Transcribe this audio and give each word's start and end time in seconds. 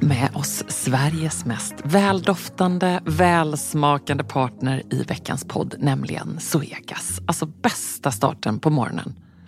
med 0.00 0.30
oss 0.34 0.64
Sveriges 0.68 1.44
mest 1.44 1.74
väldoftande, 1.84 3.02
välsmakande 3.06 4.24
partner 4.24 4.82
i 4.90 5.02
veckans 5.02 5.44
podd, 5.44 5.74
nämligen 5.78 6.40
Zoegas. 6.40 7.20
Alltså 7.26 7.46
bästa 7.46 8.10
starten 8.10 8.58
på 8.58 8.70
morgonen. 8.70 9.14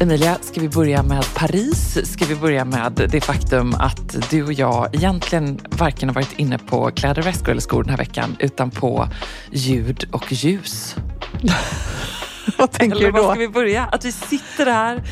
Emilia, 0.00 0.38
ska 0.40 0.60
vi 0.60 0.68
börja 0.68 1.02
med 1.02 1.24
Paris? 1.34 1.98
Ska 2.12 2.24
vi 2.24 2.34
börja 2.34 2.64
med 2.64 3.08
det 3.12 3.20
faktum 3.20 3.74
att 3.74 4.30
du 4.30 4.42
och 4.44 4.52
jag 4.52 4.94
egentligen 4.94 5.60
varken 5.70 6.08
har 6.08 6.14
varit 6.14 6.32
inne 6.38 6.58
på 6.58 6.90
kläder, 6.90 7.22
väskor 7.22 7.50
eller 7.50 7.60
skor 7.60 7.82
den 7.82 7.90
här 7.90 7.96
veckan 7.96 8.36
utan 8.38 8.70
på 8.70 9.08
ljud 9.50 10.04
och 10.12 10.32
ljus? 10.32 10.96
Vad 12.58 12.72
tänker 12.72 12.96
Eller 12.96 13.06
du 13.06 13.12
var 13.12 13.22
då? 13.22 13.30
ska 13.30 13.40
vi 13.40 13.48
börja? 13.48 13.84
Att 13.84 14.04
vi 14.04 14.12
sitter 14.12 14.66
här, 14.66 15.02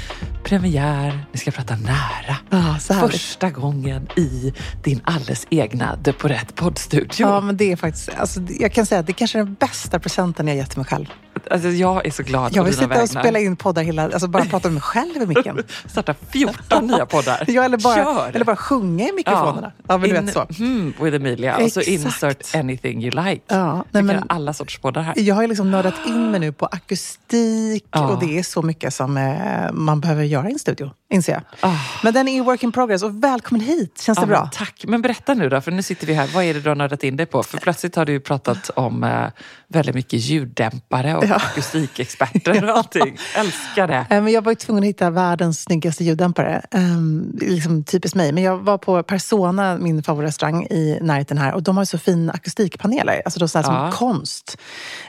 premiär, 0.45 1.27
vi 1.33 1.39
ska 1.39 1.51
prata 1.51 1.77
nära. 1.77 2.37
Ja, 2.51 2.57
härligt. 2.59 3.13
Första 3.13 3.51
gången 3.51 4.09
i 4.17 4.53
din 4.85 5.01
alldeles 5.05 5.47
egna 5.51 5.99
De 6.03 6.13
på 6.13 6.29
rätt 6.29 6.55
poddstudio. 6.55 7.09
Ja, 7.19 7.41
men 7.41 7.57
det 7.57 7.73
är 7.73 7.77
faktiskt, 7.77 8.09
alltså, 8.17 8.41
jag 8.61 8.73
kan 8.73 8.87
säga 8.87 9.01
att 9.01 9.07
det 9.07 9.13
kanske 9.13 9.39
är 9.39 9.45
den 9.45 9.55
bästa 9.55 9.99
presenten 9.99 10.49
jag 10.49 10.57
gett 10.57 10.77
mig 10.77 10.87
själv. 10.87 11.07
Alltså, 11.51 11.69
jag 11.69 12.07
är 12.07 12.11
så 12.11 12.23
glad 12.23 12.53
Jag 12.57 12.65
vill 12.65 12.73
sitta 12.75 12.85
och 12.87 12.91
vägnar. 12.91 13.07
spela 13.23 13.39
in 13.39 13.57
poddar 13.57 13.83
hela, 13.83 14.03
alltså 14.03 14.29
bara 14.29 14.45
prata 14.45 14.69
med 14.69 14.73
mig 14.73 14.83
själv 14.83 15.23
i 15.23 15.27
micken. 15.27 15.63
Starta 15.87 16.15
14 16.31 16.87
nya 16.87 17.07
poddar. 17.07 17.45
Ja, 17.49 17.65
eller, 17.65 17.79
bara, 17.79 17.95
Kör! 17.95 18.31
eller 18.35 18.45
bara 18.45 18.57
sjunga 18.57 19.09
i 19.09 19.13
mikrofonerna. 19.13 19.73
Ja, 19.89 19.99
men 19.99 20.11
du 20.11 20.17
In, 20.17 20.25
vet 20.25 20.35
så. 20.35 20.41
Hmm, 20.59 20.95
with 21.01 21.17
Emilia. 21.17 21.57
Och 21.57 21.73
så 21.73 21.81
Exakt. 21.81 21.89
insert 21.89 22.55
anything 22.55 23.03
you 23.05 23.25
like. 23.25 23.43
Ja, 23.49 23.85
nej, 23.91 24.03
men- 24.03 24.25
alla 24.29 24.53
sorts 24.53 24.79
poddar 24.79 25.03
här. 25.03 25.15
Jag 25.19 25.35
har 25.35 25.47
liksom 25.49 25.71
nördat 25.71 25.95
in 26.07 26.31
mig 26.31 26.41
nu 26.41 26.53
på 26.53 26.67
akustik 26.67 27.85
Ja. 27.91 28.09
och 28.09 28.21
det 28.21 28.39
är 28.39 28.43
så 28.43 28.63
mycket 28.63 28.95
som 28.95 29.17
eh, 29.17 29.73
man 29.73 30.01
behöver 30.01 30.23
göra 30.25 30.34
göra 30.35 30.49
i 30.49 30.53
en 30.53 30.59
studio, 30.59 30.91
inser 31.15 31.33
jag. 31.33 31.43
Ah. 31.61 31.77
Men 32.03 32.15
den 32.15 32.29
är 32.29 32.43
work 32.43 32.63
in 32.63 32.73
progress 32.73 33.03
och 33.03 33.25
välkommen 33.25 33.61
hit. 33.67 34.01
Känns 34.01 34.19
det 34.19 34.23
Ja, 34.23 34.27
bra? 34.27 34.41
men 34.41 34.51
tack. 34.51 34.85
Men 34.89 35.03
berätta 35.03 35.35
nu 35.35 35.49
då, 35.49 35.61
för 35.61 35.71
nu 35.71 35.83
sitter 35.83 36.07
vi 36.07 36.15
här. 36.15 36.27
Vad 36.35 36.45
är 36.45 36.55
det 36.55 36.61
du 36.61 36.69
har 36.69 36.77
nördat 36.77 37.05
in 37.05 37.17
dig 37.17 37.27
på? 37.27 37.43
För 37.43 37.59
plötsligt 37.59 37.97
har 37.97 38.05
du 38.05 38.13
ju 38.13 38.21
pratat 38.21 38.71
om 38.77 39.05
eh, 39.05 39.27
väldigt 39.69 39.95
mycket 39.95 40.21
ljuddämpare 40.21 41.17
och 41.17 41.25
Ja. 41.25 41.35
akustikexperter 41.35 42.65
och 42.71 42.77
allting. 42.79 43.19
Älskar 43.37 43.89
det. 43.89 44.07
Eh, 44.11 44.23
Men 44.23 44.29
jag 44.33 44.43
var 44.45 44.53
ju 44.53 44.57
tvungen 44.57 44.83
att 44.83 44.89
hitta 44.89 45.11
världens 45.11 45.63
snyggaste 45.63 46.05
ljuddämpare. 46.05 46.63
Um, 46.71 47.39
liksom 47.41 47.85
typiskt 47.85 48.17
mig. 48.17 48.33
Men 48.33 48.43
jag 48.43 48.59
var 48.59 48.79
på 48.79 49.03
Persona, 49.03 49.77
min 49.79 50.03
favoritrestaurang 50.03 50.65
i 50.65 50.99
närheten 51.03 51.39
här. 51.39 51.53
Och 51.55 51.63
de 51.63 51.77
har 51.77 51.83
ju 51.83 51.87
så 51.87 51.99
fina 51.99 52.33
akustikpaneler. 52.33 53.23
Alltså 53.25 53.39
de 53.41 53.45
är 53.45 53.47
sådana 53.47 53.85
Ja. 53.85 53.91
som 53.91 53.99
konst. 53.99 54.57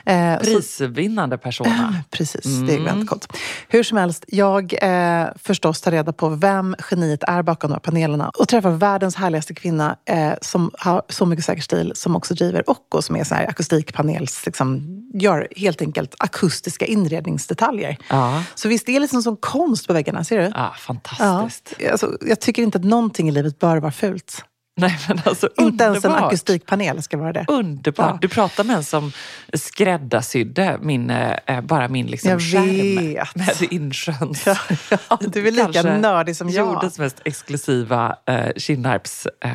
Eh, 0.06 0.36
Prisvinnande 0.38 1.38
persona. 1.38 1.94
Precis, 2.10 2.44
det 2.44 2.50
Mm. 2.74 2.80
är 2.86 2.90
väldigt 2.90 3.08
coolt. 3.08 3.32
Hur 3.68 3.82
som 3.82 3.98
helst, 3.98 4.24
jag 4.28 4.74
eh, 4.82 5.26
förstås 5.42 5.80
tar 5.80 5.92
reda 5.96 6.12
på 6.12 6.28
vem 6.28 6.76
geniet 6.90 7.22
är 7.22 7.42
bakom 7.42 7.70
de 7.70 7.74
här 7.74 7.80
panelerna 7.80 8.28
och 8.38 8.48
träffar 8.48 8.70
världens 8.70 9.16
härligaste 9.16 9.54
kvinna 9.54 9.96
eh, 10.04 10.32
som 10.40 10.70
har 10.78 11.02
så 11.08 11.26
mycket 11.26 11.44
säker 11.44 11.62
stil 11.62 11.92
som 11.94 12.16
också 12.16 12.34
driver 12.34 12.70
Occo 12.70 13.02
som 13.02 13.16
är 13.16 13.24
så 13.24 13.34
här 13.34 13.46
akustikpanels, 13.48 14.46
liksom, 14.46 14.82
gör 15.14 15.48
helt 15.56 15.80
enkelt 15.82 16.14
akustiska 16.18 16.86
inredningsdetaljer. 16.86 17.96
Ja. 18.10 18.42
Så 18.54 18.68
visst, 18.68 18.86
det 18.86 18.96
är 18.96 19.00
liksom 19.00 19.22
som 19.22 19.36
konst 19.36 19.86
på 19.86 19.92
väggarna, 19.92 20.24
ser 20.24 20.38
du? 20.38 20.42
Ja, 20.44 20.50
Ja. 20.54 20.72
fantastiskt. 20.78 21.74
Alltså, 21.90 22.18
jag 22.20 22.40
tycker 22.40 22.62
inte 22.62 22.78
att 22.78 22.84
någonting 22.84 23.28
i 23.28 23.32
livet 23.32 23.58
bör 23.58 23.76
vara 23.76 23.92
fult. 23.92 24.44
Nej, 24.80 24.98
men 25.08 25.20
alltså, 25.24 25.48
Inte 25.56 25.84
ens 25.84 26.04
en 26.04 26.10
underbart. 26.10 26.26
akustikpanel 26.32 27.02
ska 27.02 27.16
vara 27.16 27.32
det. 27.32 27.44
Underbart. 27.48 28.06
Ja. 28.12 28.18
Du 28.20 28.28
pratar 28.28 28.64
med 28.64 28.76
en 28.76 28.84
som 28.84 29.12
skräddarsydde 29.54 30.78
min, 30.82 31.10
eh, 31.10 31.60
bara 31.60 31.88
min 31.88 32.06
liksom 32.06 32.30
Jag 32.30 32.40
skärm 32.40 32.96
vet. 33.06 33.34
med 33.36 33.72
insjöns. 33.72 34.46
Ja, 34.46 34.56
du 35.20 35.48
är 35.48 35.50
lika 35.52 35.64
Kanske 35.72 35.98
nördig 35.98 36.36
som 36.36 36.48
jag. 36.50 36.66
Jordens 36.66 36.98
mest 36.98 37.20
exklusiva 37.24 38.16
eh, 38.26 38.46
Kinnarps 38.56 39.26
eh, 39.44 39.50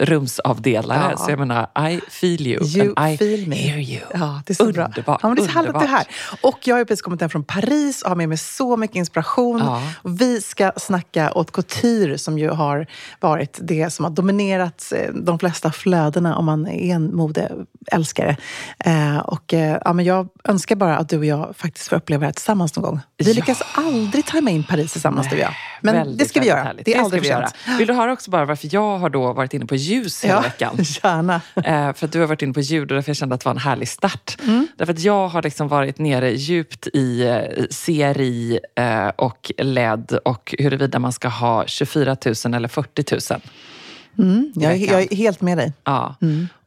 rumsavdelare. 0.00 1.08
Ja. 1.10 1.16
Så 1.16 1.30
jag 1.30 1.38
menar, 1.38 1.88
I 1.90 2.00
feel 2.10 2.46
you, 2.46 2.64
You 2.64 2.92
and 2.96 3.12
I 3.14 3.16
feel 3.18 3.48
me. 3.48 3.56
hear 3.56 3.78
you. 3.78 4.00
Ja, 4.14 4.42
det 4.46 4.52
är 4.52 4.54
så 4.54 4.64
Underbart. 4.64 5.04
bra. 5.04 5.18
Ja, 5.22 5.28
men 5.28 5.36
det 5.36 5.42
är 5.42 5.46
så 5.46 5.52
härligt 5.52 5.74
är 5.74 5.78
här. 5.78 5.84
underbart. 5.86 6.40
Och 6.42 6.58
jag 6.64 6.76
har 6.76 6.84
precis 6.84 7.02
kommit 7.02 7.20
hem 7.20 7.30
från 7.30 7.44
Paris 7.44 8.02
och 8.02 8.08
har 8.08 8.16
med 8.16 8.28
mig 8.28 8.38
så 8.38 8.76
mycket 8.76 8.96
inspiration. 8.96 9.58
Ja. 9.58 9.82
Vi 10.04 10.40
ska 10.40 10.72
snacka 10.76 11.32
åt 11.32 11.52
couture 11.52 12.18
som 12.18 12.38
ju 12.38 12.48
har 12.50 12.86
varit 13.20 13.58
det 13.62 13.90
som 13.92 14.04
har 14.04 14.12
dominerat 14.12 14.53
eh, 14.60 15.12
de 15.14 15.38
flesta 15.38 15.72
flödena 15.72 16.36
om 16.36 16.44
man 16.44 16.66
är 16.66 16.94
en 16.94 17.16
modeälskare. 17.16 18.36
Eh, 18.84 19.18
och 19.18 19.54
eh, 19.54 19.78
ja, 19.84 19.92
men 19.92 20.04
jag 20.04 20.28
önskar 20.44 20.76
bara 20.76 20.96
att 20.96 21.08
du 21.08 21.18
och 21.18 21.24
jag 21.24 21.54
faktiskt 21.56 21.88
får 21.88 21.96
uppleva 21.96 22.20
det 22.20 22.26
här 22.26 22.32
tillsammans 22.32 22.76
någon 22.76 22.84
gång. 22.84 23.00
Vi 23.16 23.28
Ja. 23.28 23.34
lyckas 23.34 23.62
aldrig 23.74 24.26
ta 24.26 24.38
in 24.38 24.64
Paris 24.64 24.92
tillsammans 24.92 25.28
du 25.30 25.36
och 25.36 25.42
jag. 25.42 25.52
Men 25.80 25.94
Väldigt, 25.94 26.18
det 26.18 26.24
ska 26.24 26.40
vi 26.40 26.46
göra. 26.46 26.62
härligt. 26.62 26.84
Det 26.84 26.90
är 26.92 26.94
ska 26.94 27.04
aldrig 27.04 27.22
vi 27.22 27.28
göra. 27.28 27.48
Vill 27.78 27.86
du 27.86 27.94
höra 27.94 28.12
också 28.12 28.30
bara 28.30 28.44
varför 28.44 28.68
jag 28.72 28.98
har 28.98 29.10
då 29.10 29.32
varit 29.32 29.54
inne 29.54 29.66
på 29.66 29.76
ljus 29.76 30.24
hela 30.24 30.34
Ja, 30.34 30.40
veckan? 30.40 30.76
gärna. 31.02 31.40
Eh, 31.56 31.92
för 31.94 32.06
att 32.06 32.12
du 32.12 32.20
har 32.20 32.26
varit 32.26 32.42
inne 32.42 32.52
på 32.52 32.60
ljud 32.60 32.90
och 32.90 32.94
därför 32.94 33.10
jag 33.10 33.16
kände 33.16 33.34
att 33.34 33.40
det 33.40 33.44
var 33.44 33.52
en 33.54 33.58
härlig 33.58 33.88
start. 33.88 34.36
Mm. 34.42 34.66
Därför 34.76 34.92
att 34.92 35.00
jag 35.00 35.28
har 35.28 35.42
liksom 35.42 35.68
varit 35.68 35.98
nere 35.98 36.30
djupt 36.32 36.86
i 36.86 37.22
eh, 37.26 37.64
CRI 37.86 38.58
eh, 38.74 39.08
och 39.08 39.52
LED 39.58 40.18
och 40.24 40.54
huruvida 40.58 40.98
man 40.98 41.12
ska 41.12 41.28
ha 41.28 41.66
24 41.66 42.16
000 42.44 42.54
eller 42.54 42.68
40 42.68 43.32
000. 43.32 43.40
Mm, 44.18 44.52
jag, 44.54 44.76
jag 44.76 45.02
är 45.02 45.16
helt 45.16 45.40
med 45.40 45.58
dig. 45.58 45.72
Ja. 45.84 46.14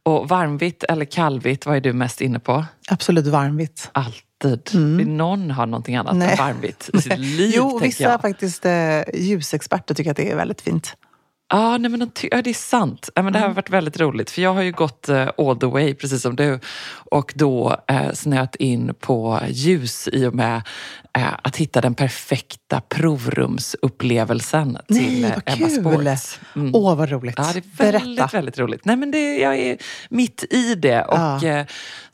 Och 0.02 0.28
varmvitt 0.28 0.84
eller 0.84 1.04
kallvitt, 1.04 1.66
vad 1.66 1.76
är 1.76 1.80
du 1.80 1.92
mest 1.92 2.20
inne 2.20 2.38
på? 2.38 2.64
Absolut 2.88 3.26
varmvitt. 3.26 3.90
Alltid. 3.92 4.70
Vill 4.74 5.08
någon 5.08 5.50
ha 5.50 5.66
någonting 5.66 5.96
annat 5.96 6.16
Nej. 6.16 6.30
än 6.30 6.36
varmvitt 6.38 6.90
i 6.94 6.98
sitt 7.00 7.18
liv? 7.18 7.52
jo, 7.54 7.78
vissa 7.78 8.02
jag. 8.02 8.20
faktiskt 8.20 8.64
eh, 8.64 9.00
ljusexperter 9.14 9.94
tycker 9.94 10.10
att 10.10 10.16
det 10.16 10.30
är 10.30 10.36
väldigt 10.36 10.60
fint. 10.60 10.96
Ja, 11.50 11.78
nej, 11.78 11.90
men 11.90 12.00
de 12.00 12.28
ja, 12.30 12.42
det 12.42 12.50
är 12.50 12.54
sant. 12.54 13.08
Ja, 13.14 13.22
men 13.22 13.32
det 13.32 13.38
här 13.38 13.46
har 13.46 13.54
varit 13.54 13.70
väldigt 13.70 14.00
roligt. 14.00 14.30
För 14.30 14.42
jag 14.42 14.54
har 14.54 14.62
ju 14.62 14.72
gått 14.72 15.08
eh, 15.08 15.28
all 15.38 15.56
the 15.56 15.66
way, 15.66 15.94
precis 15.94 16.22
som 16.22 16.36
du. 16.36 16.60
Och 16.90 17.32
då 17.36 17.76
eh, 17.88 18.12
snöat 18.12 18.56
in 18.56 18.94
på 19.00 19.40
ljus 19.48 20.08
i 20.12 20.26
och 20.26 20.34
med 20.34 20.62
eh, 21.18 21.32
att 21.42 21.56
hitta 21.56 21.80
den 21.80 21.94
perfekta 21.94 22.80
provrumsupplevelsen 22.88 24.78
till 24.88 25.20
Nej, 25.20 25.24
eh, 25.24 25.30
vad 25.34 25.42
Emma 25.58 25.68
kul! 25.68 25.80
Sports. 25.80 26.40
Mm. 26.56 26.74
Åh, 26.74 26.96
vad 26.96 27.10
roligt. 27.10 27.34
Ja, 27.38 27.50
det 27.52 27.58
är 27.58 27.90
väldigt, 27.92 28.16
Berätta. 28.16 28.36
väldigt 28.36 28.58
roligt. 28.58 28.84
Nej, 28.84 28.96
men 28.96 29.10
det, 29.10 29.38
jag 29.38 29.56
är 29.56 29.78
mitt 30.10 30.44
i 30.50 30.74
det. 30.74 31.02
Och 31.02 31.18
Ja. 31.18 31.64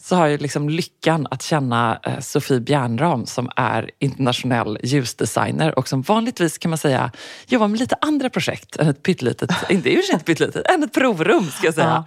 Så 0.04 0.16
har 0.16 0.26
jag 0.26 0.42
liksom 0.42 0.68
lyckan 0.68 1.26
att 1.30 1.42
känna 1.42 1.98
eh, 2.02 2.20
Sofie 2.20 2.60
Bjärnram 2.60 3.26
som 3.26 3.50
är 3.56 3.90
internationell 3.98 4.78
ljusdesigner 4.82 5.78
och 5.78 5.88
som 5.88 6.02
vanligtvis 6.02 6.58
kan 6.58 6.70
man 6.70 6.78
säga 6.78 7.10
jobbar 7.46 7.68
med 7.68 7.80
lite 7.80 7.96
andra 8.00 8.30
projekt 8.30 8.76
än 8.76 8.88
ett 8.88 9.02
pyttelitet, 9.02 9.50
inte 9.68 9.90
i 9.90 9.96
och 9.96 10.12
inte 10.12 10.24
pyttelitet, 10.24 10.66
än 10.66 10.82
ett 10.82 10.92
provrum 10.92 11.44
ska 11.44 11.66
jag 11.66 11.74
säga. 11.74 12.04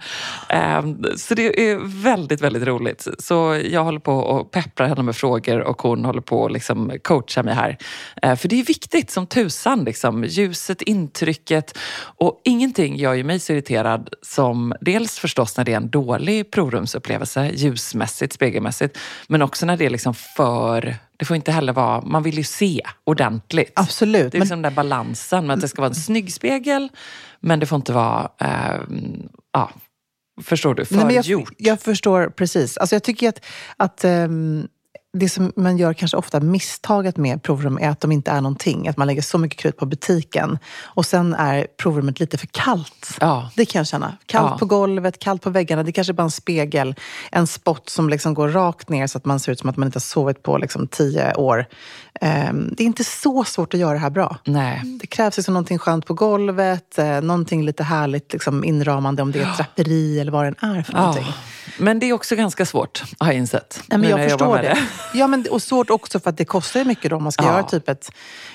Ehm, 0.48 1.04
så 1.16 1.34
det 1.34 1.70
är 1.70 2.02
väldigt, 2.02 2.40
väldigt 2.40 2.62
roligt. 2.62 3.08
Så 3.18 3.60
jag 3.70 3.84
håller 3.84 4.00
på 4.00 4.14
och 4.14 4.50
pepprar 4.50 4.88
henne 4.88 5.02
med 5.02 5.16
frågor 5.16 5.60
och 5.60 5.82
hon 5.82 6.04
håller 6.04 6.20
på 6.20 6.46
att 6.46 6.52
liksom 6.52 6.92
coacha 7.02 7.42
mig 7.42 7.54
här. 7.54 7.78
Eh, 8.22 8.36
för 8.36 8.48
det 8.48 8.60
är 8.60 8.64
viktigt 8.64 9.10
som 9.10 9.26
tusan, 9.26 9.84
liksom. 9.84 10.24
ljuset, 10.24 10.82
intrycket 10.82 11.78
och 12.00 12.40
ingenting 12.44 12.96
gör 12.96 13.14
ju 13.14 13.24
mig 13.24 13.38
så 13.38 13.52
irriterad 13.52 14.08
som 14.22 14.74
dels 14.80 15.18
förstås 15.18 15.56
när 15.56 15.64
det 15.64 15.72
är 15.72 15.76
en 15.76 15.90
dålig 15.90 16.50
provrumsupplevelse, 16.50 17.50
ljusmässigt, 17.88 18.32
spegelmässigt, 18.32 18.98
men 19.28 19.42
också 19.42 19.66
när 19.66 19.76
det 19.76 19.86
är 19.86 19.90
liksom 19.90 20.14
för 20.14 20.96
det 21.16 21.24
får 21.24 21.36
inte 21.36 21.52
heller 21.52 21.72
vara, 21.72 22.00
man 22.00 22.22
vill 22.22 22.36
ju 22.38 22.44
se 22.44 22.82
ordentligt. 23.04 23.72
Absolut. 23.74 24.32
Det 24.32 24.36
är 24.36 24.38
Men- 24.38 24.40
liksom 24.40 24.62
den 24.62 24.72
där 24.72 24.76
balansen 24.76 25.46
med 25.46 25.54
att 25.54 25.60
det 25.60 25.68
ska 25.68 25.82
vara 25.82 25.88
en 25.88 25.94
snygg 25.94 26.32
spegel, 26.32 26.88
men 27.40 27.60
det 27.60 27.66
får 27.66 27.76
inte 27.76 27.92
vara, 27.92 28.28
eh, 28.40 28.80
ja, 29.52 29.70
förstår 30.42 30.74
du, 30.74 30.84
för 30.84 30.94
Nej, 30.94 31.04
men 31.04 31.14
jag, 31.22 31.48
jag 31.58 31.80
förstår 31.80 32.28
precis. 32.30 32.76
Alltså 32.76 32.94
jag 32.94 33.02
tycker 33.02 33.28
att, 33.28 33.44
att 33.76 34.04
ehm, 34.04 34.68
det 35.12 35.28
som 35.28 35.52
man 35.56 35.78
gör 35.78 35.92
kanske 35.92 36.16
ofta 36.16 36.40
misstaget 36.40 37.16
med 37.16 37.42
provrum 37.42 37.78
är 37.78 37.88
att 37.88 38.00
de 38.00 38.12
inte 38.12 38.30
är 38.30 38.40
någonting. 38.40 38.88
Att 38.88 38.96
man 38.96 39.06
lägger 39.06 39.22
så 39.22 39.38
mycket 39.38 39.58
krut 39.58 39.76
på 39.76 39.86
butiken 39.86 40.58
och 40.84 41.06
sen 41.06 41.34
är 41.34 41.66
provrummet 41.82 42.20
lite 42.20 42.38
för 42.38 42.46
kallt. 42.46 43.16
Ja. 43.20 43.50
Det 43.56 43.64
kan 43.64 43.78
jag 43.80 43.86
känna. 43.86 44.16
Kallt 44.26 44.50
Ja. 44.50 44.58
på 44.58 44.66
golvet, 44.66 45.18
kallt 45.18 45.42
på 45.42 45.50
väggarna. 45.50 45.82
Det 45.82 45.92
kanske 45.92 46.12
bara 46.12 46.22
är 46.22 46.24
en 46.24 46.30
spegel, 46.30 46.94
en 47.30 47.46
spot 47.46 47.88
som 47.88 48.08
liksom 48.08 48.34
går 48.34 48.48
rakt 48.48 48.88
ner 48.88 49.06
så 49.06 49.18
att 49.18 49.24
man 49.24 49.40
ser 49.40 49.52
ut 49.52 49.58
som 49.60 49.68
att 49.70 49.76
man 49.76 49.88
inte 49.88 49.96
har 49.96 50.00
sovit 50.00 50.42
på 50.42 50.58
liksom 50.58 50.88
tio 50.88 51.34
år. 51.34 51.66
Ehm, 52.20 52.74
det 52.76 52.82
är 52.82 52.86
inte 52.86 53.04
så 53.04 53.44
svårt 53.44 53.74
att 53.74 53.80
göra 53.80 53.92
det 53.92 53.98
här 53.98 54.10
bra. 54.10 54.36
Nej. 54.44 54.82
Det 55.00 55.06
krävs 55.06 55.36
liksom 55.36 55.54
någonting 55.54 55.78
skönt 55.78 56.06
på 56.06 56.14
golvet, 56.14 56.98
eh, 56.98 57.20
någonting 57.20 57.64
lite 57.64 57.82
härligt 57.84 58.32
liksom 58.32 58.64
inramande 58.64 59.22
om 59.22 59.32
det 59.32 59.38
är 59.38 59.50
ett 59.50 59.56
draperi 59.56 60.20
eller 60.20 60.32
vad 60.32 60.44
det 60.44 60.54
än 60.62 60.70
är 60.76 60.82
för 60.82 60.92
någonting. 60.92 61.24
Ja. 61.26 61.32
Men 61.80 61.98
det 61.98 62.06
är 62.06 62.12
också 62.12 62.36
ganska 62.36 62.66
svårt, 62.66 63.02
har 63.18 63.26
jag 63.26 63.36
insett. 63.36 63.82
Nej, 63.86 63.98
men 63.98 64.10
jag 64.10 64.18
jobbar 64.20 64.28
förstår 64.30 64.54
med 64.54 64.64
det. 64.64 64.78
Ja, 65.14 65.26
men, 65.26 65.44
och 65.50 65.62
svårt 65.62 65.90
också 65.90 66.20
för 66.20 66.30
att 66.30 66.36
det 66.36 66.44
kostar 66.44 66.80
ju 66.80 66.86
mycket 66.86 67.10
då 67.10 67.16
om 67.16 67.22
man 67.22 67.32
ska 67.32 67.44
Ja. 67.44 67.52
göra 67.52 67.62
typ 67.62 67.88
ett 67.88 68.10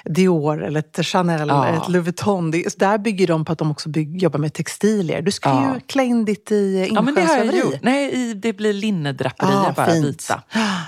Dior 0.06 0.64
eller 0.64 0.80
ett 0.80 1.06
Chanel 1.06 1.48
Ja. 1.50 1.66
eller 1.68 1.78
ett 1.78 1.90
Louis 1.90 2.06
Vuitton. 2.06 2.52
Det, 2.52 2.80
där 2.80 2.98
bygger 2.98 3.28
de 3.28 3.46
på 3.46 3.52
att 3.52 3.58
de 3.60 3.72
också 3.72 3.90
bygg, 3.90 4.22
jobbar 4.24 4.40
med 4.40 4.54
textilier. 4.54 5.22
Du 5.22 5.32
ska 5.32 5.50
Ja. 5.50 5.74
ju 5.74 5.80
klä 5.80 6.04
in 6.04 6.26
ditt 6.26 6.52
i 6.52 6.90
Ja, 6.96 7.02
men 7.02 7.16
det 7.16 7.22
har 7.22 7.38
jag 7.38 7.56
gjort. 7.56 7.74
Nej, 7.82 8.12
i- 8.14 8.34
det 8.34 8.54
blir 8.54 8.74
linnedraperier 8.74 9.58
Ah, 9.70 9.74
bara, 9.76 9.86
fint. 9.92 10.06
vita. 10.06 10.42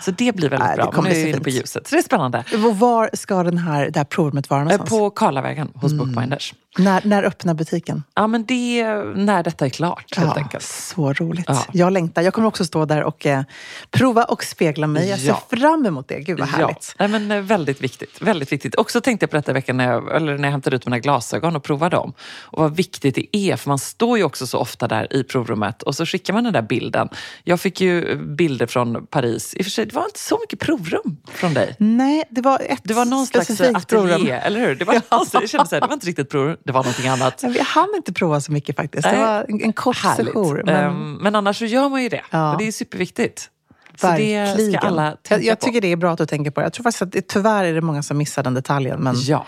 Så 0.06 0.12
det 0.12 0.36
blir 0.36 0.50
väldigt 0.50 0.70
det 0.70 0.76
bra. 0.76 0.92
kommer 0.92 1.10
Men 1.10 1.18
nu 1.18 1.24
är 1.26 1.30
inne 1.30 1.40
på 1.40 1.50
ljuset. 1.50 1.88
Så 1.88 1.96
det 1.96 2.00
är 2.00 2.04
spännande. 2.04 2.44
Och 2.66 2.80
var 2.80 3.10
ska 3.14 3.44
den 3.44 3.58
här, 3.58 3.90
det 3.90 4.00
här 4.00 4.04
provrummet 4.06 4.50
vara 4.50 4.60
Eh, 4.60 4.64
någonstans? 4.64 4.90
På 4.90 5.10
Karlavägen 5.10 5.72
hos 5.76 5.92
Mm. 5.92 6.06
Bookbinders. 6.06 6.54
När, 6.78 7.02
när 7.06 7.24
öppnar 7.24 7.54
butiken? 7.54 8.04
Ja, 8.16 8.28
men 8.28 8.46
det 8.46 8.82
är 8.82 9.04
när 9.16 9.44
detta 9.44 9.66
är 9.66 9.70
klart 9.70 10.18
helt 10.18 10.32
Ja, 10.36 10.42
enkelt. 10.44 10.64
Så 10.64 11.14
roligt. 11.14 11.46
Ja. 11.48 11.66
Jag 11.72 11.94
längtar. 11.94 12.22
Jag 12.22 12.34
kommer 12.34 12.48
också 12.48 12.66
stå 12.66 12.86
där 12.86 13.04
och 13.04 13.26
eh, 13.26 13.44
prova 13.92 14.24
och 14.24 14.44
spegla 14.44 14.88
mig. 14.88 15.10
Jag 15.10 15.20
ser 15.20 15.28
Ja. 15.28 15.44
fram 15.50 15.86
emot 15.86 16.08
det. 16.08 16.20
Gud 16.20 16.40
vad 16.40 16.48
härligt. 16.48 16.96
Ja, 16.98 17.08
nej, 17.08 17.20
men 17.20 17.32
eh, 17.32 17.42
väldigt 17.42 17.82
viktigt. 17.82 18.22
Väldigt 18.22 18.52
viktigt. 18.52 18.76
Också 18.76 19.02
tänkte 19.02 19.24
jag 19.24 19.30
på 19.32 19.38
detta 19.38 19.52
i 19.52 19.54
veckan 19.54 19.78
när 19.78 19.92
jag, 19.92 20.16
eller 20.16 20.38
när 20.38 20.44
jag 20.44 20.52
hämtade 20.52 20.76
ut 20.76 20.86
mina 20.86 21.00
glasögon 21.00 21.56
och 21.56 21.64
provade 21.64 21.96
dem. 21.96 22.14
Och 22.42 22.62
vad 22.62 22.76
viktigt 22.76 23.16
det 23.16 23.38
är, 23.38 23.56
för 23.56 23.70
man 23.70 23.80
står 23.80 24.18
ju 24.18 24.24
också 24.24 24.48
så 24.48 24.58
ofta 24.60 24.88
där 24.88 25.14
i 25.14 25.24
provrummet 25.24 25.84
och 25.84 25.96
så 25.96 26.06
skickar 26.06 26.34
man 26.34 26.44
den 26.44 26.54
där 26.54 26.62
bilden. 26.62 27.10
Jag 27.44 27.60
fick 27.60 27.82
ju 27.82 28.16
bilder 28.16 28.66
från 28.68 29.06
Paris. 29.08 29.54
I 29.54 29.62
och 29.62 29.66
för 29.66 29.72
sig, 29.72 29.86
det 29.86 29.96
var 29.96 30.06
inte 30.06 30.20
så 30.20 30.40
mycket 30.42 30.60
provrum 30.60 31.18
från 31.34 31.54
dig. 31.54 31.76
Nej, 31.80 32.24
det 32.30 32.42
var 32.42 32.60
ett 32.60 32.82
Det 32.84 32.94
var 32.94 33.06
någon 33.06 33.26
slags 33.28 33.46
specifikt 33.46 33.78
ateljé, 33.78 34.32
eller 34.32 34.60
hur? 34.60 34.76
Det 34.76 34.86
var, 34.86 35.02
alltså, 35.10 35.38
jag 35.42 35.50
kände 35.50 35.68
så 35.70 35.76
här, 35.76 35.82
det 35.82 35.88
var 35.88 35.94
inte 35.94 36.08
riktigt 36.08 36.30
provrum, 36.30 36.58
det 36.66 36.72
var 36.72 36.84
någonting 36.84 37.08
annat. 37.08 37.44
Men 37.44 37.52
Vi 37.52 37.60
hann 37.60 37.90
inte 37.96 38.14
prova 38.14 38.42
så 38.42 38.52
mycket 38.52 38.76
faktiskt. 38.76 39.04
Det 39.04 39.12
Nej. 39.12 39.20
var 39.22 39.46
en, 39.64 39.74
kort 39.74 39.98
Härligt. 40.04 40.26
session. 40.28 40.62
Men 40.66 40.76
Ehm, 40.76 41.14
men 41.22 41.36
annars 41.36 41.58
så 41.60 41.66
gör 41.66 41.90
man 41.90 42.04
ju 42.04 42.10
det. 42.10 42.22
Ja. 42.32 42.52
Och 42.52 42.58
det 42.58 42.68
är 42.68 42.72
superviktigt. 42.72 43.50
Så 43.98 44.08
det 44.08 44.12
verkligen. 44.12 44.72
ska 44.72 44.88
alla 44.88 45.12
tänka 45.12 45.44
jag, 45.46 45.52
jag 45.52 45.60
på. 45.60 45.66
tycker 45.66 45.82
det 45.82 45.92
är 45.92 45.96
bra 45.96 46.12
att 46.12 46.18
du 46.18 46.26
tänker 46.26 46.52
på 46.52 46.60
det. 46.62 46.66
Jag 46.66 46.74
tror 46.74 46.84
faktiskt 46.84 47.02
att 47.02 47.12
det, 47.12 47.28
tyvärr 47.28 47.64
är 47.64 47.74
det 47.74 47.82
många 47.82 48.04
som 48.04 48.18
missar 48.18 48.44
den 48.44 48.54
detaljen. 48.54 49.00
Men 49.00 49.16
Ja. 49.18 49.46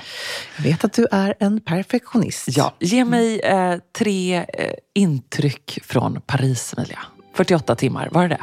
jag 0.58 0.64
vet 0.64 0.84
att 0.84 0.94
du 0.94 1.08
är 1.12 1.34
en 1.40 1.60
perfektionist. 1.62 2.46
Ja, 2.48 2.74
ge 2.80 3.06
mig 3.06 3.40
eh, 3.40 3.76
tre 3.98 4.36
eh, 4.38 4.46
intryck 4.96 5.80
från 5.84 6.22
Paris, 6.26 6.74
Emilia. 6.78 7.00
48 7.36 7.76
timmar, 7.76 8.10
var 8.12 8.22
det 8.22 8.28
det? 8.36 8.42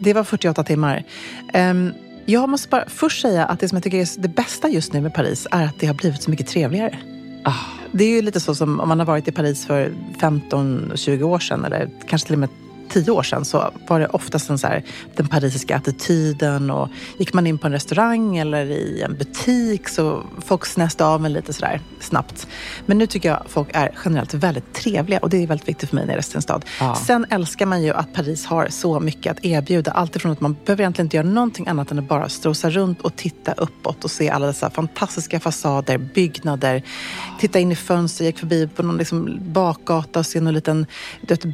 Det 0.00 0.12
var 0.12 0.24
48 0.24 0.64
timmar. 0.64 1.04
Ehm, 1.52 1.92
jag 2.26 2.48
måste 2.48 2.68
bara 2.68 2.84
först 2.88 3.22
säga 3.22 3.44
att 3.46 3.60
det 3.60 3.68
som 3.68 3.76
jag 3.76 3.82
tycker 3.82 3.98
är 3.98 4.20
det 4.22 4.28
bästa 4.28 4.68
just 4.68 4.92
nu 4.92 5.00
med 5.00 5.14
Paris 5.14 5.46
är 5.50 5.64
att 5.64 5.78
det 5.80 5.86
har 5.86 5.94
blivit 5.94 6.22
så 6.22 6.30
mycket 6.30 6.46
trevligare. 6.46 6.98
Ah, 7.44 7.52
det 7.96 8.04
är 8.04 8.08
ju 8.08 8.22
lite 8.22 8.40
så 8.40 8.54
som 8.54 8.80
om 8.80 8.88
man 8.88 8.98
har 8.98 9.06
varit 9.06 9.28
i 9.28 9.32
Paris 9.32 9.66
för 9.66 9.92
15-20 10.18 11.22
år 11.22 11.38
sedan 11.38 11.64
eller 11.64 11.90
kanske 12.08 12.26
till 12.26 12.34
och 12.34 12.38
med 12.38 12.48
10 12.88 13.10
år 13.10 13.22
sedan 13.22 13.44
så 13.44 13.70
var 13.88 14.00
det 14.00 14.06
oftast 14.06 14.50
en 14.50 14.58
så 14.58 14.66
här, 14.66 14.82
den 15.16 15.28
parisiska 15.28 15.76
attityden 15.76 16.70
och 16.70 16.88
gick 17.18 17.32
man 17.32 17.46
in 17.46 17.58
på 17.58 17.66
en 17.66 17.72
restaurang 17.72 18.36
eller 18.36 18.64
i 18.64 19.02
en 19.02 19.16
butik 19.16 19.88
så 19.88 20.22
folk 20.46 20.66
snäste 20.66 21.04
av 21.04 21.26
en 21.26 21.32
lite 21.32 21.52
sådär 21.52 21.80
snabbt. 22.00 22.46
Men 22.86 22.98
nu 22.98 23.06
tycker 23.06 23.28
jag 23.28 23.42
folk 23.48 23.68
är 23.72 23.92
generellt 24.04 24.34
väldigt 24.34 24.74
trevliga 24.74 25.18
och 25.18 25.30
det 25.30 25.42
är 25.42 25.46
väldigt 25.46 25.68
viktigt 25.68 25.88
för 25.88 25.96
mig 25.96 26.06
när 26.06 26.12
jag 26.12 26.18
reser 26.18 26.30
till 26.30 26.36
en 26.36 26.42
stad. 26.42 26.64
Ja. 26.80 26.94
Sen 26.94 27.26
älskar 27.30 27.66
man 27.66 27.82
ju 27.82 27.90
att 27.90 28.12
Paris 28.12 28.46
har 28.46 28.68
så 28.68 29.00
mycket 29.00 29.32
att 29.32 29.44
erbjuda. 29.44 29.90
Alltifrån 29.90 30.32
att 30.32 30.40
man 30.40 30.56
behöver 30.64 30.82
egentligen 30.82 31.06
inte 31.06 31.16
göra 31.16 31.26
någonting 31.26 31.68
annat 31.68 31.90
än 31.90 31.98
att 31.98 32.08
bara 32.08 32.28
strosa 32.28 32.70
runt 32.70 33.00
och 33.00 33.16
titta 33.16 33.52
uppåt 33.52 34.04
och 34.04 34.10
se 34.10 34.30
alla 34.30 34.46
dessa 34.46 34.70
fantastiska 34.70 35.40
fasader, 35.40 35.98
byggnader. 35.98 36.82
Titta 37.40 37.58
in 37.58 37.72
i 37.72 37.76
fönster, 37.76 38.24
jag 38.24 38.28
gick 38.28 38.38
förbi 38.38 38.68
på 38.68 38.82
någon 38.82 38.96
liksom 38.96 39.38
bakgata 39.52 40.18
och 40.18 40.26
ser 40.26 40.40
någon 40.40 40.54
liten 40.54 40.86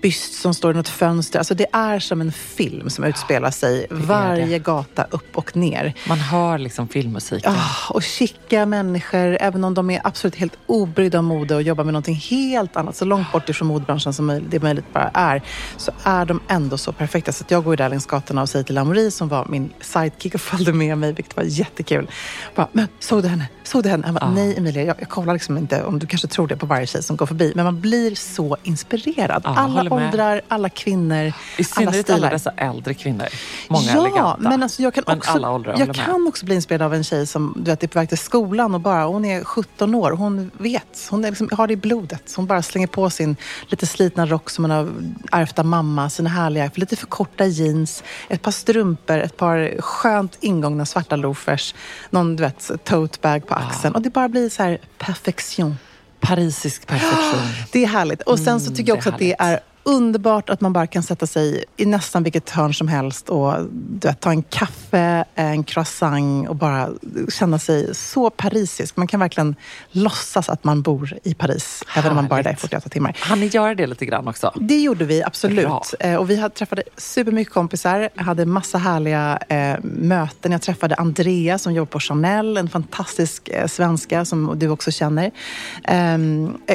byst 0.02 0.34
som 0.34 0.54
står 0.54 0.70
i 0.70 0.76
något 0.76 0.88
fönster. 0.88 1.21
Alltså 1.38 1.54
det 1.54 1.66
är 1.72 1.98
som 1.98 2.20
en 2.20 2.32
film 2.32 2.90
som 2.90 3.04
utspelar 3.04 3.50
sig 3.50 3.86
varje 3.90 4.58
gata 4.58 5.06
upp 5.10 5.36
och 5.36 5.56
ner. 5.56 5.94
man 6.08 6.18
hör 6.18 6.58
liksom 6.58 6.88
filmmusiken. 6.88 7.52
Ah, 7.52 7.92
och 7.94 8.02
chicka 8.02 8.66
människor, 8.66 9.36
även 9.40 9.64
om 9.64 9.74
de 9.74 9.90
är 9.90 10.00
absolut 10.04 10.34
helt 10.36 10.56
obrydda 10.66 11.18
om 11.18 11.24
mode 11.24 11.54
och 11.54 11.62
jobbar 11.62 11.84
med 11.84 11.92
någonting 11.92 12.14
helt 12.14 12.76
annat, 12.76 12.96
så 12.96 13.04
långt 13.04 13.32
bort 13.32 13.48
ifrån 13.48 13.68
modebranschen 13.68 14.12
som 14.12 14.42
det 14.48 14.62
möjligt 14.62 14.92
bara 14.92 15.10
är, 15.14 15.42
så 15.76 15.92
är 16.02 16.24
de 16.24 16.40
ändå 16.48 16.78
så 16.78 16.92
perfekta. 16.92 17.32
Så 17.32 17.44
jag 17.48 17.64
går 17.64 17.72
ju 17.72 17.76
där 17.76 17.88
längs 17.88 18.06
gatorna 18.06 18.42
och 18.42 18.48
säger 18.48 18.64
till 18.64 18.78
Amori 18.78 19.10
som 19.10 19.28
var 19.28 19.46
min 19.48 19.72
sidekick 19.80 20.34
och 20.34 20.40
följde 20.40 20.72
med 20.72 20.98
mig, 20.98 21.12
vilket 21.12 21.36
var 21.36 21.44
jättekul. 21.44 22.10
Bara, 22.54 22.68
men 22.72 22.88
såg 22.98 23.22
du 23.22 23.28
henne? 23.28 23.48
Såg 23.62 23.82
du 23.82 23.88
henne? 23.88 24.06
Han 24.06 24.14
bara, 24.14 24.30
nej 24.30 24.54
Emilia, 24.58 24.84
jag, 24.84 24.96
jag 25.00 25.08
kollar 25.08 25.32
liksom 25.32 25.58
inte 25.58 25.82
om 25.84 25.98
du 25.98 26.06
kanske 26.06 26.28
tror 26.28 26.46
det 26.48 26.56
på 26.56 26.66
varje 26.66 26.86
tjej 26.86 27.02
som 27.02 27.16
går 27.16 27.26
förbi. 27.26 27.52
Men 27.54 27.64
man 27.64 27.80
blir 27.80 28.14
så 28.14 28.56
inspirerad. 28.62 29.42
Ja, 29.44 29.54
alla 29.56 29.94
åldrar, 29.94 30.40
alla 30.48 30.68
kvinnor, 30.68 31.11
I 31.16 31.32
alla 31.56 31.64
synnerhet 31.64 32.10
alla 32.10 32.16
stilar. 32.16 32.30
dessa 32.30 32.50
äldre 32.50 32.94
kvinnor. 32.94 33.26
Många 33.68 33.92
ja, 33.94 34.00
eleganta. 34.00 34.36
men 34.38 34.62
alltså 34.62 34.82
jag 34.82 34.94
kan 34.94 35.04
Men 35.06 35.18
också, 35.18 35.30
alla 35.30 35.50
åldrar 35.50 35.76
jag 35.78 35.94
kan 35.94 36.26
också 36.26 36.44
bli 36.46 36.54
inspirerad 36.54 36.82
av 36.82 36.94
en 36.94 37.04
tjej 37.04 37.26
som 37.26 37.54
du 37.56 37.70
vet, 37.70 37.82
är 37.82 37.88
på 37.88 37.98
väg 37.98 38.08
till 38.08 38.18
skolan 38.18 38.74
och 38.74 38.80
bara, 38.80 39.04
hon 39.04 39.24
är 39.24 39.44
17 39.44 39.94
år. 39.94 40.10
Hon 40.10 40.50
vet, 40.58 41.06
hon 41.10 41.22
liksom, 41.22 41.48
har 41.52 41.66
det 41.66 41.72
i 41.72 41.76
blodet. 41.76 42.32
Hon 42.36 42.46
bara 42.46 42.62
slänger 42.62 42.86
på 42.86 43.10
sin 43.10 43.36
lite 43.68 43.86
slitna 43.86 44.26
rock 44.26 44.50
som 44.50 44.64
hon 44.64 44.70
har 44.70 44.88
ärvt 45.32 45.58
av 45.58 45.64
mamma, 45.66 46.10
sina 46.10 46.30
härliga, 46.30 46.70
för 46.70 46.80
lite 46.80 46.96
för 46.96 47.06
korta 47.06 47.46
jeans, 47.46 48.02
ett 48.28 48.42
par 48.42 48.50
strumpor, 48.52 49.18
ett 49.18 49.36
par 49.36 49.80
skönt 49.80 50.36
ingångna 50.40 50.86
svarta 50.86 51.16
loafers, 51.16 51.74
någon 52.10 52.36
du 52.36 52.42
vet, 52.42 52.70
tote 52.84 53.18
bag 53.22 53.46
på 53.46 53.54
axeln. 53.54 53.94
Och 53.94 54.02
det 54.02 54.10
bara 54.10 54.28
blir 54.28 54.48
så 54.48 54.62
här 54.62 54.78
perfektion. 54.98 55.76
Parisisk 56.20 56.86
perfektion. 56.86 57.40
Det 57.72 57.82
är 57.84 57.86
härligt. 57.86 58.22
Och 58.22 58.38
sen 58.38 58.60
så 58.60 58.66
Mm, 58.66 58.76
tycker 58.76 58.90
jag 58.90 58.96
också 58.98 59.08
att 59.08 59.18
det 59.18 59.34
är 59.38 59.60
underbart 59.82 60.50
att 60.50 60.60
man 60.60 60.72
bara 60.72 60.86
kan 60.86 61.02
sätta 61.02 61.26
sig 61.26 61.64
i 61.76 61.86
nästan 61.86 62.22
vilket 62.22 62.50
hörn 62.50 62.74
som 62.74 62.88
helst 62.88 63.28
och 63.28 63.54
du 63.70 64.08
vet, 64.08 64.20
ta 64.20 64.30
en 64.30 64.42
kaffe, 64.42 65.24
en 65.34 65.64
croissant 65.64 66.48
och 66.48 66.56
bara 66.56 66.88
känna 67.28 67.58
sig 67.58 67.94
så 67.94 68.30
parisisk. 68.30 68.96
Man 68.96 69.06
kan 69.06 69.20
verkligen 69.20 69.56
låtsas 69.90 70.48
att 70.48 70.64
man 70.64 70.82
bor 70.82 71.18
i 71.22 71.34
Paris, 71.34 71.82
Härligt. 71.86 71.98
även 71.98 72.10
om 72.10 72.16
man 72.16 72.28
bara 72.28 72.40
är 72.40 72.44
där 72.44 72.52
i 72.52 72.56
48 72.56 72.88
timmar. 72.88 73.16
Han 73.20 73.40
ni 73.40 73.46
göra 73.46 73.74
det 73.74 73.86
lite 73.86 74.06
grann 74.06 74.28
också? 74.28 74.52
Det 74.54 74.78
gjorde 74.80 75.04
vi 75.04 75.22
absolut. 75.22 75.66
Bra. 75.66 75.82
Eh, 76.00 76.16
och 76.16 76.30
vi 76.30 76.36
hade 76.36 76.54
träffade 76.54 76.82
supermycket 76.96 77.54
kompisar, 77.54 78.08
hade 78.16 78.46
massa 78.46 78.78
härliga 78.78 79.38
eh, 79.48 79.76
möten. 79.82 80.52
Jag 80.52 80.62
träffade 80.62 80.94
Andrea 80.94 81.58
som 81.58 81.72
jobbar 81.72 81.90
på 81.90 82.00
Chanel, 82.00 82.56
en 82.56 82.68
fantastisk 82.68 83.48
eh, 83.48 83.66
svenska 83.66 84.24
som 84.24 84.58
du 84.58 84.68
också 84.68 84.90
känner. 84.90 85.30
Eh, 85.84 86.18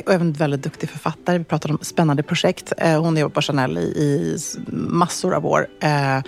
och 0.05 0.13
även 0.13 0.33
väldigt 0.33 0.63
duktig 0.63 0.89
författare. 0.89 1.37
Vi 1.37 1.43
pratade 1.43 1.73
om 1.73 1.79
spännande 1.81 2.23
projekt. 2.23 2.73
Eh, 2.77 2.96
hon 2.97 3.17
jobbar 3.17 3.33
på 3.33 3.41
Chanel 3.41 3.77
i, 3.77 3.81
i 3.81 4.37
massor 4.71 5.33
av 5.33 5.45
år. 5.45 5.67
Eh, 5.79 6.21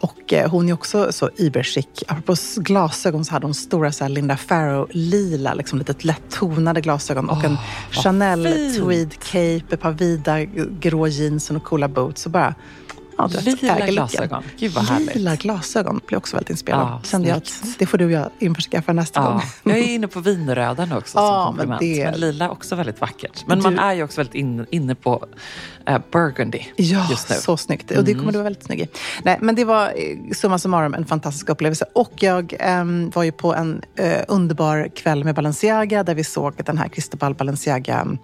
och 0.00 0.32
eh, 0.32 0.50
hon 0.50 0.68
är 0.68 0.72
också 0.72 1.12
så 1.12 1.30
überchic. 1.36 2.04
Apropå 2.08 2.34
glasögon 2.56 3.24
så 3.24 3.32
hade 3.32 3.46
hon 3.46 3.54
stora 3.54 3.92
så 3.92 4.08
Linda 4.08 4.36
Farrow-lila, 4.36 5.54
liksom 5.54 5.78
lite 5.78 5.94
lätt 6.06 6.30
tonade 6.30 6.80
glasögon 6.80 7.28
och 7.28 7.36
oh, 7.36 7.44
en 7.44 7.56
Chanel 7.90 8.44
tweed 8.78 9.12
cape, 9.18 9.74
ett 9.74 9.80
par 9.80 9.92
vida 9.92 10.44
grå 10.80 11.06
jeans 11.06 11.50
och 11.50 11.64
coola 11.64 11.88
boots. 11.88 12.26
Och 12.26 12.32
bara 12.32 12.54
Ja, 13.18 13.28
lila 13.40 13.86
glasögon. 13.86 14.42
Gud 14.58 14.72
vad 14.72 14.84
härligt. 14.84 15.14
Lila 15.14 15.36
glasögon 15.36 16.00
blev 16.06 16.18
också 16.18 16.36
väldigt 16.36 16.50
inspirerad. 16.50 16.88
Ja, 16.88 17.00
Kände 17.04 17.28
jag 17.28 17.36
att 17.36 17.62
det 17.78 17.86
får 17.86 17.98
du 17.98 18.04
och 18.04 18.10
jag 18.10 18.30
införskaffa 18.38 18.92
nästa 18.92 19.20
ja. 19.20 19.30
gång. 19.30 19.42
Jag 19.64 19.78
är 19.78 19.94
inne 19.94 20.08
på 20.08 20.20
vinröda 20.20 20.84
nu 20.84 20.96
också 20.96 21.18
ja, 21.18 21.44
som 21.44 21.46
komplement. 21.46 21.80
Men, 21.80 21.94
det... 21.94 22.10
men 22.10 22.20
lila 22.20 22.50
också 22.50 22.76
väldigt 22.76 23.00
vackert. 23.00 23.44
Men 23.46 23.58
du... 23.58 23.62
man 23.62 23.78
är 23.78 23.94
ju 23.94 24.02
också 24.02 24.20
väldigt 24.20 24.34
in, 24.34 24.66
inne 24.70 24.94
på 24.94 25.26
uh, 25.90 25.98
burgundy 26.12 26.60
ja, 26.76 27.06
just 27.10 27.30
nu. 27.30 27.36
så 27.36 27.56
snyggt. 27.56 27.90
Och 27.90 28.04
det 28.04 28.12
kommer 28.12 28.22
mm. 28.22 28.32
du 28.32 28.38
vara 28.38 28.44
väldigt 28.44 28.64
snygg 28.64 28.80
i. 28.80 28.88
Nej, 29.22 29.38
men 29.40 29.54
det 29.54 29.64
var 29.64 29.86
eh, 29.86 30.32
summa 30.34 30.58
summarum 30.58 30.94
en 30.94 31.06
fantastisk 31.06 31.48
upplevelse. 31.48 31.84
Och 31.92 32.12
jag 32.16 32.54
um, 32.80 33.10
var 33.10 33.22
ju 33.22 33.32
på 33.32 33.54
en 33.54 33.82
uh, 34.00 34.06
underbar 34.28 34.88
kväll 34.96 35.24
med 35.24 35.34
Balenciaga 35.34 36.02
där 36.02 36.14
vi 36.14 36.24
såg 36.24 36.54
den 36.64 36.78
här 36.78 36.88
Cristobal 36.88 37.34
Balenciaga 37.34 38.02
um, 38.02 38.18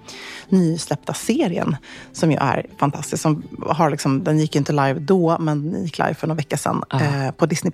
nysläppta 0.49 1.14
serien 1.14 1.76
som 2.12 2.30
ju 2.30 2.37
är 2.40 2.66
fantastisk. 2.78 3.22
Som 3.22 3.42
har 3.66 3.90
liksom, 3.90 4.25
den 4.25 4.38
gick 4.38 4.54
ju 4.54 4.58
inte 4.58 4.72
live 4.72 4.82
då, 4.91 5.37
men 5.41 5.85
gick 5.85 5.99
live 5.99 6.15
för 6.15 6.27
några 6.27 6.37
vecka 6.37 6.57
sedan 6.57 6.83
uh. 6.95 7.31
på 7.31 7.47
Disney+. 7.47 7.73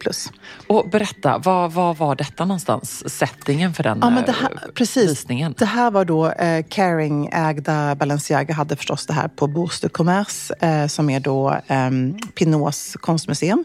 Och 0.67 0.91
berätta, 0.91 1.38
vad, 1.38 1.73
vad 1.73 1.97
var 1.97 2.17
detta 2.17 2.45
någonstans? 2.45 3.11
Settingen 3.19 3.75
för 3.75 3.83
den 3.83 3.99
ja, 4.03 4.11
men 4.11 4.25
det 4.25 4.33
här, 4.33 4.50
precis. 4.75 5.11
visningen? 5.11 5.55
Det 5.59 5.65
här 5.65 5.91
var 5.91 6.05
då 6.05 6.31
eh, 6.31 6.65
Caring-ägda 6.69 7.95
Balenciaga 7.95 8.55
hade 8.55 8.77
förstås 8.77 9.07
det 9.07 9.12
här 9.12 9.29
på 9.29 9.47
Bourse 9.47 9.87
de 9.87 9.88
Commerce 9.88 10.55
eh, 10.61 10.87
som 10.87 11.11
är 11.11 11.21
då 11.21 11.61
eh, 11.67 11.91
Pinots 12.35 12.97
konstmuseum. 13.00 13.65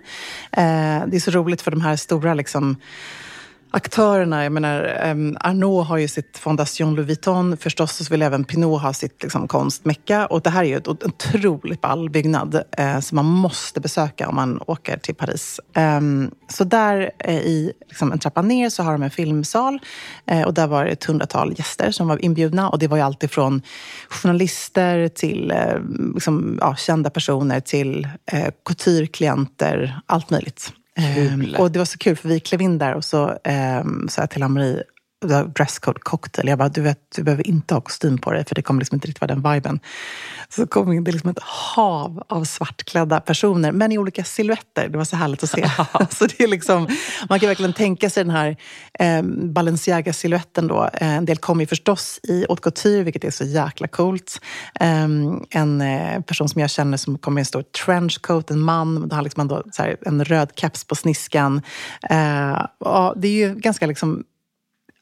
Eh, 0.51 0.61
det 1.07 1.15
är 1.15 1.19
så 1.19 1.31
roligt 1.31 1.61
för 1.61 1.71
de 1.71 1.81
här 1.81 1.95
stora 1.95 2.33
liksom, 2.33 2.77
aktörerna. 3.73 4.43
Jag 4.43 4.51
menar, 4.51 5.01
um, 5.11 5.37
Arnault 5.39 5.87
har 5.87 5.97
ju 5.97 6.07
sitt 6.07 6.37
Fondation 6.37 6.95
Louis 6.95 7.07
Vuitton 7.07 7.57
förstås, 7.57 7.99
och 7.99 8.05
så 8.05 8.13
vill 8.13 8.21
även 8.21 8.43
Pinot 8.43 8.81
ha 8.81 8.93
sitt 8.93 9.23
liksom, 9.23 9.47
konstmecka. 9.47 10.25
Och 10.25 10.41
det 10.41 10.49
här 10.49 10.63
är 10.63 10.67
ju 10.67 10.75
en 10.75 10.83
otroligt 10.87 11.81
ball 11.81 12.09
byggnad 12.09 12.63
eh, 12.77 12.99
som 12.99 13.15
man 13.15 13.25
måste 13.25 13.79
besöka 13.79 14.29
om 14.29 14.35
man 14.35 14.61
åker 14.67 14.97
till 14.97 15.15
Paris. 15.15 15.59
Um, 15.75 16.31
så 16.47 16.63
där 16.63 17.11
eh, 17.19 17.35
i 17.35 17.73
liksom, 17.89 18.11
en 18.11 18.19
trappa 18.19 18.41
ner 18.41 18.69
så 18.69 18.83
har 18.83 18.91
de 18.91 19.03
en 19.03 19.09
filmsal 19.09 19.79
eh, 20.25 20.41
och 20.41 20.53
där 20.53 20.67
var 20.67 20.85
det 20.85 20.91
ett 20.91 21.03
hundratal 21.03 21.53
gäster 21.57 21.91
som 21.91 22.07
var 22.07 22.25
inbjudna. 22.25 22.69
Och 22.69 22.79
det 22.79 22.87
var 22.87 22.97
ju 22.97 23.03
allt 23.03 23.23
ifrån 23.23 23.61
journalister 24.09 25.07
till 25.07 25.51
eh, 25.51 25.79
liksom, 26.13 26.57
ja, 26.61 26.75
kända 26.75 27.09
personer 27.09 27.59
till 27.59 28.07
eh, 28.31 28.49
couture 28.65 29.93
allt 30.05 30.29
möjligt. 30.29 30.73
Um, 30.99 31.55
och 31.57 31.71
det 31.71 31.79
var 31.79 31.85
så 31.85 31.97
kul 31.97 32.15
för 32.15 32.29
vi 32.29 32.39
klev 32.39 32.61
in 32.61 32.77
där 32.77 32.95
och 32.95 33.05
så 33.05 33.37
um, 33.83 34.07
sa 34.09 34.21
jag 34.21 34.29
till 34.29 34.43
Ann-Marie, 34.43 34.83
dresscode 35.27 35.99
cocktail. 36.03 36.47
Jag 36.47 36.57
bara, 36.57 36.69
du 36.69 36.81
vet, 36.81 36.99
du 37.15 37.23
behöver 37.23 37.47
inte 37.47 37.73
ha 37.73 37.81
kostym 37.81 38.17
på 38.17 38.31
dig 38.31 38.45
för 38.45 38.55
det 38.55 38.61
kommer 38.61 38.81
liksom 38.81 38.95
inte 38.95 39.07
riktigt 39.07 39.21
vara 39.21 39.35
den 39.35 39.53
viben. 39.53 39.79
Så 40.49 40.67
kom 40.67 41.03
det 41.03 41.11
liksom 41.11 41.29
ett 41.29 41.39
hav 41.41 42.23
av 42.29 42.43
svartklädda 42.43 43.19
personer, 43.19 43.71
men 43.71 43.91
i 43.91 43.97
olika 43.97 44.23
silhuetter. 44.23 44.89
Det 44.89 44.97
var 44.97 45.05
så 45.05 45.15
härligt 45.15 45.43
att 45.43 45.49
se. 45.49 45.69
så 46.09 46.25
det 46.25 46.43
är 46.43 46.47
liksom, 46.47 46.87
man 47.29 47.39
kan 47.39 47.47
verkligen 47.47 47.73
tänka 47.73 48.09
sig 48.09 48.23
den 48.23 48.35
här 48.35 48.57
eh, 48.99 49.21
Balenciaga-siluetten 49.23 50.67
då. 50.67 50.89
Eh, 50.93 51.17
en 51.17 51.25
del 51.25 51.37
kommer 51.37 51.63
ju 51.63 51.67
förstås 51.67 52.19
i 52.23 52.45
haute 52.49 52.61
couture, 52.61 53.03
vilket 53.03 53.23
är 53.23 53.31
så 53.31 53.43
jäkla 53.43 53.87
coolt. 53.87 54.41
Eh, 54.79 55.03
en 55.49 55.83
person 56.27 56.49
som 56.49 56.61
jag 56.61 56.69
känner 56.69 56.97
som 56.97 57.17
kommer 57.17 57.39
i 57.39 57.41
en 57.41 57.45
stor 57.45 57.61
trenchcoat, 57.61 58.51
en 58.51 58.59
man. 58.59 59.11
Har 59.11 59.21
liksom 59.21 59.41
ändå, 59.41 59.63
här, 59.77 59.97
en 60.05 60.25
röd 60.25 60.51
keps 60.55 60.83
på 60.83 60.95
sniskan. 60.95 61.61
Eh, 62.09 62.65
det 63.15 63.27
är 63.27 63.47
ju 63.47 63.55
ganska 63.55 63.87
liksom 63.87 64.23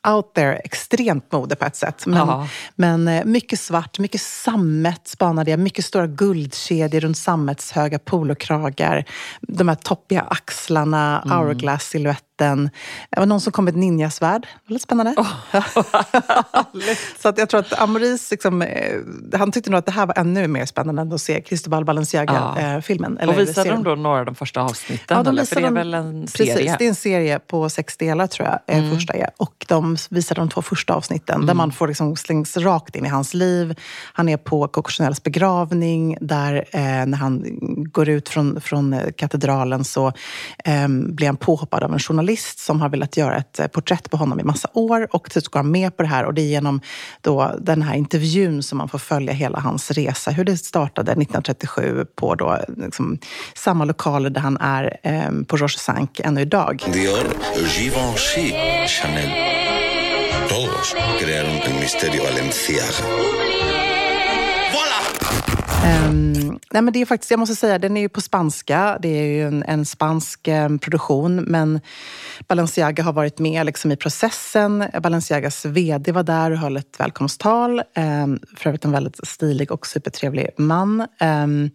out 0.08 0.34
there, 0.34 0.56
extremt 0.56 1.32
mode 1.32 1.56
på 1.56 1.66
ett 1.66 1.76
sätt. 1.76 2.06
Men, 2.06 2.48
men 2.76 3.08
eh, 3.08 3.26
mycket 3.26 3.60
svart, 3.60 4.00
mycket 4.00 4.22
sammet 4.22 5.08
spanade 5.08 5.52
jag. 5.52 5.60
Mycket 5.60 5.86
stora 5.86 6.08
guldkedjor 6.08 7.00
runt 7.00 7.18
sammets 7.18 7.72
höga 7.72 8.00
polokragar. 8.00 9.06
De 9.42 9.68
här 9.68 9.76
toppiga 9.76 10.22
axlarna, 10.22 11.22
mm. 11.22 11.38
hourglass-silhuetter 11.38 12.31
vatten. 12.42 12.70
Det 13.10 13.20
var 13.20 13.26
någon 13.26 13.42
som 13.42 13.52
kom 13.52 13.66
med 13.66 13.72
ett 13.72 13.80
ninjasvärd. 13.80 14.48
Väldigt 14.68 14.82
spännande. 14.82 15.14
Oh, 15.18 15.34
så 17.22 17.30
att 17.30 17.38
jag 17.38 17.50
tror 17.50 17.60
att 17.60 17.80
Amoris, 17.80 18.32
liksom, 18.32 18.62
eh, 18.62 19.00
han 19.34 19.52
tyckte 19.52 19.70
nog 19.70 19.78
att 19.78 19.86
det 19.86 19.92
här 19.92 20.06
var 20.06 20.18
ännu 20.18 20.48
mer 20.48 20.66
spännande 20.66 21.02
än 21.02 21.14
att 21.14 21.22
se 21.22 21.42
Cristobal 21.42 21.86
Balenciaga-filmen. 21.86 23.18
Ja. 23.22 23.28
och 23.28 23.40
visade 23.40 23.70
de 23.70 23.84
då 23.84 23.96
några 23.96 24.20
av 24.20 24.26
de 24.26 24.36
första 24.36 24.62
avsnitten? 24.62 25.18
Ja, 25.18 25.24
de 25.24 25.30
eller? 25.30 25.46
För 25.46 25.62
det 25.62 25.68
är 25.68 25.72
väl 25.72 25.94
en 25.94 26.28
serie? 26.28 26.56
Precis, 26.56 26.76
det 26.78 26.86
är 26.86 26.90
en 26.90 26.96
serie 26.96 27.40
på 27.40 27.70
sex 27.70 27.98
delar 27.98 28.28
tror 28.28 28.48
jag, 28.48 28.76
eh, 28.76 28.84
mm. 28.84 28.96
första 28.96 29.14
är. 29.14 29.30
Och 29.38 29.66
de 29.68 29.98
visade 30.10 30.42
de 30.42 30.50
två 30.50 30.62
första 30.62 30.94
avsnitten 30.94 31.36
mm. 31.36 31.48
där 31.48 31.54
man 31.54 31.72
får 31.72 31.88
liksom 31.88 32.16
slängs 32.16 32.58
rakt 32.58 32.96
in 32.96 33.06
i 33.06 33.10
hans 33.10 33.34
liv. 33.34 33.76
Han 34.14 34.30
är 34.30 34.38
på 34.38 34.68
Coco 34.68 34.92
Chanels 34.92 35.24
begravning 35.24 36.18
där 36.22 36.66
eh, 36.72 36.82
när 36.82 37.18
han 37.18 37.44
går 37.92 38.10
ut 38.10 38.30
från, 38.30 38.62
från 38.62 38.94
eh, 38.94 39.12
katedralen 39.18 39.84
så 39.84 40.08
eh, 40.66 40.88
blir 40.88 41.28
han 41.28 41.38
påhoppad 41.38 41.84
av 41.84 41.94
en 41.94 42.00
journalist 42.00 42.31
journalist 42.32 42.60
som 42.60 42.82
har 42.82 42.90
velat 42.90 43.18
göra 43.18 43.38
ett 43.38 43.60
eh, 43.60 43.68
porträtt 43.68 44.10
på 44.10 44.18
honom 44.18 44.40
i 44.40 44.44
massa 44.44 44.70
år 44.74 45.08
och 45.12 45.24
till 45.24 45.32
slut 45.32 45.48
går 45.48 45.60
han 45.60 45.72
med 45.72 45.98
på 45.98 46.04
det 46.04 46.10
här 46.10 46.26
och 46.26 46.34
det 46.34 46.42
är 46.42 46.46
genom 46.46 46.82
då 47.22 47.56
den 47.60 47.82
här 47.82 47.96
intervjun 47.96 48.64
som 48.64 48.78
man 48.78 48.90
får 48.90 49.00
följa 49.00 49.34
hela 49.34 49.60
hans 49.60 49.92
resa, 49.92 50.32
hur 50.32 50.44
det 50.44 50.58
startade 50.58 51.12
1937 51.12 52.06
på 52.16 52.36
då, 52.36 52.58
liksom, 52.78 53.20
samma 53.56 53.86
lokaler 53.86 54.30
där 54.30 54.42
han 54.42 54.58
är 54.58 54.98
eh, 55.04 55.32
på 55.48 55.58
Roche 55.58 55.80
Sank 55.80 56.20
ännu 56.20 56.42
idag. 56.42 56.84
Dior, 56.94 57.28
Givenchy, 57.78 58.54
Chanel. 58.88 59.32
Todos 60.50 60.96
crearon 61.20 61.62
el 61.66 61.80
misterio 61.80 62.24
Valenciaga. 62.24 63.91
Um, 65.86 66.60
nej 66.72 66.82
men 66.82 66.94
det 66.94 67.02
är 67.02 67.06
faktiskt, 67.06 67.32
jag 67.32 67.40
måste 67.40 67.56
säga, 67.56 67.80
den 67.80 67.98
är 67.98 68.02
ju 68.02 68.10
på 68.10 68.22
spanska. 68.22 68.98
Det 69.02 69.08
är 69.08 69.24
ju 69.24 69.48
en, 69.48 69.64
en 69.64 69.86
spansk 69.86 70.48
um, 70.48 70.80
produktion, 70.80 71.36
men 71.36 71.82
Balenciaga 72.48 73.04
har 73.04 73.14
varit 73.14 73.40
med 73.40 73.66
liksom, 73.66 73.92
i 73.92 73.96
processen. 73.96 74.86
Balenciagas 75.02 75.66
VD 75.66 76.12
var 76.12 76.24
där 76.24 76.52
och 76.52 76.58
höll 76.58 76.78
ett 76.78 77.00
välkomsttal. 77.00 77.80
Um, 77.80 78.40
för 78.58 78.68
övrigt 78.68 78.86
en 78.86 78.92
väldigt 78.92 79.28
stilig 79.28 79.72
och 79.72 79.88
supertrevlig 79.88 80.50
man. 80.58 81.08
Um, 81.22 81.70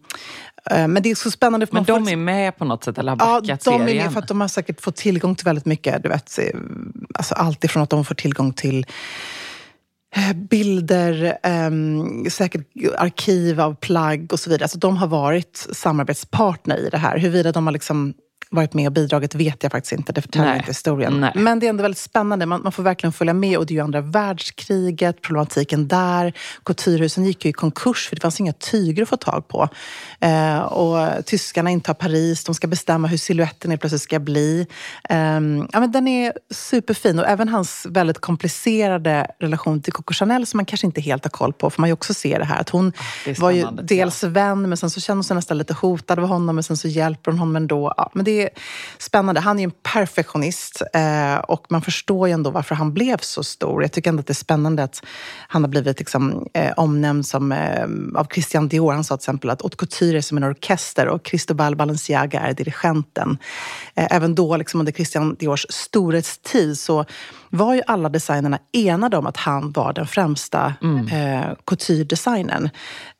men 0.71 1.03
det 1.03 1.11
är 1.11 1.15
så 1.15 1.31
spännande. 1.31 1.67
För 1.67 1.73
men 1.73 1.83
de 1.83 2.05
får... 2.05 2.11
är 2.11 2.15
med 2.15 2.57
på 2.57 2.65
något 2.65 2.83
sätt 2.83 2.97
eller 2.97 3.11
har 3.11 3.17
backat 3.17 3.47
Ja, 3.47 3.55
de 3.55 3.63
serien. 3.63 3.89
är 3.89 4.03
med 4.03 4.13
för 4.13 4.19
att 4.19 4.27
de 4.27 4.41
har 4.41 4.47
säkert 4.47 4.81
fått 4.81 4.95
tillgång 4.95 5.35
till 5.35 5.45
väldigt 5.45 5.65
mycket. 5.65 6.03
Du 6.03 6.09
vet, 6.09 6.39
alltså 7.13 7.35
allt 7.35 7.63
ifrån 7.63 7.83
att 7.83 7.89
de 7.89 8.05
får 8.05 8.15
tillgång 8.15 8.53
till 8.53 8.85
Eh, 10.15 10.33
bilder, 10.33 11.37
um, 11.67 12.29
säkert 12.29 12.67
arkiv 12.97 13.61
av 13.61 13.75
plagg 13.75 14.33
och 14.33 14.39
så 14.39 14.49
vidare. 14.49 14.63
Alltså 14.63 14.77
de 14.77 14.97
har 14.97 15.07
varit 15.07 15.67
samarbetspartner 15.71 16.77
i 16.77 16.89
det 16.89 16.97
här. 16.97 17.17
Huruvida 17.17 17.51
de 17.51 17.67
har 17.67 17.73
liksom 17.73 18.13
varit 18.49 18.73
med 18.73 18.87
och 18.87 18.93
bidragit 18.93 19.35
vet 19.35 19.63
jag 19.63 19.71
faktiskt 19.71 19.93
inte. 19.93 20.13
Det 20.13 20.21
förtäljer 20.21 20.55
inte 20.55 20.67
historien. 20.67 21.19
Nej. 21.19 21.31
Men 21.35 21.59
det 21.59 21.65
är 21.65 21.69
ändå 21.69 21.81
väldigt 21.81 21.99
spännande. 21.99 22.45
Man, 22.45 22.61
man, 22.63 22.71
får 22.71 22.83
verkligen 22.83 23.13
följa 23.13 23.33
med. 23.33 23.57
Och 23.57 23.65
det 23.65 23.73
är 23.73 23.75
ju 23.75 23.81
andra 23.81 24.01
världskriget, 24.01 25.21
problematiken 25.21 25.87
där. 25.87 26.33
Couturehusen 26.63 27.25
gick 27.25 27.45
ju 27.45 27.49
i 27.49 27.53
konkurs 27.53 28.07
för 28.07 28.15
det 28.15 28.21
fanns 28.21 28.39
inga 28.39 28.53
tyger 28.53 29.03
att 29.03 29.09
få 29.09 29.17
tag 29.17 29.47
på. 29.47 29.69
Eh, 30.19 30.59
och 30.59 31.25
tyskarna 31.25 31.69
intar 31.69 31.93
Paris. 31.93 32.43
De 32.43 32.55
ska 32.55 32.67
bestämma 32.67 33.07
hur 33.07 33.17
siluetten 33.17 33.77
plötsligt 33.77 34.01
ska 34.01 34.19
bli. 34.19 34.67
Eh, 35.09 35.17
ja, 35.71 35.79
men 35.79 35.91
den 35.91 36.07
är 36.07 36.33
superfin. 36.51 37.19
Och 37.19 37.27
även 37.27 37.49
hans 37.49 37.85
väldigt 37.89 38.19
komplicerade 38.19 39.27
relation 39.39 39.81
till 39.81 39.93
Coco 39.93 40.13
Chanel 40.13 40.45
som 40.45 40.57
man 40.57 40.65
kanske 40.65 40.87
inte 40.87 41.01
helt 41.01 41.25
har 41.25 41.29
koll 41.29 41.53
på. 41.53 41.69
För 41.69 41.81
man 41.81 41.89
ju 41.89 41.93
också 41.93 42.13
ser 42.13 42.39
det 42.39 42.45
här 42.45 42.61
att 42.61 42.69
hon 42.69 42.93
var 43.37 43.51
ju 43.51 43.67
dels 43.83 44.23
vän 44.23 44.69
men 44.69 44.77
sen 44.77 44.89
så 44.89 44.99
känner 44.99 45.15
hon 45.15 45.23
sig 45.23 45.35
nästan 45.35 45.57
lite 45.57 45.73
hotad 45.73 46.19
av 46.19 46.25
honom 46.25 46.55
men 46.55 46.63
sen 46.63 46.77
så 46.77 46.87
hjälper 46.87 47.31
hon 47.31 47.39
honom 47.39 47.55
ändå. 47.55 47.93
Ja, 47.97 48.11
men 48.13 48.25
det 48.25 48.36
det 48.37 48.43
är 48.43 48.49
spännande. 48.97 49.41
Han 49.41 49.57
är 49.57 49.61
ju 49.61 49.63
en 49.63 49.71
perfektionist 49.93 50.81
eh, 50.93 51.35
och 51.35 51.65
man 51.69 51.81
förstår 51.81 52.27
ju 52.27 52.33
ändå 52.33 52.49
varför 52.49 52.75
han 52.75 52.93
blev 52.93 53.17
så 53.17 53.43
stor. 53.43 53.81
Jag 53.81 53.91
tycker 53.91 54.09
ändå 54.09 54.19
att 54.19 54.27
det 54.27 54.31
är 54.31 54.35
spännande 54.35 54.83
att 54.83 55.05
han 55.47 55.63
har 55.63 55.69
blivit 55.69 55.99
liksom, 55.99 56.47
eh, 56.53 56.71
omnämnd 56.77 57.25
som, 57.25 57.51
eh, 57.51 57.87
av 58.15 58.27
Christian 58.33 58.67
Dior. 58.67 58.93
Han 58.93 59.03
sa 59.03 59.17
till 59.17 59.21
exempel 59.21 59.49
att 59.49 59.61
haute 59.61 59.77
couture 59.77 60.17
är 60.17 60.21
som 60.21 60.37
en 60.37 60.43
orkester 60.43 61.07
och 61.07 61.23
Cristobal 61.23 61.75
Balenciaga 61.75 62.39
är 62.39 62.53
dirigenten. 62.53 63.37
Även 63.95 64.35
då, 64.35 64.57
liksom 64.57 64.79
under 64.79 64.93
Christian 64.93 65.35
Diors 65.39 65.65
storhetstid, 65.69 66.79
så 66.79 67.05
var 67.49 67.73
ju 67.73 67.81
alla 67.87 68.09
designerna 68.09 68.59
enade 68.73 69.17
om 69.17 69.27
att 69.27 69.37
han 69.37 69.71
var 69.71 69.93
den 69.93 70.07
främsta 70.07 70.73
mm. 70.81 71.07
couture-designern. 71.65 72.69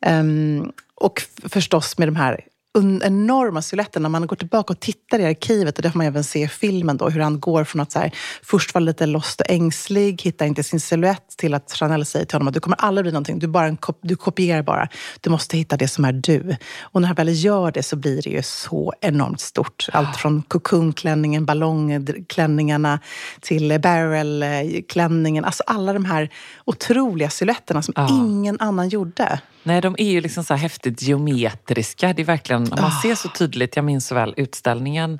Um, 0.06 0.72
och 1.00 1.22
förstås 1.48 1.98
med 1.98 2.08
de 2.08 2.16
här 2.16 2.40
enorma 2.80 3.62
siluetten. 3.62 4.02
När 4.02 4.08
man 4.08 4.26
går 4.26 4.36
tillbaka 4.36 4.72
och 4.72 4.80
tittar 4.80 5.18
i 5.18 5.24
arkivet, 5.24 5.76
och 5.76 5.82
det 5.82 5.90
får 5.90 5.98
man 5.98 6.06
även 6.06 6.24
se 6.24 6.42
i 6.42 6.48
filmen, 6.48 6.96
då, 6.96 7.08
hur 7.08 7.20
han 7.20 7.40
går 7.40 7.64
från 7.64 7.80
att 7.80 7.94
här, 7.94 8.10
först 8.42 8.74
vara 8.74 8.84
lite 8.84 9.06
lost 9.06 9.40
och 9.40 9.50
ängslig, 9.50 10.22
hitta 10.22 10.46
inte 10.46 10.62
sin 10.62 10.80
siluett, 10.80 11.28
till 11.36 11.54
att 11.54 11.72
Chanel 11.72 12.06
säger 12.06 12.26
till 12.26 12.34
honom 12.34 12.48
att 12.48 12.54
du 12.54 12.60
kommer 12.60 12.76
aldrig 12.76 13.04
bli 13.04 13.12
någonting, 13.12 13.38
du, 13.38 13.46
bara 13.46 13.66
en, 13.66 13.78
du 14.00 14.16
kopierar 14.16 14.62
bara. 14.62 14.88
Du 15.20 15.30
måste 15.30 15.56
hitta 15.56 15.76
det 15.76 15.88
som 15.88 16.04
är 16.04 16.12
du. 16.12 16.56
Och 16.80 17.00
när 17.00 17.08
han 17.08 17.14
väl 17.14 17.44
gör 17.44 17.72
det 17.72 17.82
så 17.82 17.96
blir 17.96 18.22
det 18.22 18.30
ju 18.30 18.42
så 18.42 18.92
enormt 19.00 19.40
stort. 19.40 19.86
Allt 19.92 20.16
från 20.16 20.42
cocoonklänningen, 20.42 21.44
ballongklänningarna 21.44 23.00
till 23.40 23.80
barrelklänningen. 23.80 25.44
Alltså 25.44 25.62
alla 25.66 25.92
de 25.92 26.04
här 26.04 26.30
otroliga 26.64 27.30
siluetterna 27.30 27.82
som 27.82 27.94
ja. 27.96 28.08
ingen 28.10 28.60
annan 28.60 28.88
gjorde. 28.88 29.40
Nej, 29.62 29.80
de 29.80 29.94
är 29.98 30.10
ju 30.10 30.20
liksom 30.20 30.44
så 30.44 30.54
här 30.54 30.60
häftigt 30.60 31.02
geometriska. 31.02 32.12
Det 32.12 32.22
är 32.22 32.26
verkligen, 32.26 32.68
man 32.70 32.78
oh. 32.78 33.02
ser 33.02 33.14
så 33.14 33.28
tydligt, 33.28 33.76
jag 33.76 33.84
minns 33.84 34.06
så 34.06 34.14
väl 34.14 34.34
utställningen 34.36 35.18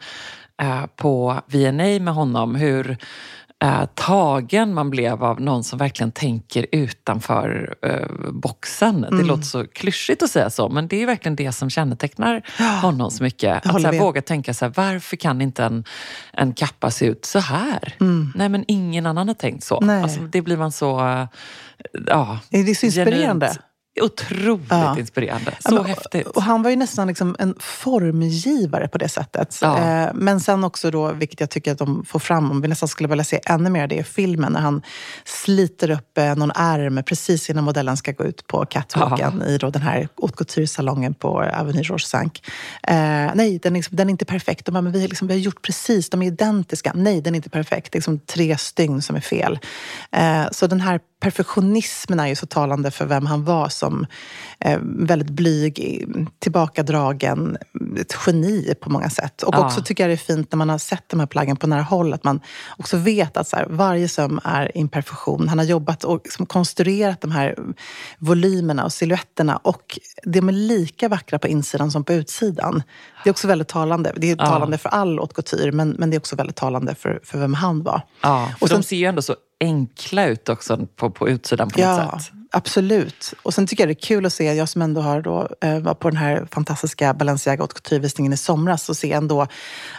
eh, 0.62 0.86
på 0.96 1.40
VNA 1.46 1.98
med 2.00 2.14
honom, 2.14 2.54
hur 2.54 2.98
eh, 3.64 3.84
tagen 3.94 4.74
man 4.74 4.90
blev 4.90 5.24
av 5.24 5.40
någon 5.40 5.64
som 5.64 5.78
verkligen 5.78 6.12
tänker 6.12 6.66
utanför 6.72 7.76
eh, 7.82 8.30
boxen. 8.32 9.04
Mm. 9.04 9.18
Det 9.18 9.24
låter 9.24 9.42
så 9.42 9.66
klyschigt 9.66 10.22
att 10.22 10.30
säga 10.30 10.50
så, 10.50 10.68
men 10.68 10.88
det 10.88 11.02
är 11.02 11.06
verkligen 11.06 11.36
det 11.36 11.52
som 11.52 11.70
kännetecknar 11.70 12.42
honom 12.82 13.10
så 13.10 13.22
mycket. 13.22 13.66
Att 13.66 13.82
så 13.82 13.88
här, 13.88 13.98
våga 13.98 14.22
tänka 14.22 14.54
så 14.54 14.64
här, 14.64 14.72
varför 14.76 15.16
kan 15.16 15.40
inte 15.40 15.64
en, 15.64 15.84
en 16.32 16.52
kappa 16.52 16.90
se 16.90 17.06
ut 17.06 17.24
så 17.24 17.38
här? 17.38 17.94
Mm. 18.00 18.32
Nej, 18.34 18.48
men 18.48 18.64
ingen 18.68 19.06
annan 19.06 19.28
har 19.28 19.34
tänkt 19.34 19.64
så. 19.64 19.76
Alltså, 19.76 20.20
det 20.20 20.42
blir 20.42 20.56
man 20.56 20.72
så... 20.72 21.00
Eh, 21.08 21.26
ja, 22.06 22.38
det 22.50 22.58
är 22.58 22.74
så 22.74 22.86
inspirerande. 22.86 23.46
Genuint, 23.46 23.67
Otroligt 24.00 24.66
ja. 24.70 24.98
inspirerande. 24.98 25.54
Så 25.60 25.74
ja, 25.74 25.82
häftigt. 25.82 26.26
Och 26.26 26.42
han 26.42 26.62
var 26.62 26.70
ju 26.70 26.76
nästan 26.76 27.08
liksom 27.08 27.36
en 27.38 27.54
formgivare 27.60 28.88
på 28.88 28.98
det 28.98 29.08
sättet. 29.08 29.58
Ja. 29.62 29.78
Eh, 29.78 30.10
men 30.14 30.40
sen 30.40 30.64
också 30.64 30.90
då, 30.90 31.12
vilket 31.12 31.40
jag 31.40 31.50
tycker 31.50 31.72
att 31.72 31.78
de 31.78 32.04
får 32.04 32.18
fram, 32.18 32.50
om 32.50 32.60
vi 32.60 32.68
nästan 32.68 32.88
skulle 32.88 33.08
vilja 33.08 33.24
se 33.24 33.40
ännu 33.46 33.70
mer 33.70 33.82
av 33.82 33.88
det 33.88 33.94
i 33.94 34.02
filmen, 34.02 34.52
när 34.52 34.60
han 34.60 34.82
sliter 35.24 35.90
upp 35.90 36.18
eh, 36.18 36.34
någon 36.34 36.50
ärm 36.54 37.02
precis 37.06 37.50
innan 37.50 37.64
modellen 37.64 37.96
ska 37.96 38.12
gå 38.12 38.24
ut 38.24 38.46
på 38.46 38.64
catwalken 38.64 39.42
i 39.42 39.58
då 39.58 39.70
den 39.70 39.82
här 39.82 40.08
haute 40.20 40.34
couture-salongen 40.44 41.14
på 41.14 41.40
Avenue 41.40 41.82
V. 41.82 42.18
Eh, 42.82 43.30
nej, 43.34 43.58
den 43.62 43.72
är, 43.72 43.78
liksom, 43.78 43.96
den 43.96 44.08
är 44.08 44.10
inte 44.10 44.24
perfekt. 44.24 44.66
De 44.66 44.72
bara, 44.72 44.80
men 44.80 44.92
vi, 44.92 45.08
liksom, 45.08 45.28
vi 45.28 45.34
har 45.34 45.40
gjort 45.40 45.62
precis, 45.62 46.10
de 46.10 46.22
är 46.22 46.26
identiska. 46.26 46.92
Nej, 46.94 47.20
den 47.20 47.34
är 47.34 47.36
inte 47.36 47.50
perfekt. 47.50 47.92
Det 47.92 47.96
är 47.96 48.00
liksom 48.00 48.18
tre 48.18 48.58
stygn 48.58 49.02
som 49.02 49.16
är 49.16 49.20
fel. 49.20 49.58
så 50.52 50.66
den 50.66 50.80
här 50.80 51.00
perfektionismen 51.20 52.20
är 52.20 52.26
ju 52.26 52.34
så 52.34 52.46
talande 52.46 52.90
för 52.90 53.06
vem 53.06 53.26
han 53.26 53.44
var 53.44 53.68
som 53.68 54.06
eh, 54.60 54.78
väldigt 54.82 55.30
blyg, 55.30 56.04
tillbakadragen, 56.38 57.58
ett 58.00 58.16
geni 58.26 58.74
på 58.80 58.90
många 58.90 59.10
sätt. 59.10 59.42
Och 59.42 59.54
ja. 59.54 59.66
också 59.66 59.82
tycker 59.82 60.04
jag 60.04 60.10
det 60.10 60.14
är 60.14 60.34
fint 60.34 60.52
när 60.52 60.56
man 60.56 60.68
har 60.68 60.78
sett 60.78 61.08
de 61.08 61.20
här 61.20 61.26
plaggen 61.26 61.56
på 61.56 61.66
nära 61.66 61.82
håll, 61.82 62.12
att 62.12 62.24
man 62.24 62.40
också 62.76 62.96
vet 62.96 63.36
att 63.36 63.48
så 63.48 63.56
här, 63.56 63.66
varje 63.70 64.08
söm 64.08 64.40
är 64.44 64.76
imperfektion. 64.76 65.48
Han 65.48 65.58
har 65.58 65.64
jobbat 65.64 66.04
och 66.04 66.20
liksom 66.24 66.46
konstruerat 66.46 67.20
de 67.20 67.30
här 67.30 67.58
volymerna 68.18 68.84
och 68.84 68.92
siluetterna 68.92 69.56
och 69.56 69.98
de 70.24 70.48
är 70.48 70.52
lika 70.52 71.08
vackra 71.08 71.38
på 71.38 71.48
insidan 71.48 71.90
som 71.90 72.04
på 72.04 72.12
utsidan. 72.12 72.82
Det 73.24 73.30
är 73.30 73.32
också 73.32 73.48
väldigt 73.48 73.68
talande. 73.68 74.12
Det 74.16 74.30
är 74.30 74.36
ja. 74.38 74.46
talande 74.46 74.78
för 74.78 74.88
all 74.88 75.18
haute 75.18 75.34
couture, 75.34 75.72
men, 75.72 75.90
men 75.90 76.10
det 76.10 76.16
är 76.16 76.18
också 76.18 76.36
väldigt 76.36 76.56
talande 76.56 76.94
för, 76.94 77.20
för 77.24 77.38
vem 77.38 77.54
han 77.54 77.82
var. 77.82 78.02
Ja, 78.22 78.52
och 78.60 78.68
sen, 78.68 78.80
de 78.80 78.82
ser 78.82 78.96
ju 78.96 79.04
ändå 79.04 79.22
så 79.22 79.36
enkla 79.60 80.26
ut 80.26 80.48
också 80.48 80.86
på, 80.96 81.10
på 81.10 81.28
utsidan 81.28 81.70
på 81.70 81.80
ja, 81.80 82.04
något 82.04 82.22
sätt. 82.22 82.32
Absolut. 82.50 83.34
Och 83.42 83.54
sen 83.54 83.66
tycker 83.66 83.82
jag 83.82 83.88
det 83.88 84.00
är 84.00 84.06
kul 84.06 84.26
att 84.26 84.32
se, 84.32 84.54
jag 84.54 84.68
som 84.68 84.82
ändå 84.82 85.00
har 85.00 85.22
då, 85.22 85.48
eh, 85.60 85.78
var 85.78 85.94
på 85.94 86.10
den 86.10 86.16
här 86.16 86.46
fantastiska 86.50 87.14
Balenciaga 87.14 87.62
haute 87.62 87.74
couture-visningen 87.74 88.32
i 88.32 88.36
somras, 88.36 88.88
och 88.88 88.96
se 88.96 89.12
ändå 89.12 89.46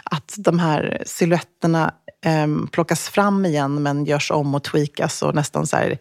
att 0.04 0.34
de 0.36 0.58
här 0.58 1.02
siluetterna 1.06 1.94
eh, 2.24 2.46
plockas 2.72 3.08
fram 3.08 3.46
igen 3.46 3.82
men 3.82 4.04
görs 4.04 4.30
om 4.30 4.54
och 4.54 4.64
tweakas 4.64 5.22
och 5.22 5.34
nästan 5.34 5.66
så 5.66 5.76
här, 5.76 5.98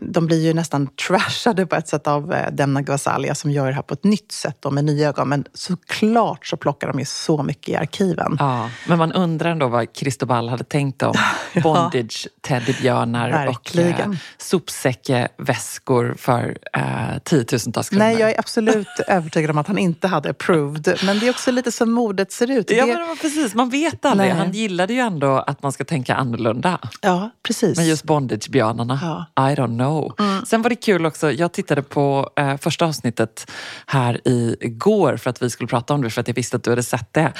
de 0.00 0.26
blir 0.26 0.44
ju 0.44 0.54
nästan 0.54 0.88
trashade 1.08 1.66
på 1.66 1.76
ett 1.76 1.88
sätt 1.88 2.06
av 2.06 2.32
eh, 2.32 2.52
Demna 2.52 2.82
Gvasalia 2.82 3.34
som 3.34 3.50
gör 3.50 3.66
det 3.66 3.72
här 3.72 3.82
på 3.82 3.94
ett 3.94 4.04
nytt 4.04 4.32
sätt 4.32 4.64
och 4.64 4.72
med 4.72 4.84
nya 4.84 5.08
ögon. 5.08 5.28
Men 5.28 5.44
såklart 5.54 6.46
så 6.46 6.56
plockar 6.56 6.88
de 6.88 6.98
ju 6.98 7.04
så 7.04 7.42
mycket 7.42 7.68
i 7.68 7.76
arkiven. 7.76 8.36
Ja, 8.38 8.70
men 8.88 8.98
man 8.98 9.12
undrar 9.12 9.50
ändå 9.50 9.68
vad 9.68 9.92
Cristobal 9.92 10.48
hade 10.48 10.64
tänkt 10.64 11.02
om 11.02 11.14
bondage, 11.62 12.28
teddybjörnar 12.40 13.46
och 13.46 13.76
eh, 13.76 14.10
sopsäckväskor 14.38 16.14
för 16.18 16.58
eh, 16.72 17.18
tiotusentals 17.24 17.88
kronor. 17.88 18.04
Nej, 18.04 18.20
jag 18.20 18.30
är 18.30 18.38
absolut 18.38 18.88
övertygad 19.08 19.50
om 19.50 19.58
att 19.58 19.66
han 19.66 19.78
inte 19.78 20.08
hade 20.08 20.30
approved. 20.30 20.98
Men 21.04 21.18
det 21.18 21.26
är 21.26 21.30
också 21.30 21.50
lite 21.50 21.72
som 21.72 21.92
modet 21.92 22.32
ser 22.32 22.50
ut. 22.50 22.70
Ja, 22.70 22.86
det... 22.86 22.94
men 22.94 23.16
precis. 23.16 23.54
Man 23.54 23.70
vet 23.70 24.04
aldrig. 24.04 24.30
Nej. 24.30 24.38
Han 24.38 24.52
gillade 24.52 24.92
ju 24.92 25.00
ändå 25.00 25.38
att 25.38 25.62
man 25.62 25.72
ska 25.72 25.84
tänka 25.84 26.14
annorlunda. 26.14 26.78
Ja, 27.00 27.30
precis. 27.42 27.76
Men 27.76 27.86
just 27.86 28.04
bondagebjörnarna, 28.04 28.98
ja. 29.02 29.26
I 29.38 29.54
don't 29.54 29.76
know. 29.76 30.14
Mm. 30.18 30.44
Sen 30.44 30.62
var 30.62 30.70
det 30.70 30.76
kul 30.76 31.06
också, 31.06 31.32
jag 31.32 31.52
tittade 31.52 31.82
på 31.82 32.30
eh, 32.36 32.56
första 32.56 32.86
avsnittet 32.86 33.50
här 33.86 34.20
igår 34.24 35.16
för 35.16 35.30
att 35.30 35.42
vi 35.42 35.50
skulle 35.50 35.68
prata 35.68 35.94
om 35.94 36.02
det, 36.02 36.10
för 36.10 36.20
att 36.20 36.28
jag 36.28 36.34
visste 36.34 36.56
att 36.56 36.64
du 36.64 36.70
hade 36.70 36.82
sett 36.82 37.12
det. 37.12 37.32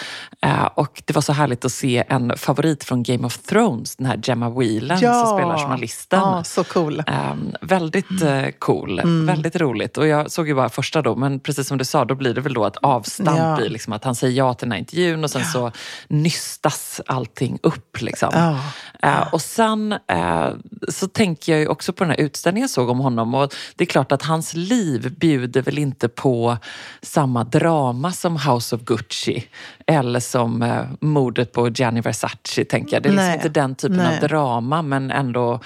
Eh, 0.43 0.65
och 0.65 1.03
det 1.05 1.15
var 1.15 1.23
så 1.23 1.33
härligt 1.33 1.65
att 1.65 1.73
se 1.73 2.05
en 2.09 2.37
favorit 2.37 2.85
från 2.85 3.03
Game 3.03 3.27
of 3.27 3.39
Thrones, 3.39 3.97
den 3.97 4.07
här 4.07 4.21
Gemma 4.23 4.51
Whelan 4.51 4.99
ja. 5.01 5.27
som 5.27 5.39
spelar 5.39 5.59
journalisten. 5.59 6.21
Ja, 6.21 6.45
så 6.45 6.65
cool. 6.65 6.99
Eh, 7.07 7.35
väldigt 7.61 8.23
eh, 8.23 8.47
cool, 8.59 8.99
mm. 8.99 9.27
väldigt 9.27 9.57
roligt. 9.57 9.99
Och 9.99 10.07
jag 10.07 10.31
såg 10.31 10.49
ju 10.49 10.55
bara 10.55 10.69
första 10.69 11.03
då, 11.03 11.17
men 11.17 11.41
precis 11.41 11.69
som 11.69 11.79
du 11.79 11.85
sa, 11.85 12.05
då 12.05 12.15
blir 12.15 12.35
det 12.35 12.41
väl 12.41 12.55
då 12.55 12.67
ett 12.67 12.77
avstamp 12.77 13.39
ja. 13.39 13.61
i 13.61 13.69
liksom 13.69 13.93
att 13.93 14.05
han 14.05 14.15
säger 14.15 14.39
ja 14.39 14.55
till 14.55 14.67
den 14.67 14.73
här 14.73 14.79
intervjun 14.79 15.25
och 15.25 15.31
sen 15.31 15.45
så 15.45 15.73
nystas 16.09 17.01
allting 17.07 17.59
upp. 17.63 18.01
Liksom. 18.01 18.29
Oh. 18.29 18.61
Uh, 19.07 19.35
och 19.35 19.43
sen 19.43 19.93
uh, 19.93 20.49
så 20.89 21.09
tänker 21.09 21.53
jag 21.53 21.61
ju 21.61 21.67
också 21.67 21.82
på 21.93 22.05
den 22.05 22.11
här 22.11 22.21
utställningen 22.21 22.65
jag 22.65 22.71
såg 22.71 22.89
om 22.89 22.99
honom. 22.99 23.35
Och 23.35 23.55
det 23.77 23.85
är 23.85 23.87
klart 23.87 24.13
att 24.13 24.23
hans 24.23 24.55
liv 24.55 25.15
bjuder 25.19 25.63
väl 25.63 25.79
inte 25.79 26.09
på 26.09 26.57
samma 27.03 27.45
drama 27.45 28.13
som 28.13 28.37
House 28.37 28.77
of 28.77 28.83
Gucci 28.83 29.45
eller 29.87 30.21
som 30.21 30.63
uh, 30.63 30.85
mordet 31.01 31.53
på 31.53 31.69
Gianni 31.69 32.01
Versace. 32.01 32.65
tänker 32.65 32.97
jag. 32.97 33.03
Det 33.03 33.09
är 33.09 33.13
liksom 33.13 33.33
inte 33.33 33.49
den 33.49 33.75
typen 33.75 33.97
Nej. 33.97 34.15
av 34.15 34.29
drama 34.29 34.83
men 34.83 35.11
ändå 35.11 35.61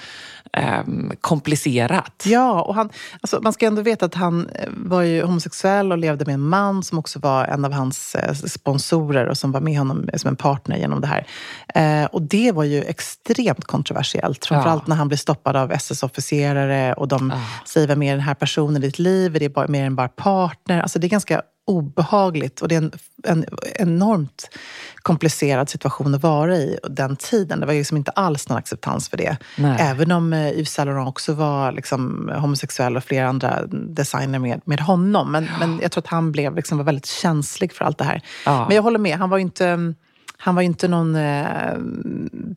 um, 0.53 1.11
komplicerat. 1.21 2.23
Ja, 2.25 2.61
och 2.61 2.75
han, 2.75 2.89
alltså, 3.21 3.39
man 3.41 3.53
ska 3.53 3.65
ändå 3.65 3.81
veta 3.81 4.05
att 4.05 4.15
han 4.15 4.49
eh, 4.49 4.69
var 4.69 5.01
ju 5.01 5.23
homosexuell 5.23 5.91
och 5.91 5.97
levde 5.97 6.25
med 6.25 6.33
en 6.33 6.41
man 6.41 6.83
som 6.83 6.99
också 6.99 7.19
var 7.19 7.45
en 7.45 7.65
av 7.65 7.71
hans 7.71 8.15
eh, 8.15 8.33
sponsorer 8.33 9.25
och 9.25 9.37
som 9.37 9.51
var 9.51 9.61
med 9.61 9.77
honom 9.77 10.09
som 10.15 10.27
en 10.27 10.35
partner 10.35 10.77
genom 10.77 11.01
det 11.01 11.07
här. 11.07 11.27
Eh, 11.75 12.05
och 12.05 12.21
det 12.21 12.51
var 12.51 12.63
ju 12.63 12.83
extremt 12.83 13.65
kontroversiellt. 13.65 14.45
Framförallt 14.45 14.83
ja. 14.85 14.89
när 14.89 14.95
han 14.95 15.07
blev 15.07 15.17
stoppad 15.17 15.55
av 15.55 15.71
SS-officerare 16.07 16.93
och 16.93 17.07
de 17.07 17.33
ja. 17.35 17.41
säger, 17.65 17.87
vem 17.87 18.03
är 18.03 18.11
den 18.11 18.21
här 18.21 18.33
personen 18.33 18.83
i 18.83 18.85
ditt 18.85 18.99
liv? 18.99 19.35
Är 19.35 19.39
det 19.39 19.49
bara, 19.49 19.67
mer 19.67 19.85
än 19.85 19.95
bara 19.95 20.07
partner? 20.07 20.81
Alltså 20.81 20.99
det 20.99 21.07
är 21.07 21.09
ganska 21.09 21.41
obehagligt 21.65 22.61
och 22.61 22.67
det 22.67 22.75
är 22.75 22.81
en, 22.81 22.91
en 23.23 23.45
enormt 23.75 24.49
komplicerad 24.95 25.69
situation 25.69 26.15
att 26.15 26.23
vara 26.23 26.55
i 26.55 26.77
den 26.89 27.15
tiden. 27.15 27.59
Det 27.59 27.65
var 27.65 27.73
liksom 27.73 27.97
inte 27.97 28.11
alls 28.11 28.49
någon 28.49 28.57
acceptans 28.57 29.09
för 29.09 29.17
det. 29.17 29.37
Nej. 29.57 29.77
Även 29.79 30.11
om 30.11 30.33
eh, 30.33 30.51
Yves 30.51 30.73
Saint 30.73 30.87
Laurent 30.87 31.09
också 31.09 31.33
var 31.33 31.71
liksom 31.71 32.31
homosexuell 32.35 32.97
och 32.97 33.03
flera 33.03 33.27
andra 33.27 33.65
designer 33.67 34.39
med, 34.39 34.61
med 34.65 34.79
honom. 34.79 35.31
Men, 35.31 35.43
ja. 35.43 35.51
men 35.59 35.79
jag 35.81 35.91
tror 35.91 36.01
att 36.01 36.07
han 36.07 36.31
blev 36.31 36.55
liksom, 36.55 36.77
var 36.77 36.85
väldigt 36.85 37.05
känslig 37.05 37.73
för 37.73 37.85
allt 37.85 37.97
det 37.97 38.05
här. 38.05 38.21
Ja. 38.45 38.65
Men 38.67 38.75
jag 38.75 38.83
håller 38.83 38.99
med, 38.99 39.17
han 39.17 39.29
var 39.29 39.37
ju 39.37 39.43
inte 39.43 39.93
han 40.39 40.55
var 40.55 40.61
ju 40.61 40.65
inte 40.65 40.87
någon 40.87 41.15
eh, 41.15 41.77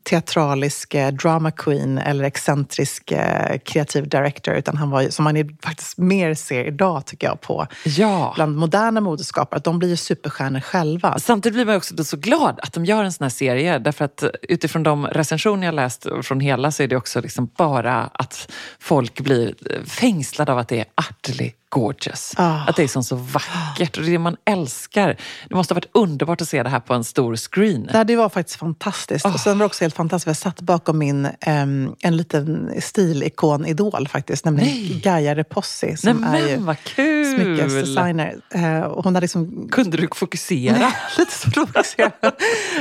teatralisk 0.02 0.94
eh, 0.94 1.12
drama 1.12 1.50
queen 1.50 1.98
eller 1.98 2.24
excentrisk 2.24 3.12
eh, 3.12 3.58
kreativ 3.58 4.08
director, 4.08 4.54
utan 4.54 4.76
han 4.76 4.90
var 4.90 5.00
ju, 5.00 5.10
som 5.10 5.24
man 5.24 5.58
faktiskt 5.62 5.98
mer 5.98 6.34
ser 6.34 6.64
idag, 6.64 7.06
tycker 7.06 7.26
jag, 7.26 7.40
på 7.40 7.66
ja. 7.84 8.32
bland 8.34 8.56
moderna 8.56 9.00
modeskapare. 9.00 9.58
Att 9.58 9.64
de 9.64 9.78
blir 9.78 9.88
ju 9.88 9.96
superstjärnor 9.96 10.60
själva. 10.60 11.18
Samtidigt 11.18 11.54
blir 11.54 11.64
man 11.64 11.76
också 11.76 12.04
så 12.04 12.16
glad 12.16 12.60
att 12.62 12.72
de 12.72 12.84
gör 12.84 13.04
en 13.04 13.12
sån 13.12 13.24
här 13.24 13.30
serie, 13.30 13.78
därför 13.78 14.04
att 14.04 14.24
utifrån 14.42 14.82
de 14.82 15.06
recensioner 15.06 15.66
jag 15.66 15.74
läst 15.74 16.06
från 16.22 16.40
hela 16.40 16.70
så 16.70 16.82
är 16.82 16.88
det 16.88 16.96
också 16.96 17.20
liksom 17.20 17.50
bara 17.56 18.10
att 18.12 18.52
folk 18.78 19.20
blir 19.20 19.54
fängslade 19.84 20.52
av 20.52 20.58
att 20.58 20.68
det 20.68 20.80
är 20.80 20.86
Artely 20.94 21.52
gorgeous. 21.70 22.34
Ah. 22.36 22.64
Att 22.66 22.76
det 22.76 22.82
är 22.82 22.88
som 22.88 23.04
så 23.04 23.16
vackert 23.16 23.96
och 23.96 24.02
det 24.02 24.08
är 24.08 24.12
det 24.12 24.18
man 24.18 24.36
älskar. 24.44 25.16
Det 25.48 25.54
måste 25.54 25.74
ha 25.74 25.76
varit 25.76 25.90
underbart 25.94 26.40
att 26.40 26.48
se 26.48 26.62
det 26.62 26.68
här 26.68 26.80
på 26.80 26.94
en 26.94 27.04
stor 27.04 27.36
screen. 27.36 27.90
Nej, 27.92 28.04
det 28.04 28.16
var 28.16 28.28
faktiskt 28.28 28.58
fantastiskt. 28.58 29.26
Och 29.26 29.40
sen 29.40 29.58
var 29.58 29.64
det 29.64 29.66
också 29.66 29.84
helt 29.84 29.96
fantastiskt. 29.96 30.26
Jag 30.26 30.36
satt 30.36 30.60
bakom 30.60 30.98
min, 30.98 31.28
em, 31.40 31.94
en 32.00 32.16
liten 32.16 32.74
stilikon-idol 32.80 34.08
faktiskt, 34.08 34.44
nämligen 34.44 34.68
Nej. 34.70 35.00
Gaia 35.04 35.34
Repossi 35.34 35.86
Nej 35.86 35.96
som 35.96 36.24
är 36.24 36.30
men 36.30 36.48
ju 36.48 36.56
vad 36.56 36.82
kul! 36.84 37.19
Smyckesdesigner. 37.24 38.36
Eh, 38.54 38.92
hon 38.94 39.04
hade 39.04 39.20
liksom 39.20 39.68
Kunde 39.72 39.96
du 39.96 40.08
fokusera? 40.14 40.92
lite 41.18 41.32
svårt 41.32 41.56
att 41.56 41.68
fokusera. 41.72 42.10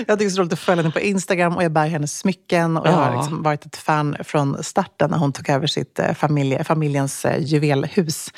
Jag 0.08 0.20
tycker 0.20 0.30
så 0.30 0.42
roligt 0.42 0.54
att 0.54 0.60
följa 0.60 0.82
henne 0.84 0.94
på 0.94 1.00
Instagram 1.00 1.56
och 1.56 1.64
jag 1.64 1.72
bär 1.72 1.88
hennes 1.88 2.18
smycken. 2.20 2.78
Och 2.78 2.88
jag 2.88 2.92
har 2.92 3.18
liksom 3.18 3.44
varit 3.44 3.66
ett 3.66 3.76
fan 3.76 4.16
från 4.24 4.64
starten 4.64 5.10
när 5.12 5.18
hon 5.18 5.32
tog 5.34 5.50
över 5.50 5.68
sitt 5.68 6.00
eh, 6.00 6.14
familje, 6.14 6.64
familjens 6.64 7.26
eh, 7.26 7.44
juvelhus. 7.44 8.30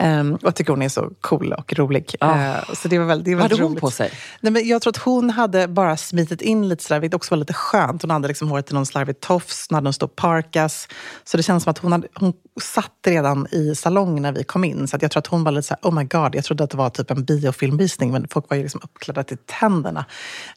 Um, 0.00 0.34
och 0.34 0.40
jag 0.42 0.54
tycker 0.54 0.72
hon 0.72 0.82
är 0.82 0.88
så 0.88 1.10
cool 1.20 1.52
och 1.52 1.72
rolig. 1.72 2.14
Eh, 2.20 2.54
så 2.72 2.88
det 2.88 2.98
var 2.98 3.06
väldigt, 3.06 3.24
det 3.24 3.30
är 3.30 3.34
Vad 3.34 3.42
hade 3.42 3.54
hon 3.62 3.70
roligt. 3.70 3.80
på 3.80 3.90
sig? 3.90 4.10
Nej, 4.40 4.52
men 4.52 4.68
jag 4.68 4.82
tror 4.82 4.90
att 4.90 4.96
hon 4.96 5.30
hade 5.30 5.68
bara 5.68 5.96
smitit 5.96 6.42
in 6.42 6.68
lite 6.68 6.84
sådär, 6.84 7.00
vilket 7.00 7.16
också 7.16 7.30
var 7.34 7.38
lite 7.38 7.52
skönt. 7.52 8.02
Hon 8.02 8.10
hade 8.10 8.28
liksom 8.28 8.48
håret 8.48 8.70
i 8.70 8.74
någon 8.74 8.86
slarvig 8.86 9.20
tofs, 9.20 9.66
hon 9.70 9.74
hade 9.74 9.88
en 9.88 9.92
stor 9.92 10.08
parkas. 10.08 10.88
Så 11.24 11.36
det 11.36 11.42
känns 11.42 11.62
som 11.62 11.70
att 11.70 11.78
hon, 11.78 11.92
hade, 11.92 12.08
hon 12.14 12.32
satt 12.62 12.92
redan 13.06 13.46
i 13.50 13.74
salongen 13.74 14.22
när 14.22 14.32
vi 14.32 14.44
kom 14.44 14.64
in. 14.64 14.88
Så 14.88 14.96
jag 15.00 15.10
tror 15.10 15.18
att 15.18 15.26
hon 15.26 15.43
var 15.44 15.52
lite 15.52 15.66
såhär, 15.68 15.80
oh 15.82 15.94
my 15.94 16.04
god, 16.04 16.34
jag 16.34 16.44
trodde 16.44 16.64
att 16.64 16.70
det 16.70 16.76
var 16.76 16.90
typ 16.90 17.10
en 17.10 17.24
biofilmvisning, 17.24 18.12
men 18.12 18.28
folk 18.28 18.50
var 18.50 18.56
ju 18.56 18.62
liksom 18.62 18.80
uppklädda 18.84 19.22
till 19.24 19.38
tänderna. 19.46 20.04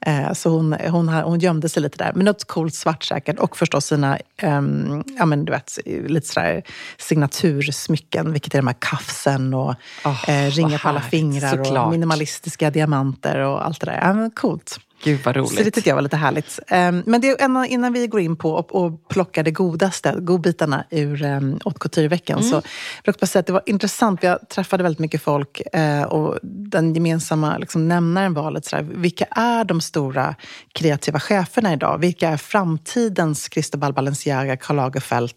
Eh, 0.01 0.33
så 0.33 0.49
hon, 0.49 0.73
hon, 0.73 1.07
hon 1.07 1.39
gömde 1.39 1.69
sig 1.69 1.81
lite 1.83 1.97
där. 1.97 2.11
Men 2.15 2.25
något 2.25 2.47
coolt 2.47 2.75
svart 2.75 3.03
säkert. 3.03 3.39
Och 3.39 3.57
förstås 3.57 3.85
sina, 3.85 4.19
ehm, 4.37 5.03
ja 5.17 5.25
men 5.25 5.45
du 5.45 5.51
vet, 5.51 5.77
lite 5.85 6.27
sådär 6.27 6.63
signatursmycken, 6.97 8.31
vilket 8.33 8.53
är 8.53 8.59
de 8.59 8.67
här 8.67 8.75
kaffsen 8.79 9.53
och 9.53 9.75
Åh, 10.05 10.29
eh, 10.29 10.51
ringar 10.51 10.77
på 10.77 10.89
alla 10.89 11.01
fingrar 11.01 11.49
Såklart. 11.49 11.85
och 11.85 11.91
minimalistiska 11.91 12.69
diamanter 12.69 13.39
och 13.39 13.65
allt 13.65 13.79
det 13.79 13.85
där. 13.85 13.99
Ja, 14.01 14.13
men 14.13 14.31
coolt. 14.31 14.79
Gud 15.03 15.19
vad 15.25 15.35
roligt. 15.35 15.49
Så 15.49 15.63
det 15.63 15.71
tyckte 15.71 15.89
jag 15.89 15.95
var 15.95 16.01
lite 16.01 16.17
härligt. 16.17 16.59
Ehm, 16.67 17.03
Men 17.05 17.21
det 17.21 17.41
innan 17.67 17.93
vi 17.93 18.07
går 18.07 18.21
in 18.21 18.35
på 18.35 18.51
och, 18.51 18.75
och 18.75 19.07
plockar 19.07 19.43
det 19.43 19.51
godaste, 19.51 20.15
godbitarna 20.17 20.85
ur 20.89 21.23
um, 21.23 21.59
Haute 21.63 21.79
Couture-veckan, 21.79 22.43
så 22.43 22.55
vill 22.55 22.63
jag 23.03 23.15
bara 23.19 23.27
säga 23.27 23.39
att 23.39 23.45
det 23.45 23.53
var 23.53 23.61
intressant. 23.65 24.23
Jag 24.23 24.49
träffade 24.49 24.83
väldigt 24.83 24.99
mycket 24.99 25.21
folk 25.21 25.61
eh, 25.73 26.03
och 26.03 26.39
den 26.43 26.93
gemensamma 26.93 27.57
liksom, 27.57 27.87
nämnaren 27.87 28.33
var 28.33 28.51
lite 28.51 28.69
sådär, 28.69 28.83
vilka 28.83 29.25
är 29.31 29.63
de 29.63 29.81
stora 29.81 30.35
kreativa 30.73 31.19
cheferna 31.19 31.73
idag? 31.73 31.97
Vilka 31.97 32.29
är 32.29 32.37
framtidens 32.37 33.49
Cristobal 33.49 33.93
Balenciaga, 33.93 34.57
Karl 34.57 34.75
Lagerfeld, 34.75 35.33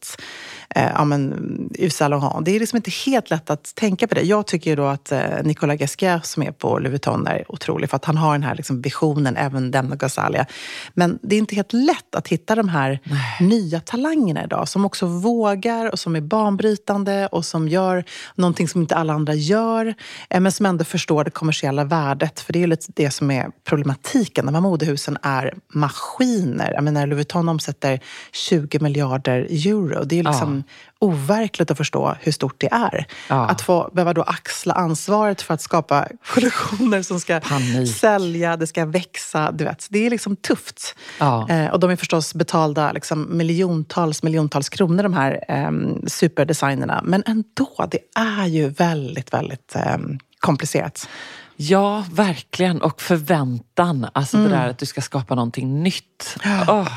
eh, 0.74 0.90
ja, 0.94 1.04
men, 1.04 1.70
Yves 1.78 1.96
Saint 1.96 2.10
Laurent? 2.10 2.44
Det 2.44 2.56
är 2.56 2.60
liksom 2.60 2.76
inte 2.76 2.90
helt 2.90 3.30
lätt 3.30 3.50
att 3.50 3.74
tänka 3.74 4.06
på 4.06 4.14
det. 4.14 4.22
Jag 4.22 4.46
tycker 4.46 4.76
då 4.76 4.84
att 4.84 5.12
eh, 5.12 5.20
Nicolas 5.42 5.76
Ghesquière 5.76 6.20
som 6.22 6.42
är 6.42 6.52
på 6.52 6.78
Louis 6.78 6.90
Vuitton 6.90 7.26
är 7.26 7.44
otrolig, 7.48 7.90
för 7.90 7.96
att 7.96 8.04
han 8.04 8.16
har 8.16 8.32
den 8.32 8.42
här 8.42 8.54
liksom, 8.54 8.82
visionen, 8.82 9.36
även 9.36 9.70
Demna 9.70 9.96
Ghasalia. 9.96 10.46
Men 10.94 11.18
det 11.22 11.34
är 11.34 11.38
inte 11.38 11.54
helt 11.54 11.72
lätt 11.72 12.14
att 12.14 12.28
hitta 12.28 12.54
de 12.54 12.68
här 12.68 12.98
nya 13.40 13.80
talangerna 13.80 14.44
idag, 14.44 14.68
som 14.68 14.84
också 14.84 15.06
vågar 15.06 15.90
och 15.92 15.98
som 15.98 16.16
är 16.16 16.20
banbrytande 16.20 17.26
och 17.26 17.44
som 17.44 17.68
gör 17.68 18.04
någonting 18.34 18.68
som 18.68 18.80
inte 18.80 18.96
alla 18.96 19.12
andra 19.12 19.34
gör, 19.34 19.94
eh, 20.30 20.40
men 20.40 20.52
som 20.52 20.66
ändå 20.66 20.84
förstår 20.84 21.24
det 21.24 21.30
kommersiella 21.30 21.84
värdet. 21.84 22.40
För 22.40 22.52
det 22.52 22.62
är 22.62 22.66
lite 22.66 22.92
det 22.94 23.10
som 23.10 23.30
är 23.30 23.50
problematiken. 23.64 24.46
De 24.46 24.54
här 24.54 24.62
modehusen 24.62 25.18
är 25.22 25.54
maskiner. 25.68 26.72
Jag 26.74 26.84
menar, 26.84 27.06
Louis 27.06 27.16
Vuitton 27.16 27.48
omsätter 27.48 28.00
20 28.32 28.78
miljarder 28.80 29.46
euro. 29.50 30.04
Det 30.04 30.18
är 30.18 30.22
liksom 30.22 30.59
overkligt 30.98 31.70
att 31.70 31.76
förstå 31.76 32.16
hur 32.20 32.32
stort 32.32 32.54
det 32.60 32.68
är. 32.72 33.06
Ja. 33.28 33.48
Att 33.48 33.60
få 33.62 33.90
behöva 33.92 34.12
då 34.14 34.22
axla 34.22 34.74
ansvaret 34.74 35.42
för 35.42 35.54
att 35.54 35.60
skapa 35.62 36.06
kollektioner 36.34 37.02
som 37.02 37.20
ska 37.20 37.40
Panik. 37.40 37.96
sälja, 37.96 38.56
det 38.56 38.66
ska 38.66 38.84
växa. 38.86 39.52
Du 39.52 39.64
vet. 39.64 39.86
Det 39.90 40.06
är 40.06 40.10
liksom 40.10 40.36
tufft. 40.36 40.94
Ja. 41.18 41.48
Eh, 41.50 41.70
och 41.70 41.80
de 41.80 41.90
är 41.90 41.96
förstås 41.96 42.34
betalda 42.34 42.92
liksom 42.92 43.36
miljontals, 43.36 44.22
miljontals 44.22 44.68
kronor, 44.68 45.02
de 45.02 45.14
här 45.14 45.44
eh, 45.48 45.70
superdesignerna. 46.06 47.00
Men 47.04 47.22
ändå, 47.26 47.86
det 47.90 47.98
är 48.20 48.46
ju 48.46 48.68
väldigt, 48.68 49.32
väldigt 49.32 49.76
eh, 49.76 49.96
komplicerat. 50.38 51.08
Ja, 51.56 52.04
verkligen. 52.12 52.82
Och 52.82 53.00
förväntan. 53.02 54.06
Alltså 54.12 54.36
Mm. 54.36 54.50
det 54.50 54.56
där 54.56 54.68
att 54.68 54.78
du 54.78 54.86
ska 54.86 55.00
skapa 55.00 55.34
någonting 55.34 55.82
nytt. 55.82 56.36
Oh, 56.68 56.88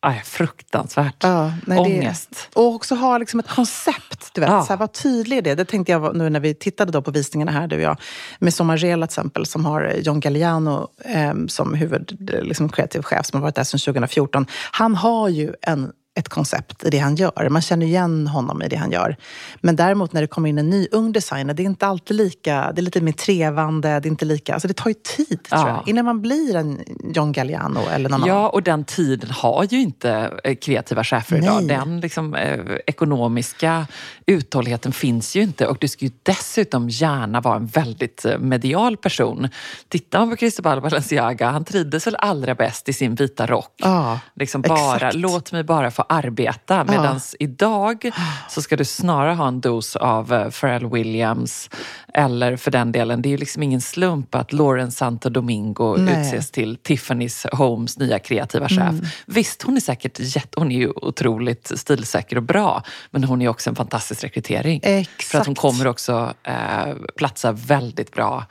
aj, 0.00 0.22
fruktansvärt. 0.24 1.16
Ja, 1.22 1.52
nej, 1.66 1.78
Ångest. 1.78 2.30
Det, 2.54 2.60
och 2.60 2.74
också 2.74 2.94
ha 2.94 3.18
liksom 3.18 3.40
ett 3.40 3.48
koncept. 3.48 4.30
Du 4.34 4.40
vet, 4.40 4.50
Ja. 4.50 4.62
så 4.62 4.68
här, 4.68 4.76
var 4.76 4.86
tydlig 4.86 5.36
i 5.36 5.40
det. 5.40 5.54
Det 5.54 5.64
tänkte 5.64 5.92
jag 5.92 6.16
nu 6.16 6.30
när 6.30 6.40
vi 6.40 6.54
tittade 6.54 6.92
då 6.92 7.02
på 7.02 7.10
visningarna 7.10 7.52
här, 7.52 7.66
du 7.66 7.76
och 7.76 7.82
jag. 7.82 8.00
Med 8.38 8.54
Sommargela 8.54 9.06
till 9.06 9.12
exempel, 9.12 9.46
som 9.46 9.64
har 9.64 9.94
John 10.00 10.20
Galliano 10.20 10.88
eh, 11.04 11.34
som 11.48 11.74
huvud, 11.74 12.16
liksom 12.42 12.68
kreativ 12.68 13.02
chef, 13.02 13.26
som 13.26 13.36
har 13.40 13.42
varit 13.42 13.54
där 13.54 13.64
sedan 13.64 13.80
2014. 13.80 14.46
Han 14.72 14.94
har 14.94 15.28
ju 15.28 15.52
en 15.62 15.92
ett 16.18 16.28
koncept 16.28 16.84
i 16.84 16.90
det 16.90 16.98
han 16.98 17.16
gör. 17.16 17.48
Man 17.48 17.62
känner 17.62 17.86
igen 17.86 18.26
honom 18.26 18.62
i 18.62 18.68
det 18.68 18.76
han 18.76 18.90
gör. 18.90 19.16
Men 19.60 19.76
däremot 19.76 20.12
när 20.12 20.20
det 20.20 20.26
kommer 20.26 20.48
in 20.48 20.58
en 20.58 20.70
ny 20.70 20.88
ung 20.92 21.12
designer, 21.12 21.54
det 21.54 21.62
är 21.62 21.64
inte 21.64 21.86
alltid 21.86 22.16
lika, 22.16 22.72
det 22.72 22.80
är 22.80 22.82
lite 22.82 23.00
mer 23.00 23.12
trevande, 23.12 23.88
det 23.88 24.08
är 24.08 24.10
inte 24.10 24.24
lika, 24.24 24.52
alltså 24.54 24.68
det 24.68 24.74
tar 24.74 24.90
ju 24.90 24.94
tid 24.94 25.38
Ja. 25.50 25.56
tror 25.56 25.68
jag, 25.68 25.82
innan 25.88 26.04
man 26.04 26.22
blir 26.22 26.56
en 26.56 26.78
John 27.14 27.32
Galliano 27.32 27.80
eller 27.92 28.08
någon 28.08 28.22
annan. 28.22 28.28
Ja, 28.36 28.48
och 28.48 28.62
den 28.62 28.84
tiden 28.84 29.30
har 29.30 29.66
ju 29.70 29.80
inte 29.80 30.40
eh, 30.44 30.54
kreativa 30.54 31.04
chefer 31.04 31.36
idag. 31.36 31.64
Nej. 31.64 31.76
Den 31.76 32.00
liksom, 32.00 32.34
eh, 32.34 32.60
ekonomiska 32.86 33.86
uthålligheten 34.26 34.92
finns 34.92 35.36
ju 35.36 35.42
inte. 35.42 35.66
Och 35.66 35.76
du 35.80 35.88
ska 35.88 36.04
ju 36.04 36.10
dessutom 36.22 36.88
gärna 36.88 37.40
vara 37.40 37.56
en 37.56 37.66
väldigt 37.66 38.24
eh, 38.24 38.38
medial 38.38 38.96
person. 38.96 39.48
Tittar 39.88 40.18
man 40.18 40.30
på 40.30 40.36
Cristobal 40.36 40.80
Balenciaga, 40.80 41.50
han 41.50 41.64
trivdes 41.64 42.06
väl 42.06 42.16
allra 42.18 42.54
bäst 42.54 42.88
i 42.88 42.92
sin 42.92 43.14
vita 43.14 43.46
rock. 43.46 43.74
Ja, 43.76 44.20
liksom 44.34 44.62
bara, 44.62 44.94
exakt. 44.96 45.14
låt 45.14 45.52
mig 45.52 45.64
bara 45.64 45.90
få 45.90 46.02
arbeta. 46.08 46.84
Medan 46.84 47.20
idag 47.38 48.10
så 48.48 48.62
ska 48.62 48.76
du 48.76 48.84
snarare 48.84 49.34
ha 49.34 49.48
en 49.48 49.60
dos 49.60 49.96
av 49.96 50.32
eh, 50.32 50.50
Pharrell 50.50 50.86
Williams 50.86 51.70
eller 52.14 52.56
för 52.56 52.70
den 52.70 52.92
delen, 52.92 53.22
det 53.22 53.28
är 53.28 53.30
ju 53.30 53.36
liksom 53.36 53.62
ingen 53.62 53.80
slump 53.80 54.34
att 54.34 54.52
Lauren 54.52 54.90
Santo 54.90 55.28
Domingo 55.30 55.96
Nej. 55.96 56.14
Mm. 56.14 56.20
utses 56.20 56.50
till 56.50 56.76
Tiffany's 56.76 57.56
Homes 57.56 57.98
nya 57.98 58.18
kreativa 58.18 58.68
chef. 58.68 58.94
Visst, 59.26 59.62
hon 59.62 59.76
är 59.76 59.80
säkert 59.80 60.20
jätte, 60.20 60.60
hon 60.60 60.72
är 60.72 60.76
ju 60.76 60.90
otroligt 60.90 61.72
stilsäker 61.78 62.36
och 62.36 62.42
bra, 62.42 62.82
men 63.10 63.24
hon 63.24 63.42
är 63.42 63.48
också 63.48 63.70
en 63.70 63.76
fantastisk 63.76 64.24
rekrytering. 64.24 64.80
För 64.80 65.38
att 65.38 65.46
hon 65.46 65.52
Exakt. 65.52 65.58
kommer 65.58 65.86
också 65.86 66.34
eh, 66.42 66.94
platsa 67.16 67.52
väldigt 67.52 68.12
bra 68.12 68.46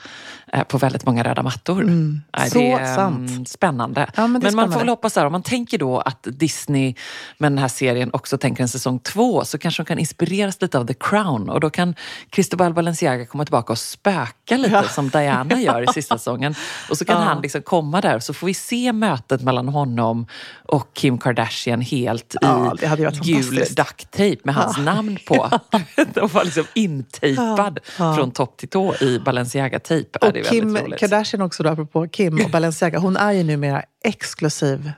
på 0.68 0.78
väldigt 0.78 1.06
många 1.06 1.24
röda 1.24 1.44
mattor. 1.44 1.84
Nej, 1.84 1.94
Mm. 1.98 2.22
Så 2.50 2.58
det 2.60 2.72
är 2.72 2.78
mm, 2.78 3.28
sant. 3.28 3.50
spännande. 3.50 4.08
Ja, 4.16 4.28
men 4.28 4.42
det 4.42 4.48
är 4.48 4.52
man 4.52 4.52
får 4.52 4.52
spännande. 4.52 4.78
väl 4.78 4.90
hoppas 4.90 5.16
här, 5.16 5.26
om 5.26 5.32
man 5.32 5.44
tänker 5.44 5.78
då 5.78 6.00
att 6.00 6.28
Disney 6.32 6.94
med 7.38 7.52
den 7.52 7.58
här 7.58 7.68
serien 7.68 8.10
också 8.14 8.38
tänker 8.38 8.64
en 8.64 8.70
säsong 8.70 9.00
två 9.00 9.46
så 9.46 9.58
kanske 9.58 9.84
de 9.84 9.88
kan 9.88 10.00
inspireras 10.00 10.62
lite 10.62 10.78
av 10.78 10.88
The 10.88 10.94
Crown 10.94 11.50
och 11.50 11.60
då 11.60 11.70
kan 11.70 11.96
Cristobal 12.30 12.74
Balenciaga 12.74 13.26
komma 13.26 13.46
tillbaka 13.46 13.74
och 13.74 13.80
spöka 13.80 14.58
lite 14.58 14.84
som 14.90 15.10
Diana 15.10 15.60
gör 15.62 15.82
i 15.90 15.94
sista 15.94 16.18
säsongen. 16.18 16.56
Och 16.90 16.98
så 16.98 17.06
kan 17.06 17.18
Ja. 17.22 17.24
han 17.28 17.42
liksom 17.42 17.62
komma 17.62 18.02
där 18.02 18.20
så 18.20 18.34
får 18.34 18.48
vi 18.48 18.54
se 18.54 18.94
mötet 18.94 19.42
mellan 19.42 19.68
honom 19.70 20.28
och 20.66 20.94
Kim 20.94 21.18
Kardashian 21.18 21.82
helt 21.82 22.36
Ja, 22.42 22.76
i 22.82 23.32
gul 23.32 23.64
ducktape 23.76 24.38
med 24.44 24.56
hans 24.56 24.78
namn 24.78 25.18
på. 25.28 25.50
De 26.14 26.28
var 26.28 26.44
liksom 26.44 26.66
intejpad 26.74 27.80
från 27.98 28.32
topp 28.32 28.58
till 28.58 28.70
tå 28.70 28.96
i 28.96 29.20
Balenciaga-tejp. 29.20 30.20
Ja, 30.38 30.44
Och 30.48 30.52
det 30.52 30.58
är 30.58 30.62
Kim 30.62 30.74
väldigt 30.74 30.84
roligt. 30.92 31.00
Kardashian 31.00 31.42
också, 31.42 31.64
då, 31.64 31.70
apropå 31.70 32.08
Kim 32.08 32.42
och 32.46 32.50
Balenciaga. 32.52 33.00
Hon 33.00 33.18
är 33.18 33.32
ju 33.32 33.44
numera 33.44 33.84
exklusiv 34.04 34.92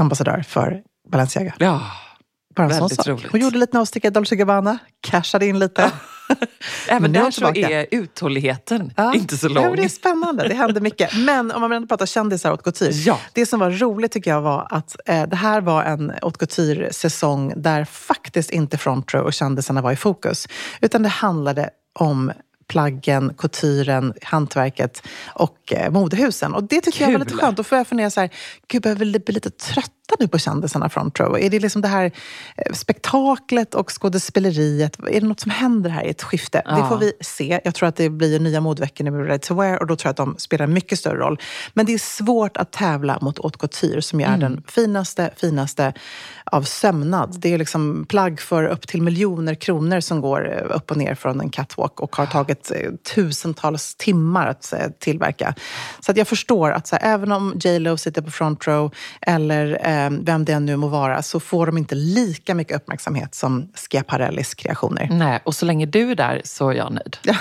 ambassadör 0.00 0.44
för 0.48 0.82
Balenciaga. 1.12 1.54
Ja, 1.58 1.82
Bara 2.56 2.64
en 2.66 2.70
sån 2.70 2.78
väldigt 2.80 2.96
sak. 2.96 3.06
roligt. 3.06 3.26
Hon 3.32 3.40
gjorde 3.40 3.58
lite 3.58 3.78
avstickare 3.78 4.10
i 4.10 4.12
Dolce 4.14 4.36
Gabbana, 4.36 4.78
cashade 5.00 5.46
in 5.46 5.58
lite. 5.58 5.90
Även 6.88 7.12
där 7.12 7.30
så 7.30 7.54
är 7.54 7.86
uthålligheten 7.90 8.92
Ja. 8.96 9.14
inte 9.14 9.36
så 9.36 9.46
Ja, 9.46 9.52
lång. 9.52 9.64
men 9.64 9.76
det 9.76 9.84
är 9.84 9.88
spännande, 9.88 10.48
det 10.48 10.54
händer 10.54 10.80
mycket. 10.80 11.10
Men 11.16 11.50
om 11.52 11.60
man 11.60 11.72
ändå 11.72 11.88
pratar 11.88 12.06
kändisar 12.06 12.52
åt 12.52 12.62
couture. 12.62 12.90
Ja. 12.92 13.18
Det 13.32 13.46
som 13.46 13.60
var 13.60 13.70
roligt 13.70 14.12
tycker 14.12 14.30
jag 14.30 14.40
var 14.40 14.66
att 14.70 14.96
eh, 15.06 15.26
det 15.26 15.36
här 15.36 15.60
var 15.60 15.84
en 15.84 16.12
haute 16.22 16.38
couture-säsong 16.46 17.52
där 17.56 17.84
faktiskt 17.84 18.50
inte 18.50 18.78
front 18.78 19.14
row 19.14 19.24
och 19.24 19.32
kändisarna 19.32 19.82
var 19.82 19.92
i 19.92 19.96
fokus. 19.96 20.48
Utan 20.80 21.02
det 21.02 21.08
handlade 21.08 21.70
om 21.98 22.32
plaggen, 22.70 23.34
couturen, 23.38 24.14
hantverket 24.22 25.02
och 25.26 25.72
eh, 25.72 25.90
modehusen. 25.90 26.54
Och 26.54 26.64
det 26.64 26.80
tycker 26.80 27.04
jag 27.04 27.12
var 27.12 27.18
lite 27.18 27.34
skönt. 27.34 27.56
Då 27.56 27.64
får 27.64 27.78
jag 27.78 27.86
fundera 27.86 28.10
så 28.10 28.20
här, 28.20 28.30
gud, 28.68 28.82
börjar 28.82 28.96
vi 28.96 29.18
bli 29.18 29.34
lite 29.34 29.50
trötta 29.50 30.14
nu 30.18 30.28
på 30.28 30.38
kändisarna 30.38 30.88
front 30.88 31.20
row? 31.20 31.38
Är 31.38 31.50
det 31.50 31.58
liksom 31.58 31.82
det 31.82 31.88
här 31.88 32.04
eh, 32.56 32.72
spektaklet 32.72 33.74
och 33.74 33.90
skådespeleriet? 34.00 34.98
Är 35.10 35.20
det 35.20 35.26
något 35.26 35.40
som 35.40 35.50
händer 35.50 35.90
här 35.90 36.04
i 36.04 36.10
ett 36.10 36.22
skifte? 36.22 36.62
Ja. 36.64 36.76
Det 36.76 36.88
får 36.88 36.98
vi 36.98 37.12
se. 37.20 37.60
Jag 37.64 37.74
tror 37.74 37.88
att 37.88 37.96
det 37.96 38.10
blir 38.10 38.40
nya 38.40 38.60
modeveckor 38.60 39.04
nu 39.04 39.10
med 39.10 39.26
Ready 39.26 39.38
to 39.38 39.54
Wear 39.54 39.80
och 39.80 39.86
då 39.86 39.96
tror 39.96 40.08
jag 40.08 40.10
att 40.10 40.16
de 40.16 40.38
spelar 40.38 40.64
en 40.64 40.72
mycket 40.72 40.98
större 40.98 41.18
roll. 41.18 41.38
Men 41.74 41.86
det 41.86 41.94
är 41.94 41.98
svårt 41.98 42.56
att 42.56 42.72
tävla 42.72 43.18
mot 43.20 43.38
haute 43.38 43.58
couture 43.58 44.02
som 44.02 44.20
ju 44.20 44.26
är 44.26 44.36
den 44.36 44.62
finaste, 44.68 45.30
finaste 45.36 45.92
av 46.52 46.62
sömnad. 46.62 47.36
Det 47.38 47.54
är 47.54 47.58
liksom 47.58 48.06
plagg 48.08 48.40
för 48.40 48.64
upp 48.64 48.88
till 48.88 49.02
miljoner 49.02 49.54
kronor 49.54 50.00
som 50.00 50.20
går 50.20 50.52
eh, 50.52 50.76
upp 50.76 50.90
och 50.90 50.96
ner 50.96 51.14
från 51.14 51.40
en 51.40 51.50
catwalk 51.50 52.00
och 52.00 52.16
har 52.16 52.26
tagit 52.26 52.70
eh, 52.70 52.90
tusentals 53.14 53.94
timmar 53.94 54.46
att 54.46 54.72
eh, 54.72 54.78
tillverka. 54.98 55.54
Så 56.00 56.10
att 56.10 56.16
jag 56.16 56.28
förstår 56.28 56.70
att 56.70 56.86
så 56.86 56.96
här, 56.96 57.14
även 57.14 57.32
om 57.32 57.60
J 57.64 57.78
Lo 57.78 57.96
sitter 57.96 58.22
på 58.22 58.30
front 58.30 58.66
row 58.66 58.94
eller 59.20 59.80
eh, 59.84 60.10
vem 60.20 60.44
det 60.44 60.52
än 60.52 60.66
nu 60.66 60.76
må 60.76 60.88
vara 60.88 61.22
så 61.22 61.40
får 61.40 61.66
de 61.66 61.78
inte 61.78 61.94
lika 61.94 62.54
mycket 62.54 62.76
uppmärksamhet 62.76 63.34
som 63.34 63.72
Schiaparellis 63.74 64.54
kreationer. 64.54 65.08
Nej, 65.10 65.40
och 65.44 65.54
så 65.54 65.66
länge 65.66 65.86
du 65.86 66.10
är 66.10 66.14
där 66.14 66.40
så 66.44 66.70
är 66.70 66.74
jag 66.74 66.92
nöjd. 66.92 67.16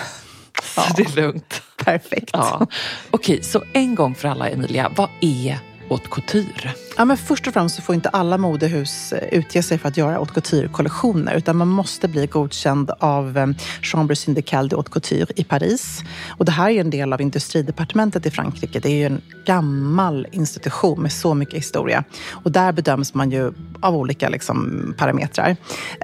Så 0.63 0.81
det 0.97 1.01
är 1.01 1.15
lugnt. 1.15 1.61
Perfekt. 1.85 2.29
Ja. 2.33 2.67
Okej, 3.11 3.43
så 3.43 3.63
en 3.73 3.95
gång 3.95 4.15
för 4.15 4.27
alla 4.27 4.49
Emilia, 4.49 4.91
vad 4.95 5.09
är 5.21 5.59
haute 5.89 6.07
couture? 6.11 6.73
Ja, 6.99 7.05
men 7.05 7.17
först 7.17 7.47
och 7.47 7.53
främst 7.53 7.75
så 7.75 7.81
får 7.81 7.95
inte 7.95 8.09
alla 8.09 8.37
modehus 8.37 9.13
eh, 9.13 9.39
utge 9.39 9.63
sig 9.63 9.77
för 9.77 9.87
att 9.87 9.97
göra 9.97 10.13
haute 10.13 10.33
couture-kollektioner 10.33 11.35
utan 11.35 11.57
man 11.57 11.67
måste 11.67 12.07
bli 12.07 12.27
godkänd 12.27 12.91
av 12.99 13.37
ehm, 13.37 13.55
Chambre 13.81 14.15
syndicale 14.15 14.69
de 14.69 14.75
haute 14.75 14.91
couture 14.91 15.27
i 15.35 15.43
Paris. 15.43 16.01
Och 16.27 16.45
det 16.45 16.51
här 16.51 16.69
är 16.69 16.79
en 16.79 16.89
del 16.89 17.13
av 17.13 17.21
industridepartementet 17.21 18.25
i 18.25 18.31
Frankrike. 18.31 18.79
Det 18.79 18.89
är 18.89 18.95
ju 18.95 19.05
en 19.05 19.21
gammal 19.45 20.27
institution 20.31 21.01
med 21.01 21.11
så 21.11 21.33
mycket 21.33 21.55
historia. 21.55 22.03
Och 22.31 22.51
där 22.51 22.71
bedöms 22.71 23.13
man 23.13 23.31
ju 23.31 23.53
av 23.81 23.95
olika 23.95 24.29
liksom, 24.29 24.93
parametrar. 24.97 25.49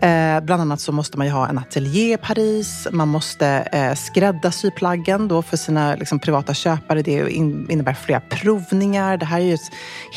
Eh, 0.01 0.41
bland 0.41 0.61
annat 0.61 0.81
så 0.81 0.91
måste 0.91 1.17
man 1.17 1.27
ju 1.27 1.33
ha 1.33 1.47
en 1.47 1.57
ateljé 1.57 2.13
i 2.13 2.17
Paris. 2.17 2.87
Man 2.91 3.07
måste 3.07 3.47
eh, 3.47 3.95
skräddarsy 3.95 4.71
plaggen 4.71 5.27
då 5.27 5.41
för 5.41 5.57
sina 5.57 5.95
liksom, 5.95 6.19
privata 6.19 6.53
köpare. 6.53 7.01
Det 7.01 7.31
innebär 7.31 7.93
flera 7.93 8.19
provningar. 8.19 9.17
Det 9.17 9.25
här 9.25 9.39
är 9.39 9.43
ju 9.43 9.53
ett 9.53 9.71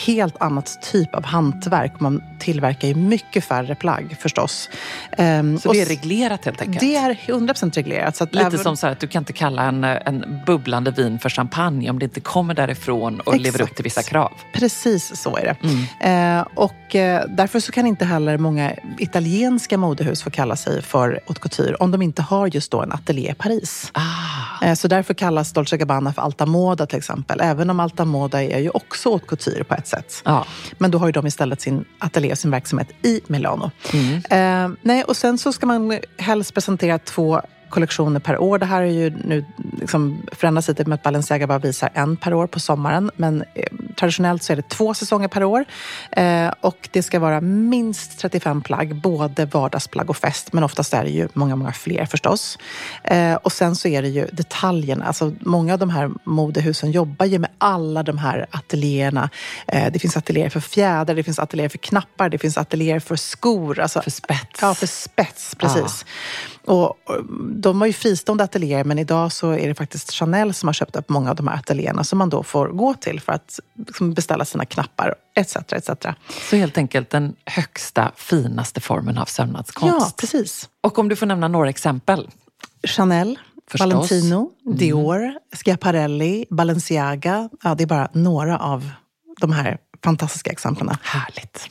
helt 0.07 0.43
annat 0.43 0.68
typ 0.77 1.15
av 1.15 1.25
hantverk. 1.25 2.01
Man 2.01 2.23
tillverkar 2.39 2.89
ju 2.89 2.95
mycket 2.95 3.45
färre 3.45 3.75
plagg 3.75 4.17
förstås. 4.21 4.69
Ehm, 5.17 5.59
Så 5.59 5.73
det 5.73 5.81
är 5.81 5.87
reglerat 5.87 6.45
helt 6.45 6.61
enkelt? 6.61 6.81
Det 6.81 6.97
är 6.97 7.15
100% 7.15 7.77
reglerat. 7.77 8.17
Så 8.17 8.25
Lite 8.25 8.41
även- 8.41 8.59
som 8.59 8.77
så 8.77 8.87
att 8.87 9.01
du 9.01 9.07
kan 9.07 9.23
inte 9.23 9.33
kalla 9.33 9.63
en, 9.63 9.85
en 9.85 10.41
bubblande 10.47 10.91
vin 10.91 11.19
för 11.19 11.29
champagne 11.29 11.91
om 11.91 11.99
det 11.99 12.05
inte 12.05 12.21
kommer 12.21 12.55
därifrån 12.55 13.21
och 13.21 13.37
lever 13.37 13.49
upp 13.49 13.55
Exakt. 13.61 13.77
till 13.77 13.85
vissa 13.85 14.03
krav. 14.03 14.33
Precis 14.53 15.23
så 15.23 15.37
är 15.37 15.45
det. 15.45 15.57
Mm. 16.01 16.39
Eh, 16.41 16.47
och 16.55 16.95
eh, 16.97 17.25
därför 17.29 17.61
så 17.61 17.73
kan 17.73 17.87
inte 17.87 18.05
heller 18.05 18.39
många 18.39 18.73
italienska 18.99 19.79
modehus 19.79 20.23
få 20.23 20.31
kalla 20.31 20.57
sig 20.57 20.83
för 20.83 21.21
haute 21.27 21.41
couture 21.41 21.75
om 21.75 21.91
de 21.91 22.03
inte 22.03 22.23
har 22.23 22.47
just 22.47 22.71
då 22.71 22.83
en 22.83 22.93
ateljé 22.93 23.31
i 23.31 23.35
Paris. 23.35 23.91
Ah, 23.95 24.03
Eh, 24.63 24.75
så 24.75 24.89
därför 24.89 25.15
kallas 25.15 25.53
Dolce 25.53 25.77
Gabbana 25.77 26.13
för 26.13 26.23
Alta 26.23 26.47
Moda 26.47 26.87
till 26.87 26.99
exempel. 26.99 27.41
Även 27.41 27.71
om 27.71 27.81
Alta 27.81 28.05
Moda 28.05 28.43
är 28.45 28.59
ju 28.59 28.71
också 28.71 29.11
haute 29.11 29.27
couture 29.27 29.65
på 29.65 29.75
ett 29.75 29.87
sätt. 29.87 30.23
ja. 30.25 30.45
Men 30.79 30.91
då 30.91 30.99
har 30.99 31.07
ju 31.07 31.13
de 31.13 31.27
istället 31.27 31.61
sin 31.61 31.85
ateljé 31.99 32.33
och 32.33 32.39
sin 32.39 32.51
verksamhet 32.51 32.89
i 33.03 33.21
Milano. 33.27 33.71
Mm. 33.93 34.15
Eh, 34.31 34.79
nej, 34.83 35.05
och 35.05 35.17
sen 35.17 35.39
så 35.39 35.53
ska 35.53 35.67
man 35.67 35.99
helst 36.19 36.55
presentera 36.55 36.99
två 36.99 37.41
kollektioner 37.71 38.21
per 38.21 38.39
år. 38.39 38.59
Det 38.59 38.67
här 38.67 38.83
är 38.83 38.87
ju 38.87 39.11
nu 39.11 39.45
liksom 39.81 40.23
förändras 40.33 40.69
lite 40.69 40.85
med 40.85 40.95
att 40.95 41.03
Balenciaga 41.03 41.47
bara 41.47 41.59
visar 41.59 41.91
en 41.95 42.17
per 42.17 42.35
år 42.35 42.47
på 42.47 42.61
sommaren. 42.61 43.11
Men 43.17 43.45
eh, 43.55 43.65
traditionellt 43.97 44.43
så 44.43 44.53
är 44.53 44.57
det 44.57 44.69
två 44.69 44.95
säsonger 44.95 45.29
per 45.29 45.45
år. 45.45 45.65
Eh, 46.11 46.53
och 46.61 46.89
det 46.93 47.03
ska 47.03 47.21
vara 47.21 47.41
minst 47.41 48.19
35 48.19 48.63
plagg, 48.63 48.95
både 48.95 49.45
vardagsplagg 49.45 50.11
och 50.11 50.17
fest. 50.17 50.53
Men 50.53 50.65
oftast 50.65 50.95
är 50.95 51.05
det 51.05 51.11
ju 51.11 51.29
många, 51.33 51.57
många 51.57 51.73
fler 51.73 52.07
förstås. 52.07 52.59
Eh, 53.05 53.35
och 53.35 53.53
sen 53.53 53.77
så 53.77 53.89
är 53.89 54.03
det 54.03 54.09
ju 54.09 54.27
detaljerna. 54.33 55.05
Alltså 55.05 55.35
många 55.41 55.73
av 55.73 55.79
de 55.79 55.91
här 55.91 56.11
modehusen 56.25 56.91
jobbar 56.91 57.27
ju 57.27 57.39
med 57.39 57.51
alla 57.59 58.03
de 58.03 58.19
här 58.19 58.47
ateljéerna. 58.51 59.31
Eh, 59.67 59.93
det 59.93 59.99
finns 59.99 60.17
ateljéer 60.17 60.49
för 60.49 60.61
fjädrar, 60.61 61.15
det 61.15 61.23
finns 61.23 61.39
ateljéer 61.39 61.69
för 61.69 61.79
knappar, 61.79 62.29
det 62.29 62.39
finns 62.39 62.59
ateljéer 62.59 63.01
för 63.01 63.17
skor. 63.17 63.81
Alltså, 63.81 64.03
För 64.03 64.11
spets. 64.11 64.61
Ja, 64.61 64.75
för 64.75 64.87
spets, 64.87 65.55
precis. 65.55 65.83
Och, 65.83 66.09
och 66.69 66.97
de 67.51 67.79
var 67.79 67.87
ju 67.87 67.93
fristående 67.93 68.45
ateljéer, 68.45 68.85
men 68.85 68.99
idag 68.99 69.33
så 69.33 69.51
är 69.51 69.69
det 69.69 69.75
faktiskt 69.75 70.13
Chanel 70.13 70.55
som 70.55 70.67
har 70.69 70.73
köpt 70.73 70.97
upp 70.97 71.09
många 71.09 71.31
av 71.31 71.37
de 71.37 71.49
här 71.49 71.55
ateljéerna 71.55 72.05
som 72.05 72.19
man 72.19 72.29
då 72.29 72.43
får 72.43 72.69
gå 72.69 72.95
till 72.95 73.21
för 73.21 73.33
att 73.33 73.61
liksom, 73.87 74.15
beställa 74.15 74.45
sina 74.45 74.65
knappar, 74.65 75.15
etc. 75.35 75.57
etc. 75.57 75.91
Så 76.51 76.57
helt 76.57 76.79
enkelt 76.79 77.11
den 77.11 77.35
högsta, 77.45 78.13
finaste 78.17 78.81
formen 78.81 79.19
av 79.19 79.25
sömnadskonst. 79.25 79.97
Ja, 80.01 80.13
precis. 80.17 80.69
Och 80.81 80.99
om 80.99 81.09
du 81.09 81.17
får 81.17 81.27
nämna 81.27 81.49
några 81.49 81.69
exempel? 81.69 82.29
Chanel, 82.83 83.39
Förstås. 83.71 83.93
Valentino, 83.93 84.51
Dior, 84.65 85.35
Schiaparelli, 85.65 86.47
Balenciaga. 86.51 87.49
Ja, 87.63 87.75
det 87.75 87.85
är 87.85 87.87
bara 87.87 88.09
några 88.13 88.59
av 88.59 88.91
de 89.41 89.53
här 89.53 89.79
fantastiska 90.05 90.51
exemplen. 90.51 90.97
Härligt. 91.03 91.71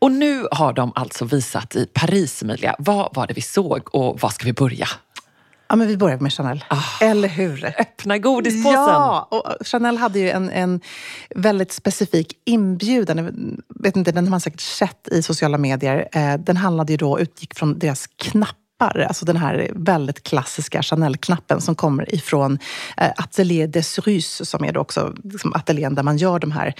Och 0.00 0.12
nu 0.12 0.46
har 0.50 0.72
de 0.72 0.92
alltså 0.94 1.24
visat 1.24 1.76
i 1.76 1.86
Paris, 1.86 2.42
Emilia. 2.42 2.76
Vad 2.78 3.14
var 3.14 3.26
det 3.26 3.34
vi 3.34 3.40
såg 3.40 3.94
och 3.94 4.20
var 4.20 4.28
ska 4.28 4.44
vi 4.44 4.52
börja? 4.52 4.86
Ja, 5.68 5.76
men 5.76 5.88
vi 5.88 5.96
börjar 5.96 6.18
med 6.18 6.32
Chanel. 6.32 6.64
Ah. 6.68 6.82
Eller 7.00 7.28
hur? 7.28 7.74
Öppna 7.78 8.18
godispåsen! 8.18 8.80
Ja, 8.80 9.28
och 9.30 9.66
Chanel 9.66 9.96
hade 9.98 10.18
ju 10.18 10.30
en, 10.30 10.50
en 10.50 10.80
väldigt 11.34 11.72
specifik 11.72 12.32
inbjudan. 12.44 13.18
Jag 13.18 13.82
vet 13.82 13.96
inte, 13.96 14.12
den 14.12 14.24
har 14.24 14.30
man 14.30 14.40
säkert 14.40 14.60
sett 14.60 15.08
i 15.08 15.22
sociala 15.22 15.58
medier. 15.58 16.08
Eh, 16.12 16.34
Den 16.34 16.56
handlade 16.56 16.92
ju 16.92 16.96
då, 16.96 17.20
utgick 17.20 17.54
från 17.54 17.78
deras 17.78 18.06
knappar. 18.80 19.00
Alltså 19.00 19.24
den 19.24 19.36
här 19.36 19.70
väldigt 19.74 20.22
klassiska 20.22 20.82
Chanel-knappen 20.82 21.60
som 21.60 21.74
kommer 21.74 22.14
ifrån 22.14 22.58
eh, 22.96 23.10
Atelier 23.16 23.66
des 23.66 23.98
Russes 23.98 24.50
som 24.50 24.64
är 24.64 24.72
då 24.72 24.80
också 24.80 25.14
liksom 25.24 25.52
ateljén 25.54 25.94
där 25.94 26.02
man 26.02 26.16
gör 26.16 26.38
de 26.38 26.50
här 26.52 26.74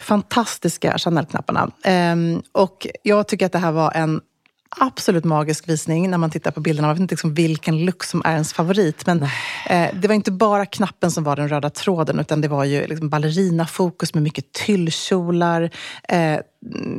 fantastiska 0.00 0.98
Chanel-knapparna. 0.98 1.70
Ehm, 1.84 2.42
Och 2.52 2.86
jag 3.02 3.28
tycker 3.28 3.46
att 3.46 3.52
det 3.52 3.58
här 3.58 3.72
var 3.72 3.92
en 3.94 4.20
absolut 4.80 5.24
magisk 5.24 5.68
visning 5.68 6.10
när 6.10 6.18
man 6.18 6.30
tittar 6.30 6.50
på 6.50 6.60
bilderna. 6.60 6.88
Man 6.88 6.94
vet 6.94 7.00
inte 7.00 7.12
liksom 7.12 7.34
vilken 7.34 7.84
look 7.84 8.04
som 8.04 8.22
är 8.24 8.32
ens 8.32 8.52
favorit. 8.52 9.06
Men 9.06 9.22
eh, 9.70 9.88
det 9.94 10.08
var 10.08 10.14
inte 10.14 10.30
bara 10.32 10.66
knappen 10.66 11.10
som 11.10 11.24
var 11.24 11.36
den 11.36 11.48
röda 11.48 11.70
tråden 11.70 12.20
utan 12.20 12.40
det 12.40 12.48
var 12.48 12.64
ju 12.64 12.86
liksom 12.86 13.08
ballerinafokus 13.08 14.14
med 14.14 14.22
mycket 14.22 14.52
tyllkjolar. 14.52 15.70
Eh, 16.08 16.38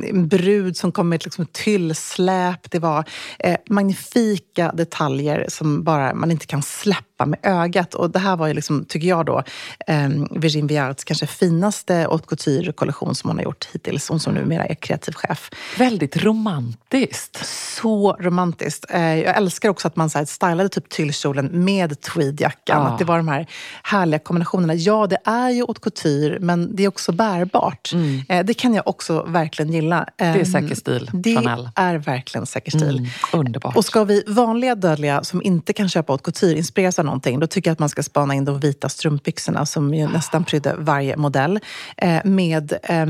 en 0.04 0.28
brud 0.28 0.76
som 0.76 0.92
kom 0.92 1.08
med 1.08 1.16
ett 1.16 1.24
liksom 1.24 1.46
tyllsläp. 1.52 2.70
Det 2.70 2.78
var 2.78 3.04
eh, 3.38 3.56
magnifika 3.70 4.72
detaljer 4.72 5.44
som 5.48 5.84
bara 5.84 6.14
man 6.14 6.30
inte 6.30 6.46
kan 6.46 6.62
släppa 6.62 7.09
med 7.26 7.38
ögat. 7.42 7.94
Och 7.94 8.10
det 8.10 8.18
här 8.18 8.36
var 8.36 8.46
ju, 8.46 8.54
liksom, 8.54 8.84
tycker 8.84 9.08
jag, 9.08 9.26
då, 9.26 9.42
eh, 9.86 10.08
Virgin 10.30 10.66
Viarts 10.66 11.04
kanske 11.04 11.26
finaste 11.26 11.94
haute 11.94 12.26
couture-kollektion 12.26 13.14
som 13.14 13.30
hon 13.30 13.36
har 13.36 13.44
gjort 13.44 13.68
hittills. 13.72 14.08
Hon 14.08 14.20
som 14.20 14.34
numera 14.34 14.64
är 14.66 14.74
kreativ 14.74 15.12
chef. 15.12 15.50
Väldigt 15.78 16.16
romantiskt. 16.24 17.46
Så 17.82 18.16
romantiskt. 18.20 18.84
Eh, 18.88 19.00
jag 19.18 19.36
älskar 19.36 19.68
också 19.68 19.88
att 19.88 19.96
man 19.96 20.10
så 20.10 20.18
här, 20.18 20.24
stylade 20.24 20.68
typ 20.68 20.88
tyllkjolen 20.88 21.64
med 21.64 22.00
tweedjackan. 22.00 22.82
Ja. 22.82 22.88
Att 22.88 22.98
det 22.98 23.04
var 23.04 23.16
de 23.16 23.28
här 23.28 23.46
härliga 23.82 24.18
kombinationerna. 24.18 24.74
Ja, 24.74 25.06
det 25.06 25.18
är 25.24 25.50
ju 25.50 25.60
haute 25.60 25.80
couture, 25.80 26.38
men 26.40 26.76
det 26.76 26.84
är 26.84 26.88
också 26.88 27.12
bärbart. 27.12 27.90
Eh, 28.28 28.44
det 28.44 28.54
kan 28.54 28.74
jag 28.74 28.88
också 28.88 29.22
verkligen 29.22 29.72
gilla. 29.72 30.06
Det 30.16 30.24
är 30.24 30.36
Ehm, 30.36 30.44
säker 30.44 30.74
stil, 30.74 31.10
Det 31.12 31.36
Chanel. 31.36 31.68
är 31.74 31.96
verkligen 31.98 32.46
säker 32.46 32.70
stil. 32.70 32.98
Mm, 32.98 33.10
underbart. 33.32 33.76
Och 33.76 33.84
ska 33.84 34.04
vi 34.04 34.24
vanliga 34.26 34.74
dödliga 34.74 35.24
som 35.24 35.42
inte 35.42 35.72
kan 35.72 35.88
köpa 35.88 36.12
haute 36.12 36.24
couture 36.24 36.58
inspireras 36.58 36.98
av 36.98 37.04
någonting, 37.10 37.40
då 37.40 37.46
tycker 37.46 37.70
jag 37.70 37.72
att 37.72 37.78
man 37.78 37.88
ska 37.88 38.02
spana 38.02 38.34
in 38.34 38.44
de 38.44 38.60
vita 38.60 38.88
strumpbyxorna 38.88 39.66
som 39.66 39.94
ju 39.94 40.08
nästan 40.08 40.44
prydde 40.44 40.74
varje 40.78 41.16
modell. 41.16 41.60
Eh, 41.96 42.24
med 42.24 42.72
eh, 42.82 43.06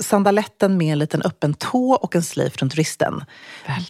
sandaletten 0.00 0.76
med 0.76 0.92
en 0.92 0.98
liten 0.98 1.22
öppen 1.22 1.54
tå 1.54 1.92
och 1.92 2.16
en 2.16 2.22
slip 2.22 2.62
runt 2.62 2.74
vristen. 2.74 3.24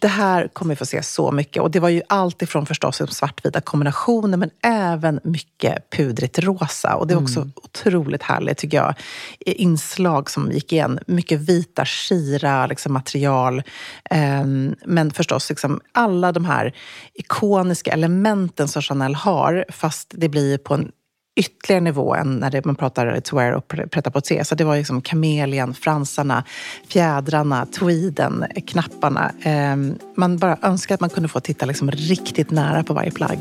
Det 0.01 0.07
här 0.07 0.47
kommer 0.47 0.69
vi 0.69 0.75
få 0.75 0.85
se 0.85 1.03
så 1.03 1.31
mycket. 1.31 1.63
Och 1.63 1.71
det 1.71 1.79
var 1.79 1.89
ju 1.89 2.01
allt 2.09 2.41
ifrån 2.41 2.65
förstås 2.65 3.01
svartvita 3.09 3.61
kombinationer 3.61 4.37
men 4.37 4.49
även 4.63 5.19
mycket 5.23 5.89
pudrigt 5.89 6.39
rosa. 6.39 6.95
Och 6.95 7.07
det 7.07 7.13
är 7.13 7.21
också 7.21 7.49
otroligt 7.55 8.23
härligt 8.23 8.57
tycker 8.57 8.77
jag. 8.77 8.93
Inslag 9.39 10.29
som 10.29 10.51
gick 10.51 10.73
igen. 10.73 10.99
Mycket 11.07 11.39
vita 11.39 11.85
skira 11.85 12.67
liksom 12.67 12.93
material. 12.93 13.63
Ehm, 14.09 14.75
men 14.85 15.11
förstås 15.11 15.49
liksom 15.49 15.81
alla 15.91 16.31
de 16.31 16.45
här 16.45 16.73
ikoniska 17.13 17.91
elementen 17.91 18.67
som 18.67 18.81
Chanel 18.81 19.15
har 19.15 19.65
fast 19.69 20.13
det 20.17 20.29
blir 20.29 20.57
på 20.57 20.73
en 20.73 20.91
ytterligare 21.35 21.81
nivå 21.81 22.15
än 22.15 22.35
när 22.35 22.51
det, 22.51 22.65
man 22.65 22.75
pratar 22.75 23.05
ready-to-wear 23.05 23.51
och 23.51 23.67
pret-à-porter. 23.67 24.43
Så 24.43 24.55
det 24.55 24.63
var 24.63 24.77
liksom 24.77 25.01
kamelian, 25.01 25.73
fransarna, 25.73 26.43
fjädrarna, 26.87 27.65
tweeden, 27.65 28.45
knapparna. 28.67 29.31
Ehm, 29.41 29.95
man 30.15 30.37
bara 30.37 30.57
önskar 30.61 30.95
att 30.95 31.01
man 31.01 31.09
kunde 31.09 31.29
få 31.29 31.39
titta 31.39 31.65
liksom 31.65 31.91
riktigt 31.91 32.51
nära 32.51 32.83
på 32.83 32.93
varje 32.93 33.11
plagg. 33.11 33.39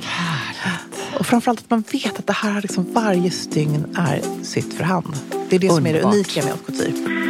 Och 1.18 1.26
framförallt 1.26 1.61
att 1.61 1.70
man 1.70 1.85
vet 1.92 2.18
att 2.18 2.26
det 2.26 2.33
här 2.33 2.62
liksom 2.62 2.92
varje 2.92 3.30
stygn 3.30 3.96
är 3.96 4.44
sytt 4.44 4.74
för 4.74 4.85
hand. 4.85 5.16
Det 5.50 5.57
är 5.57 5.61
det 5.61 5.68
som 5.68 5.87
är 5.87 5.92
det 5.92 5.98
Underbart. 5.98 6.14
unika 6.14 6.42
med 6.42 6.50
haute 6.50 6.72
couture. 6.72 7.23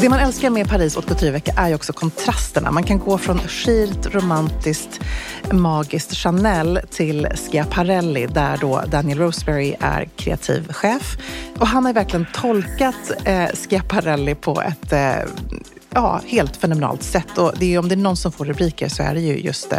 Det 0.00 0.08
man 0.08 0.20
älskar 0.20 0.50
med 0.50 0.68
Paris 0.68 0.94
haute 0.94 1.08
couture-vecka 1.08 1.52
är 1.56 1.68
ju 1.68 1.74
också 1.74 1.92
kontrasterna. 1.92 2.70
Man 2.70 2.82
kan 2.82 2.98
gå 2.98 3.18
från 3.18 3.38
skilt 3.38 4.14
romantiskt, 4.14 5.00
magiskt 5.52 6.14
Chanel 6.14 6.80
till 6.90 7.28
Schiaparelli 7.34 8.26
där 8.26 8.56
då 8.60 8.82
Daniel 8.90 9.18
Roseberry 9.18 9.74
är 9.80 10.08
kreativ 10.16 10.72
chef. 10.72 11.18
Och 11.58 11.66
han 11.66 11.84
har 11.84 11.90
ju 11.90 11.94
verkligen 11.94 12.26
tolkat 12.32 13.10
eh, 13.24 13.48
Schiaparelli 13.54 14.34
på 14.34 14.62
ett 14.62 14.92
eh, 14.92 15.30
ja, 15.98 16.20
helt 16.26 16.56
fenomenalt 16.56 17.02
sätt. 17.02 17.38
Och 17.38 17.52
det 17.58 17.74
är, 17.74 17.78
om 17.78 17.88
det 17.88 17.94
är 17.94 17.96
någon 17.96 18.16
som 18.16 18.32
får 18.32 18.44
rubriker 18.44 18.88
så 18.88 19.02
är 19.02 19.14
det 19.14 19.20
ju 19.20 19.38
just 19.40 19.72
eh, 19.72 19.78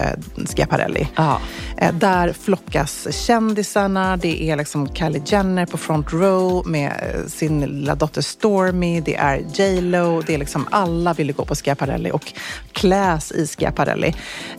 Schiaparelli. 0.56 1.08
Ja. 1.16 1.42
Eh, 1.78 1.94
där 1.94 2.34
flockas 2.34 3.08
kändisarna. 3.26 4.18
Det 4.18 4.44
är 4.44 4.56
liksom 4.56 4.94
Kylie 4.94 5.22
Jenner 5.26 5.66
på 5.66 5.78
front 5.78 6.14
row 6.14 6.68
med 6.68 6.92
eh, 6.92 7.28
sin 7.28 7.62
lilla 7.62 7.96
dotter 7.96 8.22
Stormy. 8.22 9.02
Det 9.02 9.16
är 9.16 9.46
J 9.54 9.82
Lo. 9.82 10.22
Det 10.22 10.34
är 10.34 10.38
liksom 10.38 10.68
alla 10.72 11.14
vill 11.14 11.34
gå 11.34 11.46
på 11.46 11.56
Schiaparelli 11.56 12.12
och 12.12 12.34
kläs 12.72 13.32
i 13.32 13.48
Schiaparelli. 13.48 14.16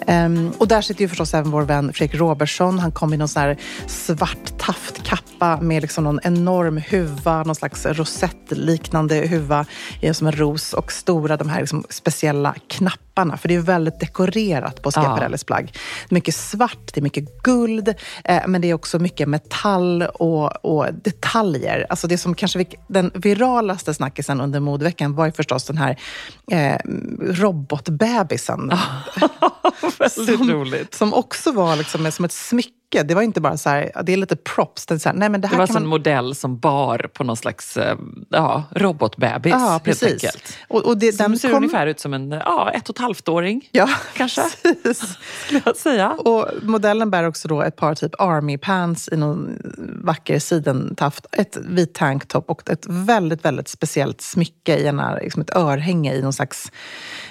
Ehm, 0.06 0.52
och 0.58 0.68
där 0.68 0.82
sitter 0.82 1.00
ju 1.02 1.08
förstås 1.08 1.34
även 1.34 1.50
vår 1.50 1.62
vän 1.62 1.92
Fredrik 1.92 2.20
Robertsson. 2.20 2.78
Han 2.78 2.92
kom 2.92 3.14
i 3.14 3.16
någon 3.16 3.28
sån 3.28 3.42
här 3.42 3.56
svart 3.86 4.58
taftkappa 4.58 5.60
med 5.60 5.82
liksom 5.82 6.04
någon 6.04 6.20
enorm 6.22 6.80
huva, 6.88 7.42
någon 7.42 7.54
slags 7.54 7.86
rosettliknande 7.86 9.16
huva 9.16 9.66
i 10.00 10.14
som 10.14 10.26
en 10.26 10.32
ros 10.32 10.72
och 10.72 10.92
stora 10.92 11.36
de 11.36 11.49
här 11.50 11.60
liksom 11.60 11.84
speciella 11.88 12.54
knapparna. 12.68 13.36
För 13.36 13.48
det 13.48 13.54
är 13.54 13.60
väldigt 13.60 14.00
dekorerat 14.00 14.82
på 14.82 14.90
Schiaparellis 14.90 15.44
plagg. 15.44 15.72
Mycket 16.08 16.34
svart, 16.34 16.94
det 16.94 17.00
är 17.00 17.02
mycket 17.02 17.42
guld, 17.42 17.94
eh, 18.24 18.42
men 18.46 18.60
det 18.60 18.70
är 18.70 18.74
också 18.74 18.98
mycket 18.98 19.28
metall 19.28 20.02
och, 20.02 20.64
och 20.64 20.94
detaljer. 20.94 21.86
Alltså 21.88 22.06
det 22.06 22.18
som 22.18 22.34
kanske 22.34 22.58
vi, 22.58 22.66
den 22.88 23.10
viralaste 23.14 23.94
snackisen 23.94 24.40
under 24.40 24.60
modeveckan 24.60 25.14
var 25.14 25.26
ju 25.26 25.32
förstås 25.32 25.64
den 25.64 25.78
här 25.78 25.98
eh, 26.50 26.78
robotbebisen. 27.20 28.72
Väldigt 29.98 30.38
som, 30.38 30.50
roligt. 30.50 30.94
Som 30.94 31.14
också 31.14 31.52
var 31.52 31.76
liksom 31.76 32.12
som 32.12 32.24
ett 32.24 32.32
smycke. 32.32 32.79
Det 32.90 33.14
var 33.14 33.22
inte 33.22 33.40
bara 33.40 33.56
så 33.56 33.68
här, 33.70 33.90
det 34.04 34.12
är 34.12 34.16
lite 34.16 34.36
props. 34.36 34.86
Det, 34.86 34.94
är 34.94 34.98
så 34.98 35.08
här, 35.08 35.16
nej, 35.16 35.28
men 35.28 35.40
det 35.40 35.46
Det 35.46 35.50
här 35.50 35.58
var 35.58 35.66
kan 35.66 35.76
alltså 35.76 35.78
en 35.78 35.82
man, 35.88 35.90
modell 35.98 36.34
som 36.34 36.58
bar 36.58 37.10
på 37.14 37.24
någon 37.24 37.36
slags 37.36 37.76
eh, 37.76 37.96
ja, 38.30 38.64
robotbebis. 38.70 39.52
Ja, 39.52 39.80
precis. 39.84 40.12
enkelt. 40.24 40.58
Och, 40.68 40.86
och 40.86 40.98
det, 40.98 41.12
Som 41.12 41.36
ser 41.36 41.48
kom- 41.48 41.56
ungefär 41.56 41.86
ut 41.86 42.00
som 42.00 42.14
en 42.14 42.30
ja, 42.30 42.70
ett 42.74 42.88
och 42.88 42.96
ett 42.96 43.00
halvt-åring. 43.00 43.68
Ja, 43.72 43.88
Kanske. 44.16 44.42
precis. 44.82 45.18
Skulle 45.44 45.60
jag 45.64 45.76
säga. 45.76 46.10
Och 46.12 46.46
modellen 46.62 47.10
bär 47.10 47.24
också 47.24 47.48
då 47.48 47.62
ett 47.62 47.76
par 47.76 47.94
typ 47.94 48.20
army 48.20 48.58
pants 48.58 49.08
i 49.12 49.16
någon 49.16 49.58
vacker 50.04 50.38
sidentaft, 50.38 51.26
ett 51.32 51.56
vit 51.68 51.94
tanktop 51.94 52.50
och 52.50 52.70
ett 52.70 52.86
väldigt, 52.88 53.44
väldigt 53.44 53.68
speciellt 53.68 54.20
smycke 54.20 54.76
i 54.76 54.86
ena, 54.86 55.14
liksom 55.14 55.42
ett 55.42 55.56
örhänge 55.56 56.14
i 56.14 56.22
någon 56.22 56.32
slags, 56.32 56.72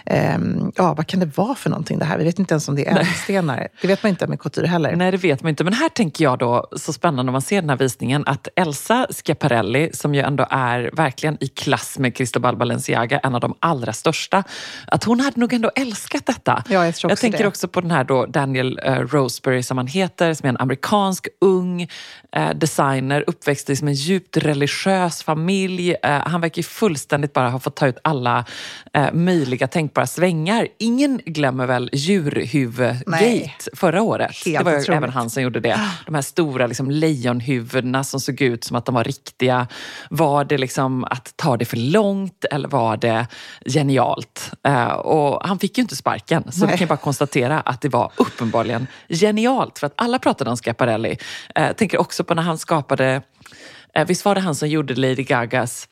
ehm, 0.05 0.71
ja 0.75 0.93
vad 0.93 1.07
kan 1.07 1.19
det 1.19 1.37
vara 1.37 1.55
för 1.55 1.69
någonting 1.69 1.99
det 1.99 2.05
här? 2.05 2.17
Vi 2.17 2.23
vet 2.23 2.39
inte 2.39 2.53
ens 2.53 2.67
om 2.69 2.75
det 2.75 2.87
är 2.87 2.91
ädelstenar. 2.95 3.67
Det 3.81 3.87
vet 3.87 4.03
man 4.03 4.09
inte 4.09 4.27
med 4.27 4.39
couture 4.39 4.67
heller. 4.67 4.95
Nej, 4.95 5.11
det 5.11 5.17
vet 5.17 5.43
man 5.43 5.48
inte. 5.49 5.63
Men 5.63 5.73
här 5.73 5.89
tänker 5.89 6.23
jag 6.23 6.39
då, 6.39 6.67
så 6.71 6.93
spännande 6.93 7.29
om 7.29 7.33
man 7.33 7.41
ser 7.41 7.61
den 7.61 7.69
här 7.69 7.77
visningen, 7.77 8.23
att 8.25 8.47
Elsa 8.55 9.07
Schiaparelli, 9.09 9.89
som 9.93 10.15
ju 10.15 10.21
ändå 10.21 10.47
är 10.49 10.89
verkligen 10.93 11.37
i 11.39 11.47
klass 11.47 11.99
med 11.99 12.15
Cristobal 12.15 12.57
Balenciaga, 12.57 13.19
en 13.19 13.35
av 13.35 13.41
de 13.41 13.55
allra 13.59 13.93
största, 13.93 14.43
att 14.87 15.03
hon 15.03 15.19
hade 15.19 15.39
nog 15.39 15.53
ändå 15.53 15.71
älskat 15.75 16.25
detta. 16.25 16.63
Ja, 16.69 16.85
jag 16.85 16.95
tror 16.95 17.11
också 17.11 17.21
tänker 17.21 17.39
det. 17.39 17.47
också 17.47 17.67
på 17.67 17.81
den 17.81 17.91
här 17.91 18.03
då 18.03 18.25
Daniel 18.25 18.79
eh, 18.83 18.93
Roseberry 18.93 19.63
som 19.63 19.77
han 19.77 19.87
heter, 19.87 20.33
som 20.33 20.45
är 20.45 20.49
en 20.49 20.57
amerikansk 20.57 21.27
ung 21.41 21.87
eh, 22.35 22.49
designer, 22.55 23.23
uppväxt 23.27 23.69
i 23.69 23.75
som 23.75 23.87
en 23.87 23.93
djupt 23.93 24.37
religiös 24.37 25.23
familj. 25.23 25.95
Eh, 26.03 26.09
han 26.25 26.41
verkar 26.41 26.59
ju 26.59 26.63
fullständigt 26.63 27.33
bara 27.33 27.49
ha 27.49 27.59
fått 27.59 27.75
ta 27.75 27.87
ut 27.87 27.97
alla 28.01 28.45
möjliga 29.13 29.67
tänkbara 29.67 30.07
svängar. 30.07 30.67
Ingen 30.77 31.21
glömmer 31.25 31.65
väl 31.65 31.89
djurhuvudgate 31.93 33.49
förra 33.73 34.01
året. 34.01 34.31
Helt 34.45 34.57
det 34.57 34.63
var 34.63 34.71
ju 34.71 34.93
även 34.93 35.09
han 35.09 35.29
som 35.39 35.43
gjorde 35.43 35.59
det. 35.59 35.79
De 36.05 36.15
här 36.15 36.21
stora 36.21 36.67
liksom, 36.67 36.91
lejonhuvudena 36.91 38.03
som 38.03 38.19
såg 38.19 38.41
ut 38.41 38.63
som 38.63 38.75
att 38.75 38.85
de 38.85 38.95
var 38.95 39.03
riktiga. 39.03 39.67
Var 40.09 40.45
det 40.45 40.57
liksom 40.57 41.03
att 41.03 41.33
ta 41.35 41.57
det 41.57 41.65
för 41.65 41.77
långt 41.77 42.45
eller 42.51 42.69
var 42.69 42.97
det 42.97 43.27
genialt? 43.65 44.51
Eh, 44.63 44.91
och 44.91 45.47
han 45.47 45.59
fick 45.59 45.77
ju 45.77 45.81
inte 45.81 45.95
sparken, 45.95 46.51
så 46.51 46.59
vi 46.59 46.65
Nej. 46.65 46.77
kan 46.77 46.85
ju 46.85 46.89
bara 46.89 46.97
konstatera 46.97 47.59
att 47.59 47.81
det 47.81 47.89
var 47.89 48.11
uppenbarligen 48.15 48.87
genialt. 49.09 49.79
För 49.79 49.87
att 49.87 49.93
alla 49.95 50.19
pratade 50.19 50.49
om 50.49 50.57
Schiaparelli. 50.57 51.17
Eh, 51.55 51.71
tänker 51.71 51.97
också 51.97 52.23
på 52.23 52.35
när 52.35 52.43
han 52.43 52.57
skapade, 52.57 53.21
eh, 53.93 54.07
visst 54.07 54.25
var 54.25 54.35
det 54.35 54.41
han 54.41 54.55
som 54.55 54.67
gjorde 54.67 54.95
Lady 54.95 55.23
Gagas 55.23 55.87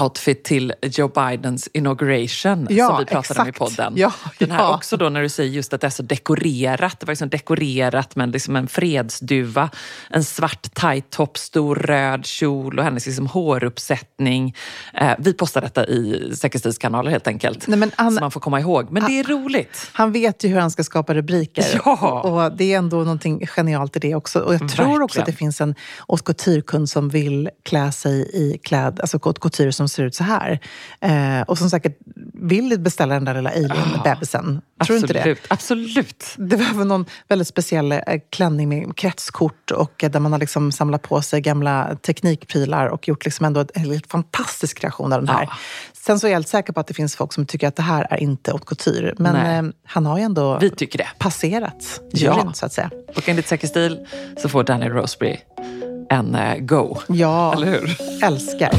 outfit 0.00 0.44
till 0.44 0.72
Joe 0.82 1.08
Bidens 1.08 1.68
inauguration 1.72 2.66
Ja, 2.70 2.86
som 2.88 2.98
vi 2.98 3.04
pratade 3.04 3.40
om 3.40 3.46
i 3.46 3.50
exakt. 3.50 3.58
podden. 3.76 3.92
Ja, 3.96 4.12
Den 4.38 4.50
här 4.50 4.58
ja. 4.58 4.74
också 4.74 4.96
då 4.96 5.08
när 5.08 5.22
du 5.22 5.28
säger 5.28 5.50
just 5.50 5.72
att 5.72 5.80
det 5.80 5.86
är 5.86 5.90
så 5.90 6.02
dekorerat. 6.02 7.00
Det 7.00 7.06
var 7.06 7.12
liksom 7.12 7.28
dekorerat 7.28 8.16
med 8.16 8.32
liksom 8.32 8.56
en 8.56 8.68
fredsduva, 8.68 9.70
en 10.10 10.24
svart 10.24 10.74
tight 10.74 11.10
top, 11.10 11.38
stor 11.38 11.74
röd 11.76 12.26
kjol 12.26 12.78
och 12.78 12.84
hennes 12.84 13.06
liksom 13.06 13.26
håruppsättning. 13.26 14.54
Eh, 14.94 15.12
vi 15.18 15.32
postar 15.32 15.60
detta 15.60 15.86
i 15.86 16.30
Säkerhetstidskanaler 16.36 17.10
helt 17.10 17.26
enkelt. 17.26 17.66
Nej, 17.66 17.78
men 17.78 17.90
han- 17.96 18.12
så 18.12 18.20
man 18.20 18.30
får 18.30 18.40
komma 18.40 18.60
ihåg. 18.60 18.90
Men 18.90 19.04
det 19.06 19.12
är 19.18 19.24
roligt. 19.24 19.90
Han 19.92 20.12
vet 20.12 20.44
ju 20.44 20.48
hur 20.48 20.60
han 20.60 20.70
ska 20.70 20.84
skapa 20.84 21.14
rubriker. 21.14 21.64
Ja. 21.84 22.20
Och 22.20 22.56
det 22.56 22.72
är 22.72 22.78
ändå 22.78 22.96
någonting 22.96 23.46
genialt 23.46 23.96
i 23.96 23.98
det 23.98 24.14
också. 24.14 24.40
Och 24.40 24.54
jag 24.54 24.68
tror 24.68 25.02
också 25.02 25.18
Verkligen. 25.20 25.22
att 25.22 25.26
det 25.26 25.32
finns 25.32 25.60
en 25.60 25.74
haute 26.08 26.24
couture-kund 26.24 26.90
som 26.90 27.08
vill 27.08 27.50
klä 27.64 27.92
sig 27.92 28.30
i 28.34 28.58
kläd, 28.64 29.00
alltså 29.00 29.18
haute 29.24 29.40
couture 29.40 29.72
som 29.78 29.88
ser 29.88 30.02
ut 30.02 30.14
så 30.14 30.24
här. 30.24 30.58
Eh, 31.00 31.40
och 31.46 31.58
som 31.58 31.70
säkert 31.70 31.98
vill 32.34 32.80
beställa 32.80 33.14
den 33.14 33.24
där 33.24 33.34
lilla 33.34 33.50
alien-bebisen. 33.50 34.60
Tror 34.86 34.96
du 34.96 35.00
inte 35.00 35.12
det? 35.12 35.20
Absolut. 35.20 35.46
Absolut. 35.48 36.24
Det 36.36 36.56
var 36.56 36.78
väl 36.78 36.86
någon 36.86 37.04
väldigt 37.28 37.48
speciell 37.48 37.92
eh, 37.92 38.00
klänning 38.30 38.68
med 38.68 38.96
kretskort 38.96 39.70
och 39.70 40.04
eh, 40.04 40.10
där 40.10 40.20
man 40.20 40.32
har 40.32 40.38
liksom 40.38 40.72
samlat 40.72 41.02
på 41.02 41.22
sig 41.22 41.40
gamla 41.40 41.96
teknikprylar 42.06 42.86
och 42.86 43.08
gjort 43.08 43.24
liksom 43.24 43.46
ändå 43.46 43.64
en 43.74 43.84
helt 43.84 44.06
fantastisk 44.06 44.78
kreation 44.78 45.12
av 45.12 45.20
den 45.24 45.28
här. 45.28 45.42
Ja. 45.42 45.52
Sen 45.92 46.20
så 46.20 46.26
är 46.26 46.30
jag 46.30 46.36
helt 46.36 46.48
säker 46.48 46.72
på 46.72 46.80
att 46.80 46.86
det 46.86 46.94
finns 46.94 47.16
folk 47.16 47.32
som 47.32 47.46
tycker 47.46 47.68
att 47.68 47.76
det 47.76 47.82
här 47.82 48.06
är 48.10 48.16
inte 48.16 48.50
haute 48.50 48.64
couture. 48.66 49.14
Men 49.18 49.66
eh, 49.66 49.72
han 49.84 50.06
har 50.06 50.18
ju 50.18 50.24
ändå 50.24 50.58
Vi 50.58 50.70
tycker 50.70 50.98
det. 50.98 51.08
passerat 51.18 52.00
Ja. 52.12 52.36
juryn, 52.36 52.54
så 52.54 52.66
att 52.66 52.72
säga. 52.72 52.90
Och 53.16 53.28
enligt 53.28 53.48
Säkerstil 53.48 54.06
så 54.42 54.48
får 54.48 54.64
Daniel 54.64 54.92
Roseberry 54.92 55.36
en 56.10 56.36
go. 56.66 56.96
Ja, 57.08 57.52
Eller 57.54 57.66
hur? 57.66 57.96
älskar. 58.24 58.70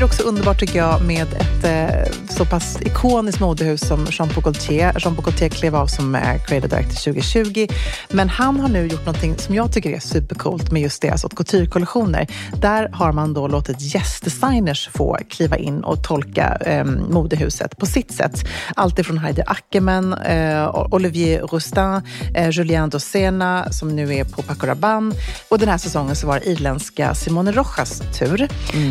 Är 0.00 0.02
det 0.02 0.06
också 0.06 0.22
underbart 0.22 0.60
tycker 0.60 0.78
jag 0.78 1.02
med 1.02 1.26
ett 1.32 1.64
eh, 1.64 2.12
så 2.28 2.44
pass 2.44 2.78
ikoniskt 2.80 3.40
modehus 3.40 3.80
som 3.80 4.06
Jean 4.10 4.28
Paul 4.28 4.44
Gaultier. 4.44 4.96
Jean 4.98 5.14
Paul 5.14 5.24
Gaultier 5.24 5.48
klev 5.48 5.76
av 5.76 5.86
som 5.86 6.14
eh, 6.14 6.20
creative 6.22 6.68
director 6.68 7.12
2020. 7.12 7.66
Men 8.08 8.28
han 8.28 8.60
har 8.60 8.68
nu 8.68 8.86
gjort 8.86 9.06
någonting 9.06 9.38
som 9.38 9.54
jag 9.54 9.72
tycker 9.72 9.90
är 9.90 10.00
supercoolt 10.00 10.72
med 10.72 10.82
just 10.82 11.02
deras 11.02 11.22
haute 11.22 11.36
couture-kollektioner. 11.36 12.26
Där 12.60 12.88
har 12.92 13.12
man 13.12 13.34
då 13.34 13.48
låtit 13.48 13.94
gästdesigners 13.94 14.88
få 14.88 15.18
kliva 15.28 15.56
in 15.56 15.84
och 15.84 16.04
tolka 16.04 16.56
eh, 16.60 16.84
modehuset 16.84 17.76
på 17.78 17.86
sitt 17.86 18.12
sätt. 18.12 18.44
Allt 18.76 18.98
ifrån 18.98 19.18
Heidi 19.18 19.42
Ackerman, 19.46 20.12
eh, 20.12 20.94
Olivier 20.94 21.40
Roustin, 21.40 22.00
eh, 22.34 22.50
Julien 22.50 22.90
Docena 22.90 23.72
som 23.72 23.96
nu 23.96 24.14
är 24.14 24.24
på 24.24 24.42
Paco 24.42 24.66
Rabanne. 24.66 25.14
Och 25.48 25.58
den 25.58 25.68
här 25.68 25.78
säsongen 25.78 26.16
så 26.16 26.26
var 26.26 26.40
det 26.40 26.46
irländska 26.46 27.14
Simone 27.14 27.52
Rojas 27.52 28.02
tur. 28.18 28.48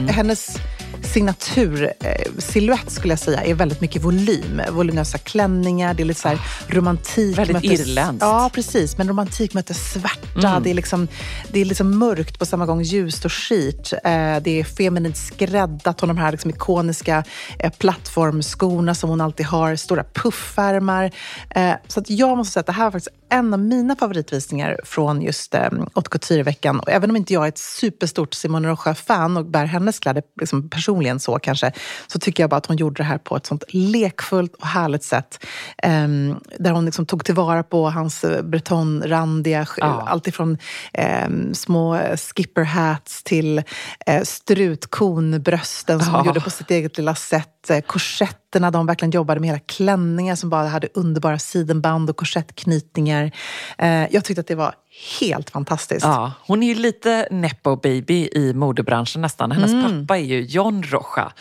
Hennes 0.08 0.58
signatur 1.04 1.94
eh, 2.00 2.32
skulle 2.88 3.12
jag 3.12 3.20
säga 3.20 3.44
är 3.44 3.54
väldigt 3.54 3.82
mycket 3.82 4.04
volym. 4.04 4.62
Voluminösa 4.72 5.18
klänningar, 5.18 5.94
det 5.94 6.04
är 6.04 6.06
lite 6.06 6.20
så 6.22 6.28
här 6.28 6.40
romantik. 6.68 7.38
Väldigt 7.38 7.54
möter- 7.56 7.82
irländskt. 7.82 8.22
Ja, 8.22 8.50
precis. 8.54 8.98
Men 8.98 9.08
romantik 9.08 9.54
möter 9.54 9.74
svarta. 9.74 10.60
Det, 10.60 10.70
är 10.70 10.74
liksom, 10.74 11.08
det 11.52 11.60
är 11.60 11.66
liksom 11.66 11.98
mörkt 12.00 12.40
på 12.40 12.46
samma 12.46 12.66
gång 12.66 12.82
ljust 12.82 13.26
och 13.26 13.34
skit. 13.34 13.94
Eh, 13.94 14.00
det 14.42 14.60
är 14.60 14.64
feminint 14.64 15.18
skräddat. 15.18 16.02
Hon 16.02 16.10
har 16.10 16.16
de 16.16 16.22
här 16.22 16.32
liksom 16.32 16.52
ikoniska 16.52 17.24
eh, 17.60 17.72
plattformskorna 17.72 18.96
som 18.96 19.10
hon 19.10 19.22
alltid 19.22 19.46
har. 19.46 19.76
Stora 19.76 20.04
puffärmar. 20.14 21.12
Så 21.88 22.00
att 22.00 22.10
jag 22.10 22.38
måste 22.38 22.54
säga 22.54 22.60
att 22.62 22.66
det 22.66 22.72
här 22.72 22.84
var 22.84 22.92
faktiskt 22.92 23.16
en 23.30 23.54
av 23.54 23.60
mina 23.60 23.96
favoritvisningar 23.96 24.80
från 24.84 25.22
just 25.22 25.56
eh, 25.56 25.62
Haute 25.94 26.10
Couture-veckan. 26.10 26.80
Och 26.80 26.90
även 26.90 27.10
om 27.10 27.16
inte 27.16 27.34
jag 27.34 27.44
är 27.44 27.48
ett 27.48 27.58
superstort 27.58 28.34
Simone 28.34 28.68
Rocha-fan 28.70 29.38
och 29.38 29.46
bär 29.46 29.66
hennes 29.66 30.00
kläder 30.00 30.24
liksom 30.42 30.70
personligen 30.70 31.20
så 31.20 31.40
kanske, 31.40 31.72
så 32.08 32.20
tycker 32.20 32.44
jag 32.44 32.50
bara 32.50 32.56
att 32.58 32.66
hon 32.66 32.78
gjorde 32.78 32.96
det 33.04 33.08
här 33.08 33.18
på 33.18 33.36
ett 33.36 33.46
sånt 33.46 33.64
lekfullt 33.70 34.56
och 34.56 34.68
härligt 34.68 35.04
sätt. 35.04 35.46
Ehm, 35.84 36.36
där 36.60 36.72
hon 36.72 36.86
liksom 36.86 37.06
tog 37.06 37.26
tillvara 37.26 37.64
på 37.64 37.90
hans 37.90 38.24
eh, 38.24 38.42
bretonrandiga, 38.44 39.68
Ja. 39.78 40.04
allt 40.08 40.28
ifrån 40.28 40.58
ehm, 40.94 41.54
små 41.54 42.00
skipper 42.36 42.64
hats 42.64 43.24
till 43.24 43.58
eh, 44.06 44.22
strutkonbrösten 44.24 46.00
som 46.00 46.14
hon 46.14 46.24
Ja. 46.24 46.30
gjorde 46.30 46.42
på 46.42 46.50
sitt 46.50 46.72
eget 46.72 46.98
lilla 46.98 47.16
sätt. 47.16 47.70
Eh, 47.70 47.82
korsetterna, 48.50 48.72
de 48.72 48.86
verkligen 48.86 49.12
jobbade 49.12 49.40
med 49.40 49.48
hela 49.50 49.60
klänningar 49.60 50.36
som 50.36 50.50
bara 50.50 50.68
hade 50.68 50.88
underbara 50.94 51.40
sidenband 51.40 52.10
och 52.10 52.18
korsettknytningar. 52.18 53.32
Eh, 53.78 54.08
jag 54.12 54.24
tyckte 54.24 54.42
att 54.42 54.48
det 54.48 54.56
var 54.56 54.74
helt 55.20 55.50
fantastiskt. 55.50 56.06
Ja, 56.06 56.32
hon 56.48 56.64
är 56.64 56.68
ju 56.68 56.76
lite 56.76 57.28
nepo 57.32 57.76
baby 57.76 58.30
i 58.36 58.54
modebranschen 58.54 59.22
nästan. 59.22 59.52
Hennes 59.52 59.72
Mm. 59.72 60.08
pappa 60.08 60.18
är 60.18 60.24
ju 60.24 60.42
John 60.42 60.84
Rocha, 60.84 61.32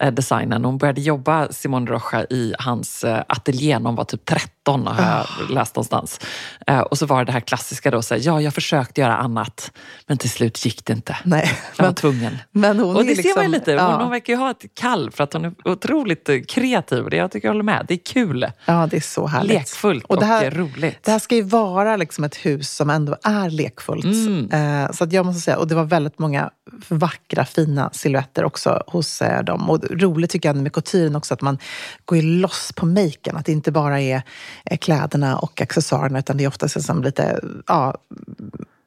eh, 0.00 0.12
designern. 0.12 0.64
Hon 0.64 0.78
började 0.78 1.00
jobba, 1.00 1.48
Simone 1.52 1.90
Rocha, 1.90 2.24
i 2.24 2.54
hans 2.58 3.04
eh, 3.04 3.22
ateljé 3.28 3.78
när 3.78 3.86
hon 3.86 3.94
var 3.94 4.04
typ 4.04 4.24
13, 4.24 4.86
har 4.86 5.02
jag 5.02 5.12
Ah. 5.20 5.26
läst 5.54 5.76
någonstans. 5.76 6.20
Eh, 6.66 6.78
och 6.80 6.98
så 6.98 7.06
var 7.06 7.18
det 7.18 7.24
det 7.24 7.32
här 7.32 7.40
klassiska 7.40 7.90
då, 7.90 8.02
så 8.02 8.14
här, 8.14 8.20
ja, 8.24 8.40
jag 8.40 8.54
försökte 8.54 9.00
göra 9.00 9.16
annat, 9.16 9.72
men 10.06 10.18
till 10.18 10.30
slut 10.30 10.64
gick 10.64 10.84
det 10.84 10.92
inte. 10.92 11.16
Nej, 11.24 11.50
Jag 11.76 11.84
var 11.84 11.88
men- 11.88 11.94
tvungen. 11.94 12.38
men 12.50 12.78
hon 12.78 12.96
och 12.96 13.04
det 13.04 13.16
ser 13.16 13.36
man 13.36 13.44
ju 13.44 13.50
liksom- 13.50 13.72
lite. 13.74 13.82
Hon, 13.84 13.90
ja. 13.92 14.00
hon 14.02 14.10
verkar 14.10 14.32
ju 14.32 14.38
ha 14.38 14.50
ett 14.50 14.64
kall 14.74 15.10
för 15.10 15.24
att 15.24 15.32
hon 15.32 15.44
är 15.44 15.52
otroligt 15.64 16.28
eh, 16.28 16.36
kreativ. 16.48 17.04
Och 17.04 17.10
det, 17.10 17.16
jag 17.16 17.30
tycker 17.30 17.48
jag 17.48 17.52
håller 17.52 17.64
med. 17.64 17.84
Det 17.88 17.94
är 17.94 18.00
kul. 18.12 18.46
Ja, 18.64 18.86
det 18.90 18.96
är 18.96 19.00
så 19.00 19.26
härligt. 19.26 19.52
Lekfullt 19.52 20.04
och, 20.04 20.16
det 20.20 20.26
här, 20.26 20.44
eh, 20.44 20.50
roligt. 20.50 20.98
Det 21.04 21.10
här 21.10 21.18
ska 21.18 21.34
ju 21.34 21.42
vara 21.42 21.96
liksom 21.96 22.24
ett 22.24 22.36
hus 22.36 22.70
som 22.76 22.90
ändå 22.90 23.07
är 23.22 23.50
lekfullt. 23.50 24.04
Mm. 24.04 24.50
Eh, 24.84 24.90
så 24.92 25.04
att 25.04 25.12
jag 25.12 25.26
måste 25.26 25.40
säga, 25.40 25.58
och 25.58 25.68
det 25.68 25.74
var 25.74 25.84
väldigt 25.84 26.18
många 26.18 26.50
vackra, 26.88 27.44
fina 27.44 27.90
silhuetter 27.92 28.44
också 28.44 28.82
hos 28.86 29.22
eh, 29.22 29.44
dem. 29.44 29.70
Och 29.70 29.84
roligt 29.90 30.30
tycker 30.30 30.48
jag 30.48 30.56
med 30.56 30.72
couturen 30.72 31.16
också 31.16 31.34
att 31.34 31.42
man 31.42 31.58
går 32.04 32.22
loss 32.22 32.72
på 32.76 32.86
maken. 32.86 33.36
Att 33.36 33.46
det 33.46 33.52
inte 33.52 33.72
bara 33.72 34.00
är 34.00 34.22
eh, 34.64 34.78
kläderna 34.78 35.38
och 35.38 35.60
accessoarerna 35.60 36.18
utan 36.18 36.36
det 36.36 36.44
är 36.44 36.48
oftast 36.48 36.76
liksom 36.76 37.02
lite, 37.02 37.40
ja, 37.66 37.94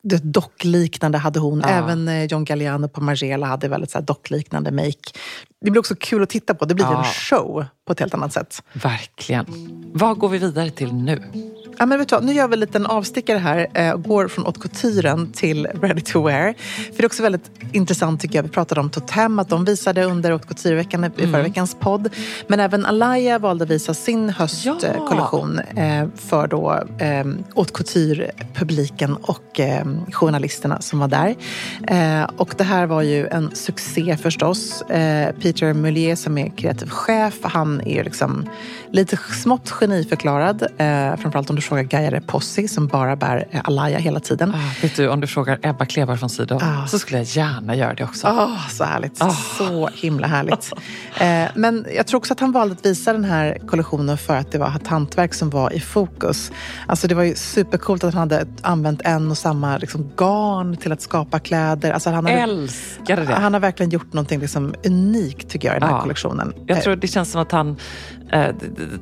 det 0.03 0.23
dockliknande 0.23 1.17
hade 1.17 1.39
hon. 1.39 1.59
Ja. 1.59 1.69
Även 1.69 2.07
eh, 2.07 2.23
John 2.23 2.45
Galliano 2.45 2.87
på 2.87 3.01
Margiela 3.01 3.45
hade 3.45 3.67
väldigt 3.67 3.91
så 3.91 3.97
här 3.97 4.05
dockliknande 4.05 4.71
make. 4.71 5.11
Det 5.61 5.71
blir 5.71 5.79
också 5.79 5.95
kul 5.99 6.23
att 6.23 6.29
titta 6.29 6.53
på. 6.53 6.65
Det 6.65 6.75
blir 6.75 6.85
Ja. 6.85 6.97
en 6.99 7.03
show 7.03 7.65
på 7.85 7.93
ett 7.93 7.99
helt 7.99 8.13
annat 8.13 8.33
sätt. 8.33 8.63
Verkligen. 8.73 9.45
Vad 9.93 10.17
går 10.17 10.29
vi 10.29 10.37
vidare 10.37 10.69
till 10.69 10.93
nu? 10.93 11.23
Ja, 11.81 11.85
men 11.85 11.99
vet 11.99 12.09
du 12.09 12.19
nu 12.21 12.33
gör 12.33 12.47
vi 12.47 12.53
en 12.53 12.59
liten 12.59 12.85
avstickare 12.85 13.37
här 13.37 13.67
eh, 13.73 13.91
och 13.91 14.03
går 14.03 14.27
från 14.27 14.45
haute 14.45 14.59
couturen 14.59 15.31
till 15.31 15.67
ready 15.67 16.01
to 16.01 16.23
wear. 16.25 16.53
För 16.85 16.97
det 16.97 17.03
är 17.03 17.05
också 17.05 17.23
väldigt 17.23 17.51
intressant 17.71 18.21
tycker 18.21 18.35
jag. 18.35 18.43
Vi 18.43 18.49
pratade 18.49 18.81
om 18.81 18.89
Totem, 18.89 19.39
att 19.39 19.49
de 19.49 19.65
visade 19.65 20.03
under 20.03 20.31
haute 20.31 20.47
couture-veckan 20.47 21.03
i 21.03 21.07
Mm. 21.17 21.31
förra 21.31 21.43
veckans 21.43 21.75
podd. 21.79 22.09
Men 22.47 22.59
även 22.59 22.85
Alaya 22.85 23.39
valde 23.39 23.63
att 23.63 23.69
visa 23.69 23.93
sin 23.93 24.29
höstkollektion 24.29 25.59
eh, 25.59 26.07
för 26.15 26.47
då 26.47 26.83
eh, 26.99 27.25
haute 27.55 27.73
couture-publiken 27.73 29.15
och 29.21 29.59
eh, 29.59 29.85
journalisterna 30.11 30.81
som 30.81 30.99
var 30.99 31.07
där. 31.07 31.35
Och 32.37 32.53
det 32.57 32.63
här 32.63 32.85
var 32.85 33.01
ju 33.01 33.27
en 33.27 33.55
succé 33.55 34.17
förstås. 34.17 34.83
Peter 35.41 35.73
Mullier 35.73 36.15
som 36.15 36.37
är 36.37 36.49
kreativ 36.49 36.89
chef, 36.89 37.35
han 37.41 37.81
är 37.85 38.03
liksom 38.03 38.49
lite 38.91 39.17
smått 39.17 39.69
geniförklarad. 39.69 40.61
Eh, 40.61 41.15
framförallt 41.17 41.49
om 41.49 41.55
du 41.55 41.61
frågar 41.71 41.83
Gaia 41.83 42.11
Repossi 42.11 42.67
som 42.67 42.87
bara 42.87 43.15
bär 43.15 43.47
eh, 43.51 43.61
Alaya 43.63 43.97
hela 43.99 44.19
tiden. 44.19 44.53
Ah, 44.55 44.71
vet 44.81 44.95
du, 44.95 45.07
om 45.09 45.21
du 45.21 45.27
frågar 45.27 45.59
Ebba 45.63 45.85
Klevar 45.85 46.15
från 46.17 46.29
Sido 46.29 46.55
Ah. 46.61 46.87
så 46.87 46.99
skulle 46.99 47.17
jag 47.17 47.25
gärna 47.27 47.75
göra 47.75 47.93
det 47.93 48.03
också. 48.03 48.27
Åh, 48.27 48.69
så 48.69 48.83
härligt. 48.83 49.21
Ah. 49.21 49.29
Så 49.57 49.89
himla 49.93 50.27
härligt. 50.27 50.71
Eh, 51.19 51.43
men 51.55 51.85
jag 51.95 52.07
tror 52.07 52.17
också 52.17 52.33
att 52.33 52.39
han 52.39 52.51
valde 52.51 52.73
att 52.75 52.85
visa 52.85 53.13
den 53.13 53.23
här 53.23 53.57
kollektionen 53.67 54.17
för 54.17 54.35
att 54.37 54.51
det 54.51 54.57
var 54.57 54.75
ett 54.75 54.87
hantverk 54.87 55.33
som 55.33 55.49
var 55.49 55.73
i 55.73 55.79
fokus. 55.79 56.51
Alltså 56.87 57.07
det 57.07 57.15
var 57.15 57.23
ju 57.23 57.35
supercoolt 57.35 58.03
att 58.03 58.13
han 58.13 58.31
hade 58.31 58.45
använt 58.61 59.01
en 59.03 59.31
och 59.31 59.37
samma 59.37 59.77
liksom, 59.77 60.11
garn 60.17 60.77
till 60.77 60.91
att 60.91 61.01
skapa 61.01 61.39
kläder. 61.39 61.91
Alltså 61.91 62.09
han, 62.09 62.25
hade, 62.25 62.37
Älskade 62.37 63.25
det. 63.25 63.33
han 63.33 63.53
har 63.53 63.59
verkligen 63.59 63.89
gjort 63.89 64.13
någonting 64.13 64.39
liksom 64.39 64.75
unikt 64.85 65.49
tycker 65.49 65.67
jag 65.67 65.77
i 65.77 65.79
den 65.79 65.89
här 65.89 65.95
Ja. 65.95 66.01
kollektionen. 66.01 66.53
Jag 66.67 66.77
Eh, 66.77 66.83
tror 66.83 66.95
det 66.95 67.07
känns 67.07 67.31
som 67.31 67.41
att 67.41 67.51
han 67.51 67.75
eh, 68.31 68.55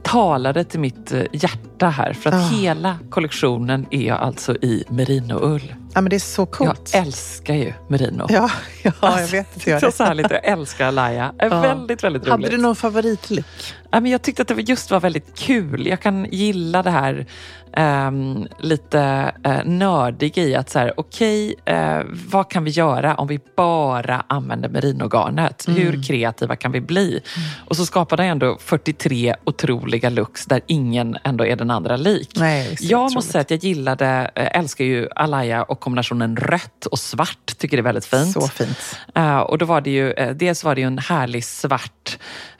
talade 0.03 0.63
till 0.63 0.79
mitt 0.79 1.11
eh, 1.11 1.21
hjärta 1.31 1.89
här. 1.89 2.13
För 2.13 2.29
att 2.29 2.35
Ah. 2.35 2.49
hela 2.57 2.97
kollektionen 3.09 3.85
är 3.91 4.11
alltså 4.13 4.55
i 4.55 4.83
merinoull. 4.89 5.73
ja, 5.93 6.01
men 6.01 6.09
det 6.09 6.15
är 6.15 6.19
så 6.19 6.45
coolt. 6.45 6.89
Jag 6.93 7.01
älskar 7.05 7.53
ju 7.53 7.73
merino. 7.87 8.25
Ja, 8.29 8.49
ja 8.83 9.19
jag 9.19 9.27
vet 9.27 9.55
att 9.57 9.67
är 9.67 9.91
så 9.91 10.03
härligt. 10.03 10.31
Jag 10.31 10.45
älskar 10.45 10.87
Alaya. 10.87 11.33
Ja. 11.39 11.61
Väldigt, 11.61 12.03
väldigt 12.03 12.21
roligt. 12.21 12.31
Hade 12.31 12.49
du 12.49 12.57
någon 12.57 12.75
favoritlook? 12.75 13.45
Ja, 13.91 13.99
men 13.99 14.11
jag 14.11 14.21
tyckte 14.21 14.41
att 14.41 14.47
det 14.47 14.61
just 14.61 14.91
var 14.91 14.99
väldigt 14.99 15.37
kul. 15.39 15.87
Jag 15.87 15.99
kan 16.01 16.25
gilla 16.31 16.83
det 16.83 16.91
här 16.91 17.25
ehm, 17.73 18.47
lite 18.59 19.31
uh, 19.47 19.63
nördiga 19.65 20.43
i 20.43 20.55
att 20.55 20.69
så 20.69 20.79
här, 20.79 20.93
okej, 20.97 21.55
eh, 21.65 22.01
vad 22.31 22.49
kan 22.49 22.63
vi 22.63 22.71
göra 22.71 23.15
om 23.15 23.27
vi 23.27 23.39
bara 23.55 24.23
använder 24.27 24.69
merinogarnet? 24.69 25.67
Mm. 25.67 25.81
Hur 25.81 26.03
kreativa 26.03 26.55
kan 26.55 26.71
vi 26.71 26.81
bli? 26.81 27.21
Och 27.65 27.75
så 27.75 27.85
skapade 27.85 28.23
jag 28.23 28.31
ändå 28.31 28.57
43 28.59 29.35
otroliga 29.43 30.09
looks 30.09 30.45
där 30.45 30.61
ingen 30.67 31.17
ändå 31.23 31.45
är 31.45 31.55
den 31.55 31.71
andra 31.71 31.97
lik. 31.97 32.29
Nej, 32.35 32.77
jag 32.79 32.99
otroligt. 32.99 33.15
måste 33.15 33.31
säga 33.31 33.41
att 33.41 33.51
jag 33.51 33.63
gillade, 33.63 34.31
eh, 34.35 34.59
älskar 34.59 34.85
ju 34.85 35.09
Alaya 35.15 35.63
och 35.63 35.79
kombinationen 35.79 36.37
rött 36.37 36.85
och 36.85 36.99
svart 36.99 37.57
tycker 37.57 37.77
det 37.77 37.81
är 37.81 37.83
väldigt 37.83 38.05
fint. 38.05 38.31
Så 38.31 38.47
fint. 38.47 38.97
Uh, 39.17 39.37
och 39.37 39.57
då 39.57 39.65
var 39.65 39.81
det 39.81 39.89
ju, 39.89 40.13
uh, 40.13 40.29
dels 40.29 40.63
var 40.63 40.75
det 40.75 40.81
ju 40.81 40.87
en 40.87 40.97
härlig 40.97 41.45
svart 41.45 42.17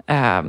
eh, 0.09 0.43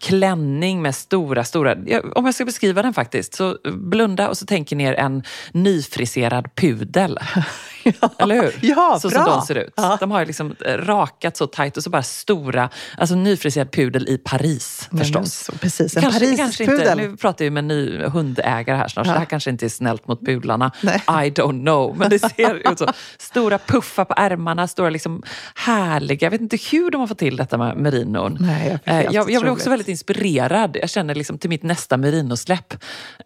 klänning 0.00 0.82
med 0.82 0.94
stora, 0.94 1.44
stora... 1.44 1.76
Om 2.14 2.24
jag 2.24 2.34
ska 2.34 2.44
beskriva 2.44 2.82
den 2.82 2.94
faktiskt, 2.94 3.34
så 3.34 3.58
blunda 3.64 4.28
och 4.28 4.38
så 4.38 4.46
tänker 4.46 4.76
ni 4.76 4.84
er 4.84 4.94
en 4.94 5.22
nyfriserad 5.52 6.54
pudel. 6.54 7.18
ja. 8.00 8.10
Eller 8.18 8.42
hur? 8.42 8.58
Ja, 8.62 8.98
så 9.02 9.08
bra. 9.08 9.24
som 9.24 9.32
de 9.32 9.42
ser 9.42 9.54
ut. 9.54 9.72
Ja. 9.76 9.96
De 10.00 10.10
har 10.10 10.26
liksom 10.26 10.54
rakat 10.66 11.36
så 11.36 11.46
tajt 11.46 11.76
och 11.76 11.82
så 11.82 11.90
bara 11.90 12.02
stora, 12.02 12.68
alltså 12.98 13.14
nyfriserad 13.14 13.72
pudel 13.72 14.08
i 14.08 14.18
Paris 14.18 14.88
Men 14.90 14.98
förstås. 14.98 15.34
så, 15.34 15.52
precis, 15.52 15.96
en 15.96 16.02
Kanske, 16.02 16.36
kanske 16.36 16.64
inte, 16.64 16.94
nu 16.94 17.16
pratar 17.16 17.44
vi 17.44 17.50
med 17.50 17.58
en 17.60 17.68
ny 17.68 18.02
hundägare 18.04 18.76
här 18.76 18.88
snart, 18.88 19.06
Ja. 19.06 19.10
så 19.10 19.14
det 19.14 19.18
här 19.18 19.26
kanske 19.26 19.50
inte 19.50 19.66
är 19.66 19.68
snällt 19.68 20.08
mot 20.08 20.20
pudlarna. 20.26 20.70
Nej. 20.80 21.02
I 21.08 21.30
don't 21.30 21.60
know, 21.62 21.96
men 21.98 22.10
det 22.10 22.18
ser 22.18 22.54
ut 22.72 22.78
så. 22.78 22.86
Stora 23.18 23.58
puffar 23.58 24.04
på 24.04 24.14
ärmarna, 24.16 24.68
stora 24.68 24.90
liksom 24.90 25.22
härliga, 25.54 26.26
jag 26.26 26.30
vet 26.30 26.40
inte 26.40 26.58
hur 26.70 26.90
de 26.90 27.00
har 27.00 27.08
fått 27.08 27.18
till 27.18 27.36
detta 27.36 27.58
med 27.58 27.76
merinon. 27.76 28.36
Nej, 28.40 28.78
jag 28.84 28.94
Eh, 28.94 29.02
jag, 29.12 29.30
jag 29.30 29.42
blev 29.42 29.52
också 29.52 29.70
väldigt 29.70 29.88
inspirerad. 29.88 30.76
Jag 30.80 30.90
känner 30.90 31.14
liksom 31.14 31.38
till 31.38 31.50
mitt 31.50 31.62
nästa 31.62 31.96
merinosläpp, 31.96 32.74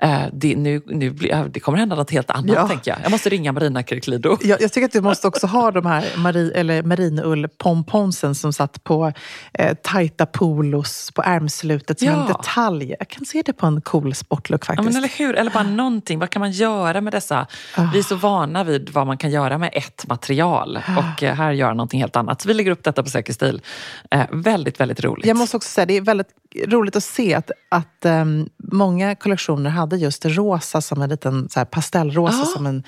eh, 0.01 0.21
det, 0.33 0.57
nu, 0.57 0.83
nu, 0.87 1.11
det 1.51 1.61
kommer 1.61 1.79
hända 1.79 1.97
något 1.97 2.11
helt 2.11 2.31
annat 2.31 2.57
Ja. 2.57 2.69
tänker 2.69 2.91
jag. 2.91 2.99
Jag 3.03 3.11
måste 3.11 3.29
ringa 3.29 3.53
Marina 3.53 3.83
Kirklido. 3.83 4.37
Jag, 4.53 4.61
jag 4.63 4.73
tycker 4.73 4.87
att 4.87 4.93
du 4.93 5.01
måste 5.01 5.29
också 5.29 5.47
ha 5.47 5.71
de 5.71 5.87
här 5.87 6.05
mari, 6.17 6.53
eller 6.55 6.83
marinull-pomponsen 6.83 8.35
som 8.35 8.53
satt 8.53 8.85
på 8.85 9.13
eh, 9.55 9.75
tajta 9.83 10.27
polos 10.27 11.11
på 11.15 11.23
ärmslutet 11.23 11.99
som 11.99 12.09
Ja. 12.09 12.21
en 12.21 12.27
detalj. 12.27 12.95
Jag 12.99 13.09
kan 13.09 13.25
se 13.25 13.43
det 13.47 13.53
på 13.53 13.67
en 13.67 13.81
cool 13.81 14.15
sportlook 14.15 14.63
Ja, 14.63 14.67
faktiskt. 14.67 14.85
men 14.85 14.97
eller 14.97 15.19
hur? 15.19 15.35
Eller 15.37 15.51
bara 15.51 15.63
någonting. 15.63 16.19
Vad 16.19 16.31
kan 16.31 16.41
man 16.41 16.51
göra 16.51 17.01
med 17.01 17.13
dessa? 17.13 17.47
Vi 17.93 17.99
är 17.99 18.03
så 18.03 18.17
vana 18.17 18.65
vid 18.65 18.91
vad 18.91 19.07
man 19.07 19.19
kan 19.19 19.31
göra 19.31 19.59
med 19.59 19.71
ett 19.73 20.07
material. 20.09 20.79
Och 20.99 21.23
eh, 21.23 21.35
här 21.35 21.53
gör 21.53 21.71
någonting 21.75 22.01
helt 22.01 22.17
annat. 22.17 22.41
Så 22.41 22.49
vi 22.49 22.55
lägger 22.55 22.71
upp 22.71 22.85
detta 22.85 23.03
på 23.03 23.09
Säker 23.11 23.33
stil. 23.33 23.63
Eh, 24.11 24.25
väldigt, 24.33 24.81
väldigt 24.81 25.05
roligt. 25.05 25.27
Jag 25.27 25.37
måste 25.37 25.57
också 25.57 25.69
säga, 25.69 25.87
det 25.87 25.97
är 25.97 26.01
väldigt 26.01 26.29
roligt 26.67 26.97
att 26.97 27.05
se 27.05 27.35
att, 27.35 27.51
att 27.69 28.05
ehm, 28.05 28.49
många 28.73 29.15
kollektioner 29.15 29.71
hade 29.71 29.97
just 29.97 30.25
rosa 30.25 30.81
som 30.81 31.03
en 31.03 31.09
liten 31.09 31.49
så 31.49 31.61
här, 31.61 31.65
pastellrosa 31.65 32.39
Ja, 32.39 32.45
som 32.45 32.67
en, 32.67 32.83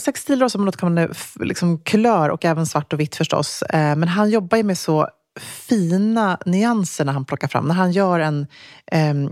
Sextilrosa 0.00 0.52
som 0.52 0.62
en 0.62 0.68
återkommande 0.68 1.08
liksom, 1.40 1.78
kulör 1.78 2.28
och 2.28 2.44
även 2.44 2.66
svart 2.66 2.92
och 2.92 3.00
vitt 3.00 3.16
förstås. 3.16 3.62
Eh, 3.62 3.96
men 3.96 4.08
han 4.08 4.30
jobbar 4.30 4.56
ju 4.56 4.64
med 4.64 4.78
så 4.78 5.08
fina 5.40 6.38
nyanser 6.46 7.04
när 7.04 7.12
han 7.12 7.24
plockar 7.24 7.48
fram. 7.48 7.68
När 7.68 7.74
han 7.74 7.92
gör 7.92 8.20
en 8.20 8.46
ehm, 8.86 9.30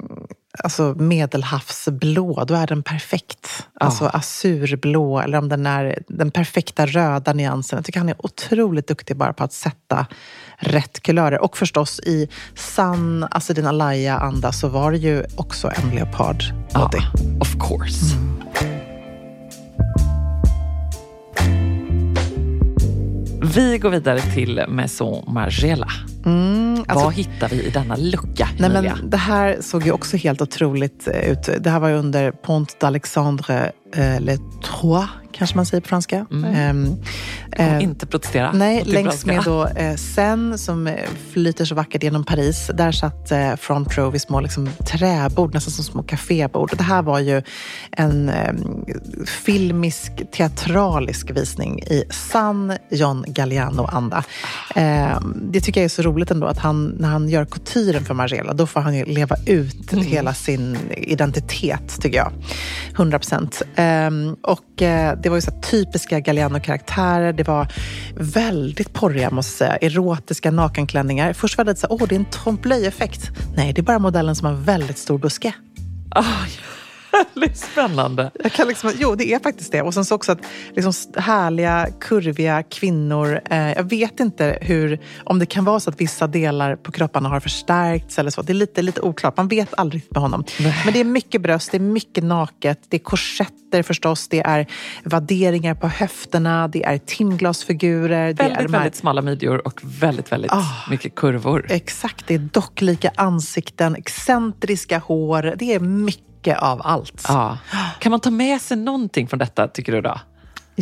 alltså 0.58 0.94
medelhavsblå, 0.98 2.44
då 2.44 2.54
är 2.54 2.66
den 2.66 2.82
perfekt. 2.82 3.66
Alltså 3.80 4.06
azurblå, 4.06 5.20
eller 5.20 5.38
om 5.38 5.48
den 5.48 5.66
är 5.66 6.02
den 6.08 6.30
perfekta 6.30 6.86
röda 6.86 7.32
nyansen. 7.32 7.76
Jag 7.76 7.84
tycker 7.84 8.00
han 8.00 8.08
är 8.08 8.26
otroligt 8.26 8.88
duktig 8.88 9.16
bara 9.16 9.32
på 9.32 9.44
att 9.44 9.52
sätta 9.52 10.06
rätt 10.56 11.02
kulörer. 11.02 11.38
Och 11.38 11.56
förstås 11.56 12.00
i 12.00 12.28
sann 12.54 13.26
Asedin 13.30 13.66
Alaya-anda 13.66 14.52
så 14.52 14.68
var 14.68 14.92
det 14.92 14.98
ju 14.98 15.24
också 15.36 15.70
en 15.74 15.90
leopard 15.90 16.44
body. 16.74 17.00
of 17.40 17.56
course. 17.68 18.16
Vi 23.42 23.78
går 23.78 23.90
vidare 23.90 24.20
till 24.20 24.64
Maison 24.68 25.24
Margiela. 25.34 25.88
Mm, 26.26 26.84
alltså- 26.88 27.04
Vad 27.04 27.14
hittar 27.14 27.48
vi 27.48 27.62
i 27.62 27.70
denna 27.70 27.96
lucka, 27.96 28.48
Nej, 28.58 28.70
Emilia? 28.70 28.96
men 29.00 29.10
det 29.10 29.16
här 29.16 29.56
såg 29.60 29.82
ju 29.86 29.92
också 29.92 30.16
helt 30.16 30.42
otroligt 30.42 31.08
eh, 31.08 31.30
ut. 31.30 31.48
Det 31.60 31.70
här 31.70 31.80
var 31.80 31.88
ju 31.88 31.94
under 31.94 32.30
Pont 32.32 32.76
d'Alexandre 32.80 33.70
eh, 33.94 34.20
Le 34.20 34.36
Trois, 34.64 35.06
kanske 35.42 35.56
man 35.56 35.66
säger 35.66 35.80
på 35.80 35.88
franska. 35.88 36.26
Ehm, 36.54 36.96
eh, 37.52 37.82
Inte 37.82 38.06
protestera. 38.06 38.52
Nej, 38.52 38.84
längs 38.84 39.08
franska. 39.08 39.32
med 39.32 39.44
då 39.44 39.66
eh, 39.66 39.96
Seine 39.96 40.58
som 40.58 40.86
eh, 40.86 40.94
flyter 41.32 41.64
så 41.64 41.74
vackert 41.74 42.02
genom 42.02 42.24
Paris. 42.24 42.70
Där 42.74 42.92
satt 42.92 43.32
eh, 43.32 43.56
front 43.56 43.98
row 43.98 44.12
vid 44.12 44.20
små 44.20 44.40
liksom, 44.40 44.70
träbord, 44.86 45.54
nästan 45.54 45.72
som 45.72 45.84
små 45.84 46.02
kafébord. 46.02 46.76
Det 46.76 46.82
här 46.82 47.02
var 47.02 47.18
ju 47.18 47.42
en 47.90 48.28
eh, 48.28 48.54
filmisk, 49.26 50.12
teatralisk 50.32 51.30
visning 51.30 51.80
i 51.82 52.04
sann 52.10 52.76
John 52.90 53.24
Galliano-anda. 53.28 54.24
Eh, 54.74 55.20
det 55.34 55.60
tycker 55.60 55.80
jag 55.80 55.84
är 55.84 55.88
så 55.88 56.02
roligt 56.02 56.30
ändå 56.30 56.46
att 56.46 56.58
han, 56.58 56.84
när 56.98 57.08
han 57.08 57.28
gör 57.28 57.44
couturen 57.44 58.04
för 58.04 58.14
Margiela, 58.14 58.52
då 58.52 58.66
får 58.66 58.80
han 58.80 58.96
ju 58.96 59.04
leva 59.04 59.36
ut 59.46 59.92
hela 59.92 60.34
sin 60.34 60.78
identitet, 60.96 62.00
tycker 62.00 62.18
jag. 62.18 62.32
100 62.94 63.18
procent. 63.18 63.62
Ehm, 63.76 64.36
och 64.42 64.82
eh, 64.82 65.18
det 65.22 65.28
var 65.32 65.36
ju 65.36 65.42
så 65.42 65.50
typiska 65.70 66.20
Galliano-karaktärer. 66.20 67.32
Det 67.32 67.48
var 67.48 67.72
väldigt 68.16 68.92
porriga, 68.92 69.30
måste 69.30 69.64
jag 69.64 69.70
säga. 69.70 69.90
Erotiska 69.90 70.50
nakenklänningar. 70.50 71.32
Först 71.32 71.58
var 71.58 71.64
det 71.64 71.76
så 71.76 71.86
här, 71.86 71.94
åh, 71.94 72.08
det 72.08 72.14
är 72.14 72.18
en 72.18 72.30
trompe 72.30 72.86
effekt 72.86 73.30
Nej, 73.56 73.72
det 73.72 73.80
är 73.80 73.82
bara 73.82 73.98
modellen 73.98 74.36
som 74.36 74.46
har 74.46 74.54
väldigt 74.54 74.98
stor 74.98 75.18
buske. 75.18 75.52
Ah, 76.10 76.24
väldigt 77.34 77.58
spännande. 77.58 78.30
Jag 78.42 78.52
kan 78.52 78.68
liksom, 78.68 78.92
jo, 78.98 79.14
det 79.14 79.32
är 79.32 79.38
faktiskt 79.38 79.72
det. 79.72 79.82
Och 79.82 79.94
sen 79.94 80.04
så 80.04 80.14
också 80.14 80.32
att 80.32 80.38
liksom 80.76 80.92
härliga, 81.16 81.88
kurviga 82.00 82.62
kvinnor. 82.62 83.40
Eh, 83.50 83.72
jag 83.72 83.90
vet 83.90 84.20
inte 84.20 84.58
hur, 84.60 85.00
om 85.24 85.38
det 85.38 85.46
kan 85.46 85.64
vara 85.64 85.80
så 85.80 85.90
att 85.90 86.00
vissa 86.00 86.26
delar 86.26 86.76
på 86.76 86.92
kropparna 86.92 87.28
har 87.28 87.40
förstärkts 87.40 88.18
eller 88.18 88.30
så. 88.30 88.42
Det 88.42 88.52
är 88.52 88.54
lite, 88.54 88.82
lite 88.82 89.00
oklart. 89.00 89.36
Man 89.36 89.48
vet 89.48 89.74
aldrig 89.74 90.02
med 90.10 90.22
honom. 90.22 90.44
Men 90.84 90.92
det 90.92 91.00
är 91.00 91.04
mycket 91.04 91.40
bröst, 91.42 91.70
det 91.70 91.76
är 91.76 91.80
mycket 91.80 92.24
naket, 92.24 92.78
det 92.88 92.96
är 92.96 93.00
korsetter 93.00 93.82
förstås, 93.82 94.28
det 94.28 94.40
är 94.40 94.66
vadderingar 95.04 95.74
på 95.74 95.88
höfterna, 95.88 96.68
det 96.68 96.84
är 96.84 96.98
timglasfigurer. 96.98 98.32
det 98.32 98.42
är 98.42 98.48
Väldigt, 98.48 98.70
väldigt 98.70 98.96
smala 98.96 99.22
midjor 99.22 99.66
och 99.66 99.80
väldigt, 99.84 100.32
väldigt 100.32 100.52
Ah. 100.52 100.64
mycket 100.90 101.14
kurvor. 101.14 101.66
Exakt, 101.70 102.26
det 102.26 102.34
är 102.34 102.38
docklika 102.38 103.10
ansikten, 103.16 103.96
excentriska 103.96 104.98
hår. 104.98 105.54
Det 105.58 105.74
är 105.74 105.80
mycket 105.80 106.24
av 106.50 106.80
allt. 106.84 107.24
Ja. 107.28 107.58
Kan 107.98 108.10
man 108.10 108.20
ta 108.20 108.30
med 108.30 108.60
sig 108.60 108.76
någonting 108.76 109.28
från 109.28 109.38
detta, 109.38 109.68
tycker 109.68 109.92
du? 109.92 110.00
då? 110.00 110.20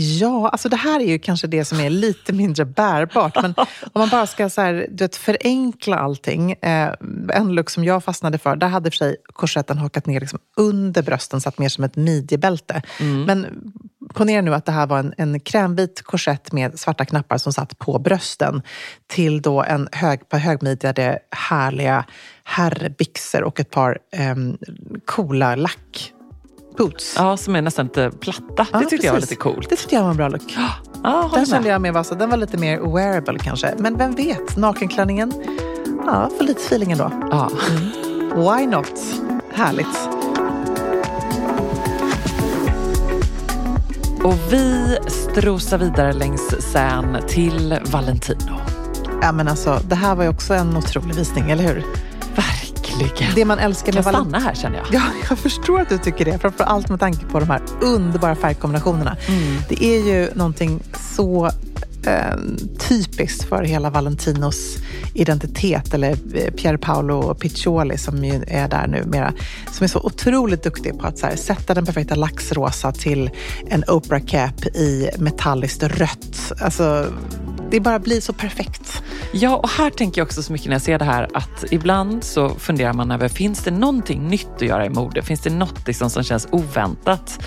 Ja, 0.00 0.48
alltså 0.48 0.68
det 0.68 0.76
här 0.76 1.00
är 1.00 1.04
ju 1.04 1.18
kanske 1.18 1.46
det 1.46 1.64
som 1.64 1.80
är 1.80 1.90
lite 1.90 2.32
mindre 2.32 2.64
bärbart. 2.64 3.42
Men 3.42 3.54
om 3.92 4.00
man 4.00 4.08
bara 4.08 4.26
ska 4.26 4.50
så 4.50 4.60
här, 4.60 4.86
du 4.90 5.04
vet, 5.04 5.16
förenkla 5.16 5.98
allting. 5.98 6.52
Eh, 6.52 6.94
en 7.32 7.54
look 7.54 7.70
som 7.70 7.84
jag 7.84 8.04
fastnade 8.04 8.38
för, 8.38 8.56
där 8.56 8.68
hade 8.68 8.90
för 8.90 8.96
sig 8.96 9.16
korsetten 9.32 9.78
hakat 9.78 10.06
ner 10.06 10.20
liksom 10.20 10.38
under 10.56 11.02
brösten, 11.02 11.40
satt 11.40 11.58
mer 11.58 11.68
som 11.68 11.84
ett 11.84 11.96
midjebälte. 11.96 12.82
Men 13.26 13.46
ponera 14.14 14.42
nu 14.42 14.54
att 14.54 14.66
det 14.66 14.72
här 14.72 14.86
var 14.86 14.98
en, 14.98 15.14
en 15.18 15.40
krämvit 15.40 16.02
korsett 16.02 16.52
med 16.52 16.78
svarta 16.78 17.04
knappar 17.04 17.38
som 17.38 17.52
satt 17.52 17.78
på 17.78 17.98
brösten 17.98 18.62
till 19.06 19.42
då 19.42 19.62
en 19.62 19.88
hög, 19.92 20.28
par 20.28 20.38
högmidjade, 20.38 21.18
härliga 21.30 22.04
herrbyxor 22.44 23.42
och 23.42 23.60
ett 23.60 23.70
par 23.70 23.98
ehm, 24.12 24.58
coola 25.04 25.56
lackboots. 26.80 27.14
Ja, 27.16 27.36
som 27.36 27.56
är 27.56 27.62
nästan 27.62 27.86
lite 27.86 28.10
platta. 28.10 28.66
Ja, 28.72 28.78
det 28.78 28.86
tyckte 28.86 29.06
jag 29.06 29.12
var 29.12 29.20
precis. 29.20 29.30
lite 29.30 29.42
coolt. 29.42 29.70
Det 29.70 29.76
tyckte 29.76 29.94
jag 29.94 30.02
var 30.02 30.10
en 30.10 30.16
bra 30.16 30.28
look. 30.28 30.56
Ja, 31.02 31.30
Den 31.32 31.40
med. 31.40 31.48
kände 31.48 31.68
jag 31.68 31.80
mer 31.80 31.92
var 31.92 32.02
så, 32.02 32.14
den 32.14 32.30
var 32.30 32.36
lite 32.36 32.56
mer 32.56 32.78
wearable 32.94 33.38
kanske. 33.38 33.74
Men 33.78 33.98
vem 33.98 34.14
vet, 34.14 34.56
nakenklänningen, 34.56 35.32
ja, 36.06 36.30
får 36.38 36.44
lite 36.44 36.60
feeling 36.60 36.92
ändå. 36.92 37.12
Ja. 37.30 37.50
Why 38.34 38.66
not? 38.66 39.00
Härligt. 39.54 40.08
Och 44.24 44.34
vi 44.52 44.98
strosar 45.08 45.78
vidare 45.78 46.12
längs 46.12 46.72
Seine 46.72 47.22
till 47.28 47.78
Valentino. 47.84 48.60
Ja, 49.22 49.32
men 49.32 49.48
alltså, 49.48 49.80
det 49.88 49.94
här 49.94 50.14
var 50.14 50.24
ju 50.24 50.30
också 50.30 50.54
en 50.54 50.76
otrolig 50.76 51.14
visning, 51.14 51.50
eller 51.50 51.64
hur? 51.64 51.84
Verkligen. 53.00 53.34
Det 53.34 53.44
man 53.44 53.58
älskar 53.58 53.92
med 53.92 54.04
Valentino... 54.04 54.30
stanna 54.30 54.44
här 54.44 54.54
känner 54.54 54.76
jag. 54.76 54.86
Ja, 54.92 55.02
jag 55.28 55.38
förstår 55.38 55.80
att 55.80 55.88
du 55.88 55.98
tycker 55.98 56.24
det. 56.24 56.38
Framför 56.38 56.64
allt 56.64 56.88
med 56.88 57.00
tanke 57.00 57.26
på 57.26 57.40
de 57.40 57.50
här 57.50 57.60
underbara 57.80 58.34
färgkombinationerna. 58.34 59.16
Det 59.68 59.84
är 59.84 60.06
ju 60.06 60.28
någonting 60.34 60.82
så 61.16 61.50
eh, 62.06 62.36
typiskt 62.78 63.48
för 63.48 63.62
hela 63.62 63.90
Valentinos 63.90 64.76
identitet, 65.14 65.94
eller 65.94 66.10
eh, 66.10 66.50
Pier 66.50 66.76
Paolo 66.76 67.34
Piccioli 67.34 67.98
som 67.98 68.24
ju 68.24 68.44
är 68.46 68.68
där 68.68 68.86
numera, 68.86 69.32
som 69.72 69.84
är 69.84 69.88
så 69.88 70.00
otroligt 70.00 70.62
duktig 70.62 70.98
på 70.98 71.06
att 71.06 71.18
så 71.18 71.26
här, 71.26 71.36
sätta 71.36 71.74
den 71.74 71.86
perfekta 71.86 72.14
laxrosa 72.14 72.92
till 72.92 73.30
en 73.66 73.84
Oprah 73.88 74.20
cap 74.26 74.66
i 74.66 75.10
metalliskt 75.18 75.82
rött. 75.82 76.52
Alltså, 76.60 77.06
det 77.70 77.80
bara 77.80 77.98
blir 77.98 78.20
så 78.20 78.32
perfekt. 78.32 79.02
Ja, 79.32 79.56
och 79.56 79.68
här 79.68 79.90
tänker 79.90 80.20
jag 80.20 80.26
också 80.26 80.42
så 80.42 80.52
mycket 80.52 80.68
när 80.68 80.74
jag 80.74 80.82
ser 80.82 80.98
det 80.98 81.04
här 81.04 81.28
att 81.34 81.64
ibland 81.70 82.24
så 82.24 82.48
funderar 82.48 82.92
man 82.92 83.10
över, 83.10 83.28
finns 83.28 83.64
det 83.64 83.70
någonting 83.70 84.28
nytt 84.28 84.54
att 84.56 84.62
göra 84.62 84.86
i 84.86 84.90
mode? 84.90 85.22
Finns 85.22 85.40
det 85.40 85.50
något 85.50 85.86
liksom 85.86 86.10
som 86.10 86.22
känns 86.22 86.48
oväntat? 86.50 87.46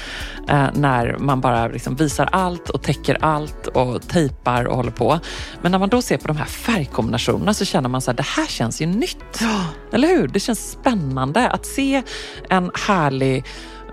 Eh, 0.50 0.68
när 0.74 1.18
man 1.20 1.42
bara 1.42 1.68
liksom 1.68 1.96
visar 1.96 2.30
allt 2.32 2.70
och 2.70 2.82
täcker 2.84 3.18
allt 3.22 3.68
och 3.68 4.08
tejpar 4.08 4.66
och 4.66 4.76
håller 4.76 4.92
på. 4.92 5.20
Men 5.62 5.72
när 5.72 5.80
man 5.80 5.90
då 5.90 6.02
ser 6.02 6.18
på 6.18 6.28
de 6.28 6.38
här 6.38 6.46
färgkombinationerna 6.46 7.54
så 7.54 7.66
känner 7.66 7.90
man 7.90 8.02
så 8.02 8.12
här, 8.12 8.18
det 8.18 8.26
här 8.26 8.48
känns 8.48 8.82
ju 8.82 8.86
nytt. 8.86 9.42
Eller 9.94 10.08
hur? 10.08 10.28
Det 10.28 10.40
känns 10.40 10.72
spännande 10.72 11.50
att 11.50 11.66
se 11.66 12.02
en 12.50 12.72
härlig 12.88 13.46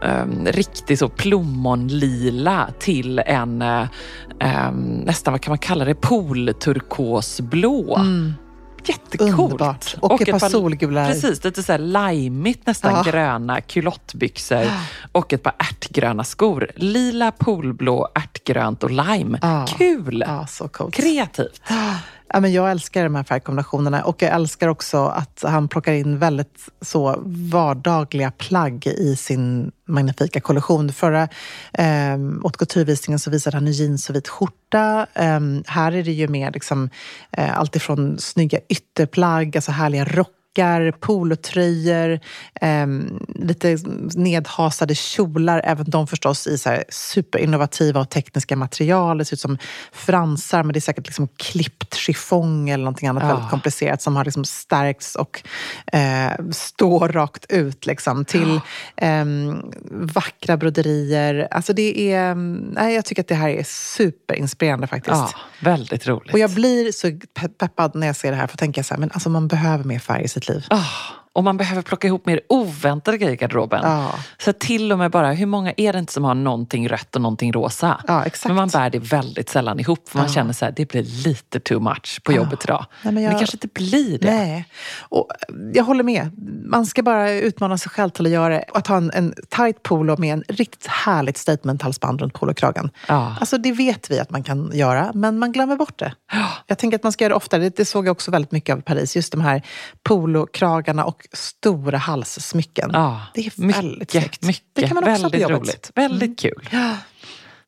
um, 0.02 0.46
riktig 0.46 0.98
så 0.98 1.08
plommonlila 1.08 2.68
till 2.78 3.18
en 3.18 3.62
um, 3.62 3.88
nästan, 5.04 5.32
vad 5.32 5.40
kan 5.40 5.50
man 5.50 5.58
kalla 5.58 5.84
det, 5.84 5.94
poolturkosblå. 5.94 7.96
Mm. 7.96 8.34
Jättecoolt. 8.84 9.52
Underbart. 9.52 9.96
Och, 10.00 10.12
och 10.12 10.28
ett 10.28 10.40
par 10.40 10.48
solgula... 10.48 11.06
Precis, 11.06 11.44
lite 11.44 11.62
så 11.62 11.72
här 11.72 11.78
limeigt 11.78 12.66
nästan 12.66 12.94
ja. 12.94 13.12
gröna 13.12 13.60
culottbyxor 13.60 14.64
och 15.12 15.32
ett 15.32 15.42
par 15.42 15.54
ärtgröna 15.58 16.24
skor. 16.24 16.70
Lila, 16.76 17.32
poolblå, 17.32 18.08
ärtgrönt 18.14 18.84
och 18.84 18.90
lime. 18.90 19.38
Ja. 19.42 19.66
Kul! 19.78 20.24
Ja. 20.26 20.46
Kreativt. 20.92 21.62
Ja, 22.32 22.40
men 22.40 22.52
jag 22.52 22.70
älskar 22.70 23.04
de 23.04 23.14
här 23.14 23.22
färgkombinationerna 23.22 24.04
och 24.04 24.22
jag 24.22 24.32
älskar 24.32 24.68
också 24.68 25.04
att 25.04 25.44
han 25.46 25.68
plockar 25.68 25.92
in 25.92 26.18
väldigt 26.18 26.68
så 26.80 27.22
vardagliga 27.26 28.30
plagg 28.30 28.86
i 28.86 29.16
sin 29.16 29.72
magnifika 29.88 30.40
kollektion. 30.40 30.92
Förra 30.92 31.22
eh, 31.72 32.18
haute 32.42 32.58
couture 32.58 32.84
visningen 32.84 33.18
så 33.18 33.30
visade 33.30 33.56
han 33.56 33.66
en 33.66 33.72
jeans 33.72 34.10
och 34.10 34.16
vit 34.16 34.28
skjorta. 34.28 35.06
Eh, 35.14 35.40
här 35.66 35.92
är 35.92 36.02
det 36.02 36.12
ju 36.12 36.28
mer 36.28 36.52
liksom, 36.52 36.90
eh, 37.32 37.58
alltifrån 37.58 38.18
snygga 38.18 38.58
ytterplagg, 38.68 39.56
alltså 39.56 39.72
härliga 39.72 40.04
rockar 40.04 40.39
rockar, 40.50 40.92
polotröjor, 40.92 42.20
eh, 42.60 42.86
lite 43.34 43.78
nedhasade 44.14 44.94
kjolar. 44.94 45.62
Även 45.64 45.90
de 45.90 46.06
förstås 46.06 46.46
i 46.46 46.58
så 46.58 46.76
superinnovativa 46.88 48.00
och 48.00 48.10
tekniska 48.10 48.56
material. 48.56 49.18
Det 49.18 49.24
ser 49.24 49.36
ut 49.36 49.40
som 49.40 49.58
fransar, 49.92 50.62
men 50.62 50.72
det 50.72 50.78
är 50.78 50.80
säkert 50.80 51.06
liksom 51.06 51.28
klippt 51.36 51.94
chiffong 51.94 52.70
eller 52.70 52.84
någonting 52.84 53.08
annat 53.08 53.22
ja. 53.22 53.28
väldigt 53.28 53.50
komplicerat 53.50 54.02
som 54.02 54.16
har 54.16 54.24
liksom 54.24 54.44
stärkts 54.44 55.16
och 55.16 55.42
eh, 55.92 56.32
står 56.50 57.08
rakt 57.08 57.46
ut 57.48 57.86
liksom, 57.86 58.24
till 58.24 58.60
ja. 58.96 59.06
eh, 59.06 59.24
vackra 59.90 60.56
broderier. 60.56 61.48
Alltså 61.50 61.72
det 61.72 62.12
är, 62.12 62.34
nej, 62.34 62.94
jag 62.94 63.04
tycker 63.04 63.22
att 63.22 63.28
det 63.28 63.34
här 63.34 63.48
är 63.48 63.64
superinspirerande 63.66 64.86
faktiskt. 64.86 65.16
Ja, 65.16 65.30
väldigt 65.60 66.06
roligt. 66.06 66.32
Och 66.32 66.38
jag 66.38 66.50
blir 66.50 66.92
så 66.92 67.18
peppad 67.58 67.94
när 67.94 68.06
jag 68.06 68.16
ser 68.16 68.30
det 68.30 68.36
här 68.36 68.46
för 68.46 68.54
att 68.54 68.58
tänka 68.58 68.82
så 68.82 68.94
här, 68.94 69.00
men 69.00 69.10
alltså 69.10 69.28
man 69.28 69.48
behöver 69.48 69.84
mer 69.84 69.98
färg 69.98 70.24
i 70.24 70.28
sitt 70.40 70.54
liv. 70.54 70.66
Oh, 70.70 71.20
och 71.32 71.44
man 71.44 71.56
behöver 71.56 71.82
plocka 71.82 72.08
ihop 72.08 72.26
mer 72.26 72.40
oväntade 72.48 73.18
grejer 73.18 73.32
i 73.32 73.36
garderoben. 73.36 73.80
Ja. 73.84 74.14
Så 74.38 74.52
till 74.52 74.92
och 74.92 74.98
med 74.98 75.10
bara, 75.10 75.32
hur 75.32 75.46
många 75.46 75.72
är 75.76 75.92
det 75.92 75.98
inte 75.98 76.12
som 76.12 76.24
har 76.24 76.34
någonting 76.34 76.88
rött 76.88 77.16
och 77.16 77.22
någonting 77.22 77.52
rosa? 77.52 78.04
Ja. 78.06 78.24
Men 78.46 78.56
man 78.56 78.68
bär 78.68 78.90
det 78.90 78.98
väldigt 78.98 79.48
sällan 79.48 79.80
ihop 79.80 80.08
för 80.08 80.18
man 80.18 80.26
ja. 80.26 80.32
känner 80.32 80.64
att 80.64 80.76
det 80.76 80.88
blir 80.88 81.02
lite 81.02 81.60
too 81.60 81.80
much 81.80 82.20
på 82.24 82.32
jobbet 82.32 82.64
idag. 82.64 82.86
Nej, 83.02 83.14
men, 83.14 83.22
jag... 83.22 83.30
men, 83.30 83.36
det 83.36 83.38
kanske 83.38 83.56
inte 83.56 83.68
blir 83.68 84.18
det. 84.18 84.30
Nej. 84.30 84.64
Och 84.98 85.28
jag 85.74 85.84
håller 85.84 86.04
med. 86.04 86.30
Man 86.64 86.86
ska 86.86 87.02
bara 87.02 87.30
utmana 87.30 87.78
sig 87.78 87.90
själv 87.90 88.10
till 88.10 88.26
att 88.26 88.32
göra 88.32 88.54
det. 88.54 88.64
Att 88.74 88.86
ha 88.86 88.96
en, 88.96 89.10
en 89.14 89.34
tight 89.48 89.82
polo 89.82 90.16
med 90.18 90.32
en 90.32 90.44
riktigt 90.48 90.86
härligt 90.86 91.36
statement-halsband 91.36 92.20
runt 92.20 92.34
polokragen. 92.34 92.90
Ja. 93.08 93.36
Alltså 93.40 93.58
det 93.58 93.72
vet 93.72 94.10
vi 94.10 94.20
att 94.20 94.30
man 94.30 94.42
kan 94.42 94.70
göra, 94.74 95.10
men 95.14 95.38
man 95.38 95.52
glömmer 95.52 95.76
bort 95.76 95.98
det. 95.98 96.12
Jag 96.66 96.78
tänker 96.78 96.96
att 96.96 97.02
man 97.02 97.12
ska 97.12 97.24
göra 97.24 97.32
det 97.32 97.36
oftare. 97.36 97.62
Det, 97.62 97.76
det 97.76 97.84
såg 97.84 98.06
jag 98.06 98.12
också 98.12 98.30
väldigt 98.30 98.52
mycket 98.52 98.72
av 98.72 98.78
i 98.78 98.82
Paris. 98.82 99.16
Just 99.16 99.32
de 99.32 99.40
här 99.40 99.62
polokragarna 100.02 101.04
och 101.04 101.26
stora 101.32 101.98
halssmycken. 101.98 102.90
Ja, 102.92 103.20
det 103.34 103.40
är 103.40 103.52
mycket, 103.56 103.84
väldigt 103.84 104.10
snyggt. 104.10 104.42
Mycket, 104.42 104.64
det 104.72 104.86
kan 104.86 104.94
man 104.94 105.04
också 105.04 105.22
väldigt 105.22 105.42
på 105.42 105.52
roligt. 105.52 105.90
Väldigt 105.94 106.22
mm. 106.22 106.36
kul. 106.36 106.68
Ja. 106.70 106.96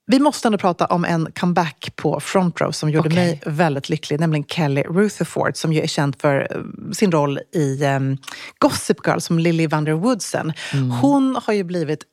Vi 0.07 0.19
måste 0.19 0.49
ändå 0.49 0.59
prata 0.59 0.87
om 0.87 1.05
en 1.05 1.33
comeback 1.33 1.93
på 1.97 2.21
Front 2.21 2.61
Row 2.61 2.71
som 2.71 2.91
gjorde 2.91 3.09
okay. 3.09 3.25
mig 3.25 3.41
väldigt 3.47 3.89
lycklig, 3.89 4.21
nämligen 4.21 4.45
Kelly 4.45 4.83
Rutherford 4.83 5.57
som 5.57 5.73
ju 5.73 5.81
är 5.81 5.87
känd 5.87 6.17
för 6.21 6.49
eh, 6.51 6.93
sin 6.93 7.13
roll 7.13 7.41
i 7.53 7.85
um, 7.85 8.19
Gossip 8.59 9.07
Girl 9.07 9.19
som 9.19 9.39
Lily 9.39 9.67
Van 9.67 9.85
der 9.85 9.93
Woodsen. 9.93 10.53
Mm. 10.73 10.91
Hon 10.91 11.39
har 11.45 11.53
ju 11.53 11.65
blivit 11.65 12.05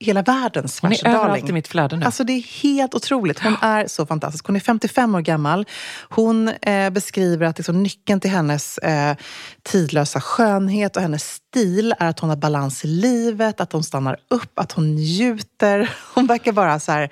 hela 0.00 0.22
världens 0.22 0.80
Hon 0.80 0.92
är 0.92 1.08
överallt 1.08 1.48
i 1.48 1.52
mitt 1.52 1.68
flöde 1.68 1.96
nu. 1.96 2.06
Alltså 2.06 2.24
det 2.24 2.32
är 2.32 2.62
helt 2.62 2.94
otroligt. 2.94 3.38
Hon 3.38 3.56
är 3.62 3.86
så 3.86 4.06
fantastisk. 4.06 4.46
Hon 4.46 4.56
är 4.56 4.60
55 4.60 5.14
år 5.14 5.20
gammal. 5.20 5.66
Hon 6.08 6.48
eh, 6.48 6.90
beskriver 6.90 7.46
att 7.46 7.58
liksom, 7.58 7.82
nyckeln 7.82 8.20
till 8.20 8.30
hennes 8.30 8.78
eh, 8.78 9.16
tidlösa 9.62 10.20
skönhet 10.20 10.96
och 10.96 11.02
hennes 11.02 11.24
stil 11.24 11.94
är 11.98 12.08
att 12.08 12.18
hon 12.18 12.30
har 12.30 12.36
balans 12.36 12.84
i 12.84 12.88
livet, 12.88 13.60
att 13.60 13.72
hon 13.72 13.84
stannar 13.84 14.16
upp, 14.30 14.58
att 14.58 14.72
hon 14.72 14.94
njuter. 14.94 15.90
Hon 16.14 16.26
verkar 16.26 16.52
bara 16.52 16.80
så 16.80 16.92
här 16.92 17.10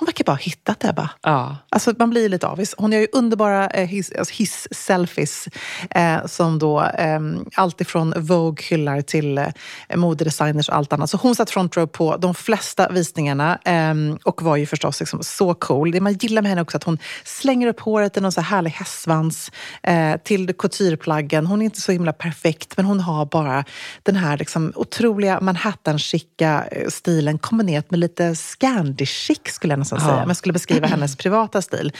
hon 0.00 0.06
verkar 0.06 0.24
bara 0.24 0.32
ha 0.32 0.38
hittat 0.38 0.80
det. 0.80 0.92
Bara. 0.92 1.10
Ja. 1.22 1.56
Alltså, 1.68 1.92
man 1.98 2.10
blir 2.10 2.28
lite 2.28 2.46
avis. 2.46 2.74
Hon 2.78 2.92
gör 2.92 3.00
ju 3.00 3.06
underbara 3.12 3.68
eh, 3.68 3.88
hiss-selfies 3.88 5.48
eh, 5.90 6.26
som 6.26 6.58
då 6.58 6.82
eh, 6.82 7.20
allt 7.54 7.80
ifrån 7.80 8.14
Vogue 8.16 8.64
hyllar 8.70 9.00
till 9.00 9.38
eh, 9.38 9.46
modedesigners 9.94 10.68
och 10.68 10.76
allt 10.76 10.92
annat. 10.92 11.10
Så 11.10 11.16
hon 11.16 11.34
satt 11.34 11.50
front 11.50 11.76
row 11.76 11.86
på 11.86 12.16
de 12.16 12.34
flesta 12.34 12.88
visningarna 12.88 13.58
eh, 13.64 13.94
och 14.24 14.42
var 14.42 14.56
ju 14.56 14.66
förstås 14.66 15.00
liksom 15.00 15.22
så 15.22 15.54
cool. 15.54 15.90
Det 15.90 16.00
man 16.00 16.12
gillar 16.12 16.42
med 16.42 16.48
henne 16.48 16.62
också 16.62 16.76
att 16.76 16.84
hon 16.84 16.98
slänger 17.24 17.68
upp 17.68 17.80
håret 17.80 18.16
i 18.16 18.20
någon 18.20 18.32
så 18.32 18.40
härlig 18.40 18.70
hästsvans 18.70 19.52
eh, 19.82 20.16
till 20.16 20.54
coutureplaggen. 20.54 21.46
Hon 21.46 21.60
är 21.60 21.64
inte 21.64 21.80
så 21.80 21.92
himla 21.92 22.12
perfekt 22.12 22.76
men 22.76 22.86
hon 22.86 23.00
har 23.00 23.26
bara 23.26 23.64
den 24.02 24.16
här 24.16 24.38
liksom, 24.38 24.72
otroliga 24.76 25.40
Manhattan-chicka 25.40 26.64
eh, 26.72 26.88
stilen 26.88 27.38
kombinerat 27.38 27.90
med 27.90 28.00
lite 28.00 28.34
Scandi-chic 28.34 29.40
skulle 29.44 29.72
jag 29.72 29.78
nästan 29.96 30.10
säga, 30.10 30.22
om 30.22 30.28
jag 30.28 30.36
skulle 30.36 30.52
beskriva 30.52 30.86
hennes 30.86 31.16
privata 31.16 31.62
stil. 31.62 31.92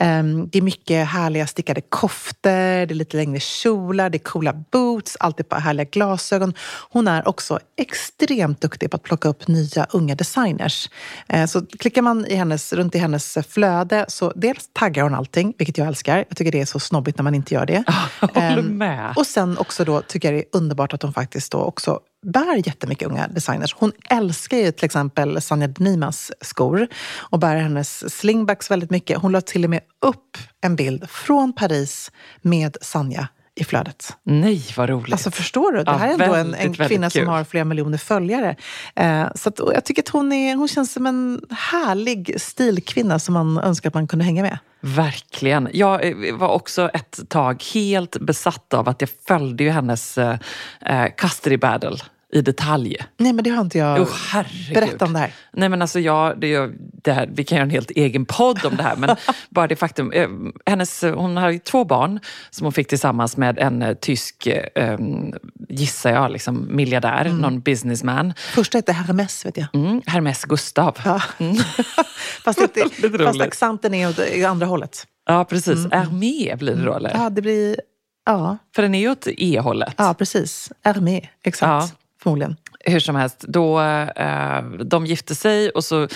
Um, 0.00 0.48
det 0.48 0.58
är 0.58 0.62
mycket 0.62 1.08
härliga 1.08 1.46
stickade 1.46 1.80
koftor, 1.80 2.50
det 2.50 2.50
är 2.50 2.94
lite 2.94 3.16
längre 3.16 3.40
kjolar, 3.40 4.10
det 4.10 4.16
är 4.16 4.24
coola 4.24 4.52
boots, 4.72 5.16
alltid 5.20 5.48
på 5.48 5.56
härliga 5.56 5.84
glasögon. 5.84 6.54
Hon 6.90 7.08
är 7.08 7.28
också 7.28 7.58
extremt 7.76 8.60
duktig 8.60 8.90
på 8.90 8.96
att 8.96 9.02
plocka 9.02 9.28
upp 9.28 9.48
nya 9.48 9.86
unga 9.90 10.14
designers. 10.14 10.90
Uh, 11.34 11.46
så 11.46 11.66
klickar 11.66 12.02
man 12.02 12.26
i 12.26 12.34
hennes, 12.34 12.72
runt 12.72 12.94
i 12.94 12.98
hennes 12.98 13.38
flöde 13.48 14.04
så 14.08 14.32
dels 14.36 14.70
taggar 14.72 15.02
hon 15.02 15.14
allting, 15.14 15.54
vilket 15.58 15.78
jag 15.78 15.86
älskar. 15.86 16.24
Jag 16.28 16.36
tycker 16.36 16.52
det 16.52 16.60
är 16.60 16.66
så 16.66 16.80
snobbigt 16.80 17.18
när 17.18 17.22
man 17.22 17.34
inte 17.34 17.54
gör 17.54 17.66
det. 17.66 17.84
Jag 18.20 18.28
håller 18.28 18.58
ehm, 18.58 18.78
med. 18.78 19.06
Um, 19.06 19.12
och 19.16 19.26
sen 19.26 19.58
också 19.58 19.84
då 19.84 20.00
tycker 20.00 20.32
jag 20.32 20.40
det 20.40 20.56
är 20.56 20.58
underbart 20.58 20.92
att 20.92 21.02
hon 21.02 21.12
faktiskt 21.12 21.52
då 21.52 21.58
också 21.58 22.00
bär 22.24 22.66
jättemycket 22.66 23.08
unga 23.08 23.28
designers. 23.28 23.74
Hon 23.74 23.92
älskar 24.10 24.56
ju 24.56 24.72
till 24.72 24.84
exempel 24.84 25.42
Sanja 25.42 25.68
Denimas 25.68 26.32
skor 26.40 26.86
och 27.16 27.38
bär 27.38 27.56
hennes 27.56 28.18
slingbacks 28.18 28.70
väldigt 28.70 28.90
mycket. 28.90 29.18
Hon 29.18 29.32
la 29.32 29.40
till 29.40 29.64
och 29.64 29.70
med 29.70 29.80
upp 30.00 30.38
en 30.60 30.76
bild 30.76 31.10
från 31.10 31.52
Paris 31.52 32.12
med 32.42 32.76
Sanja 32.80 33.28
i 33.56 33.64
flödet. 33.64 34.16
Nej, 34.22 34.66
vad 34.76 34.88
roligt. 34.90 35.12
Alltså 35.12 35.30
förstår 35.30 35.72
du? 35.72 35.84
Det 35.84 35.90
här 35.90 36.08
är 36.08 36.12
ändå 36.12 36.34
en, 36.34 36.54
en 36.54 36.74
kvinna 36.74 37.10
som 37.10 37.26
har 37.26 37.44
flera 37.44 37.64
miljoner 37.64 37.98
följare. 37.98 38.56
Eh, 38.96 39.26
så 39.34 39.48
att, 39.48 39.58
jag 39.58 39.84
tycker 39.84 40.02
att 40.02 40.08
hon, 40.08 40.32
är, 40.32 40.54
hon 40.54 40.68
känns 40.68 40.92
som 40.92 41.06
en 41.06 41.40
härlig 41.50 42.40
stilkvinna 42.40 43.18
som 43.18 43.34
man 43.34 43.58
önskar 43.58 43.88
att 43.88 43.94
man 43.94 44.06
kunde 44.06 44.24
hänga 44.24 44.42
med. 44.42 44.58
Verkligen. 44.80 45.68
Jag 45.72 46.28
eh, 46.28 46.36
var 46.36 46.48
också 46.48 46.88
ett 46.88 47.20
tag 47.28 47.62
helt 47.74 48.20
besatt 48.20 48.74
av 48.74 48.88
att 48.88 49.00
jag 49.00 49.10
följde 49.28 49.64
ju 49.64 49.70
hennes 49.70 50.18
eh, 50.18 50.38
eh 50.86 51.06
custody 51.16 51.56
battle 51.56 51.96
i 52.34 52.42
detalj. 52.42 52.96
Nej, 53.16 53.32
men 53.32 53.44
det 53.44 53.50
har 53.50 53.60
inte 53.60 53.78
jag. 53.78 54.00
Oh, 54.00 54.42
Berätta 54.74 55.04
om 55.04 55.12
det 55.12 55.18
här. 55.18 55.32
Nej, 55.52 55.68
men 55.68 55.82
alltså 55.82 56.00
jag, 56.00 56.40
det, 56.40 56.70
det 56.78 57.12
här, 57.12 57.30
vi 57.32 57.44
kan 57.44 57.56
göra 57.56 57.64
en 57.64 57.70
helt 57.70 57.90
egen 57.90 58.24
podd 58.24 58.64
om 58.64 58.76
det 58.76 58.82
här, 58.82 58.96
men 58.96 59.16
bara 59.50 59.66
det 59.66 59.76
faktum. 59.76 60.12
Eh, 60.12 60.28
hennes, 60.66 61.02
hon 61.02 61.36
har 61.36 61.50
ju 61.50 61.58
två 61.58 61.84
barn 61.84 62.20
som 62.50 62.64
hon 62.64 62.72
fick 62.72 62.88
tillsammans 62.88 63.36
med 63.36 63.58
en 63.58 63.82
eh, 63.82 63.94
tysk, 63.94 64.46
eh, 64.46 64.98
gissar 65.68 66.10
jag, 66.10 66.30
liksom, 66.30 66.76
miljardär, 66.76 67.24
mm. 67.24 67.38
någon 67.38 67.60
businessman. 67.60 68.34
Första 68.36 68.78
hette 68.78 68.92
Hermes, 68.92 69.46
vet 69.46 69.56
jag. 69.56 69.66
Mm, 69.74 70.02
Hermes 70.06 70.44
Gustav. 70.44 70.98
Ja. 71.04 71.22
Mm. 71.38 71.56
fast, 72.44 72.58
det, 72.74 73.18
fast 73.24 73.40
accenten 73.40 73.94
är 73.94 74.08
åt 74.08 74.44
andra 74.46 74.66
hållet. 74.66 75.06
Ja, 75.26 75.44
precis. 75.44 75.78
Mm. 75.78 75.90
Hermé 75.90 76.56
blir 76.56 76.76
det 76.76 76.84
då, 76.84 76.94
eller? 76.94 77.10
Ja, 77.14 77.30
det 77.30 77.42
blir... 77.42 77.76
Ja. 78.26 78.58
För 78.74 78.82
den 78.82 78.94
är 78.94 78.98
ju 78.98 79.10
åt 79.10 79.26
E-hållet. 79.26 79.94
Ja, 79.96 80.14
precis. 80.14 80.72
Hermé, 80.84 81.28
exakt. 81.42 81.92
Ja 81.92 82.03
förmodligen. 82.24 82.56
Hur 82.80 83.00
som 83.00 83.16
helst, 83.16 83.44
då, 83.48 83.80
eh, 83.80 84.62
de 84.64 85.06
gifte 85.06 85.34
sig 85.34 85.70
och 85.70 85.84
så 85.84 86.08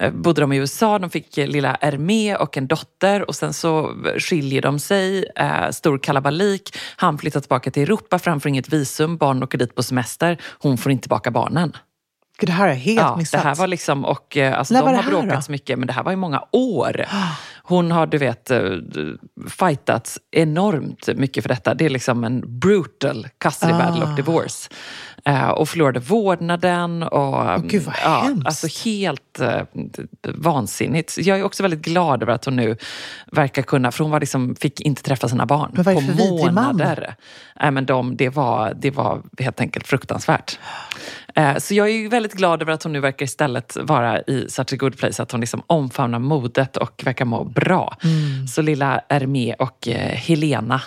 eh, 0.00 0.12
bodde 0.12 0.40
de 0.40 0.52
i 0.52 0.56
USA. 0.56 0.98
De 0.98 1.10
fick 1.10 1.36
lilla 1.36 1.76
Hermé 1.80 2.36
och 2.36 2.56
en 2.56 2.66
dotter 2.66 3.28
och 3.28 3.34
sen 3.34 3.52
så 3.52 3.94
skiljer 4.18 4.62
de 4.62 4.78
sig. 4.78 5.24
Eh, 5.36 5.70
stor 5.70 5.98
kalabalik. 5.98 6.76
Han 6.96 7.18
flyttar 7.18 7.40
tillbaka 7.40 7.70
till 7.70 7.82
Europa 7.82 8.18
för 8.18 8.30
han 8.30 8.40
får 8.40 8.48
inget 8.48 8.68
visum. 8.68 9.16
Barnen 9.16 9.42
åker 9.42 9.58
dit 9.58 9.74
på 9.74 9.82
semester. 9.82 10.38
Hon 10.58 10.78
får 10.78 10.92
inte 10.92 11.02
tillbaka 11.02 11.30
barnen. 11.30 11.72
Gud, 12.38 12.48
det 12.48 12.52
här 12.52 12.68
är 12.68 12.74
helt 12.74 13.00
ja, 13.00 13.16
missat. 13.16 13.42
Det 13.42 13.48
här 13.48 13.54
var 13.54 13.66
liksom, 13.66 14.04
och, 14.04 14.36
eh, 14.36 14.58
alltså, 14.58 14.74
de 14.74 14.94
har 14.94 15.02
bråkat 15.02 15.44
så 15.44 15.52
mycket, 15.52 15.78
men 15.78 15.86
det 15.86 15.92
här 15.92 16.02
var 16.02 16.12
i 16.12 16.16
många 16.16 16.44
år. 16.52 17.04
Hon 17.62 17.90
har, 17.90 18.06
du 18.06 18.18
vet, 18.18 18.50
eh, 18.50 18.60
fightats 19.48 20.18
enormt 20.30 21.08
mycket 21.16 21.44
för 21.44 21.48
detta. 21.48 21.74
Det 21.74 21.84
är 21.84 21.90
liksom 21.90 22.24
en 22.24 22.58
brutal 22.60 23.28
custody 23.38 23.72
ah. 23.72 23.78
battle 23.78 24.04
of 24.04 24.16
divorce. 24.16 24.70
Uh, 25.28 25.48
och 25.48 25.68
förlorade 25.68 26.00
vårdnaden. 26.00 27.02
Och, 27.02 27.34
oh, 27.34 27.58
Gud, 27.58 27.82
vad 27.82 27.94
ja, 28.04 28.20
hemskt. 28.24 28.46
Alltså 28.46 28.88
helt 28.88 29.40
uh, 29.40 29.62
vansinnigt. 30.34 31.18
Jag 31.18 31.38
är 31.38 31.42
också 31.42 31.62
väldigt 31.62 31.82
glad 31.84 32.22
över 32.22 32.32
att 32.32 32.44
hon 32.44 32.56
nu 32.56 32.76
verkar 33.32 33.62
kunna, 33.62 33.92
för 33.92 34.04
hon 34.04 34.10
var 34.10 34.20
liksom, 34.20 34.56
fick 34.60 34.80
inte 34.80 35.02
träffa 35.02 35.28
sina 35.28 35.46
barn 35.46 35.70
men 35.74 35.84
vad 35.84 35.94
är 35.96 36.00
på 36.00 36.24
månader. 36.24 37.14
Man? 37.54 37.66
Äh, 37.66 37.70
men 37.70 37.86
de, 37.86 38.16
det, 38.16 38.28
var, 38.28 38.74
det 38.76 38.90
var 38.90 39.22
helt 39.38 39.60
enkelt 39.60 39.86
fruktansvärt. 39.86 40.58
Eh, 41.34 41.56
Så 41.56 41.74
jag 41.74 41.90
är 41.90 42.08
väldigt 42.08 42.34
glad 42.34 42.62
över 42.62 42.72
att 42.72 42.82
hon 42.82 42.92
nu 42.92 43.00
verkar 43.00 43.24
istället 43.24 43.76
vara 43.80 44.20
i 44.20 44.46
such 44.48 44.72
a 44.72 44.76
good 44.76 44.98
place. 44.98 45.22
Att 45.22 45.32
hon 45.32 45.40
liksom 45.40 45.62
omfamnar 45.66 46.18
modet 46.18 46.76
och 46.76 47.02
verkar 47.04 47.24
må 47.24 47.44
bra. 47.44 47.96
Mm. 48.04 48.46
Så 48.46 48.62
lilla 48.62 49.00
Hermé 49.08 49.54
och 49.58 49.88
eh, 49.88 50.16
Helena 50.16 50.82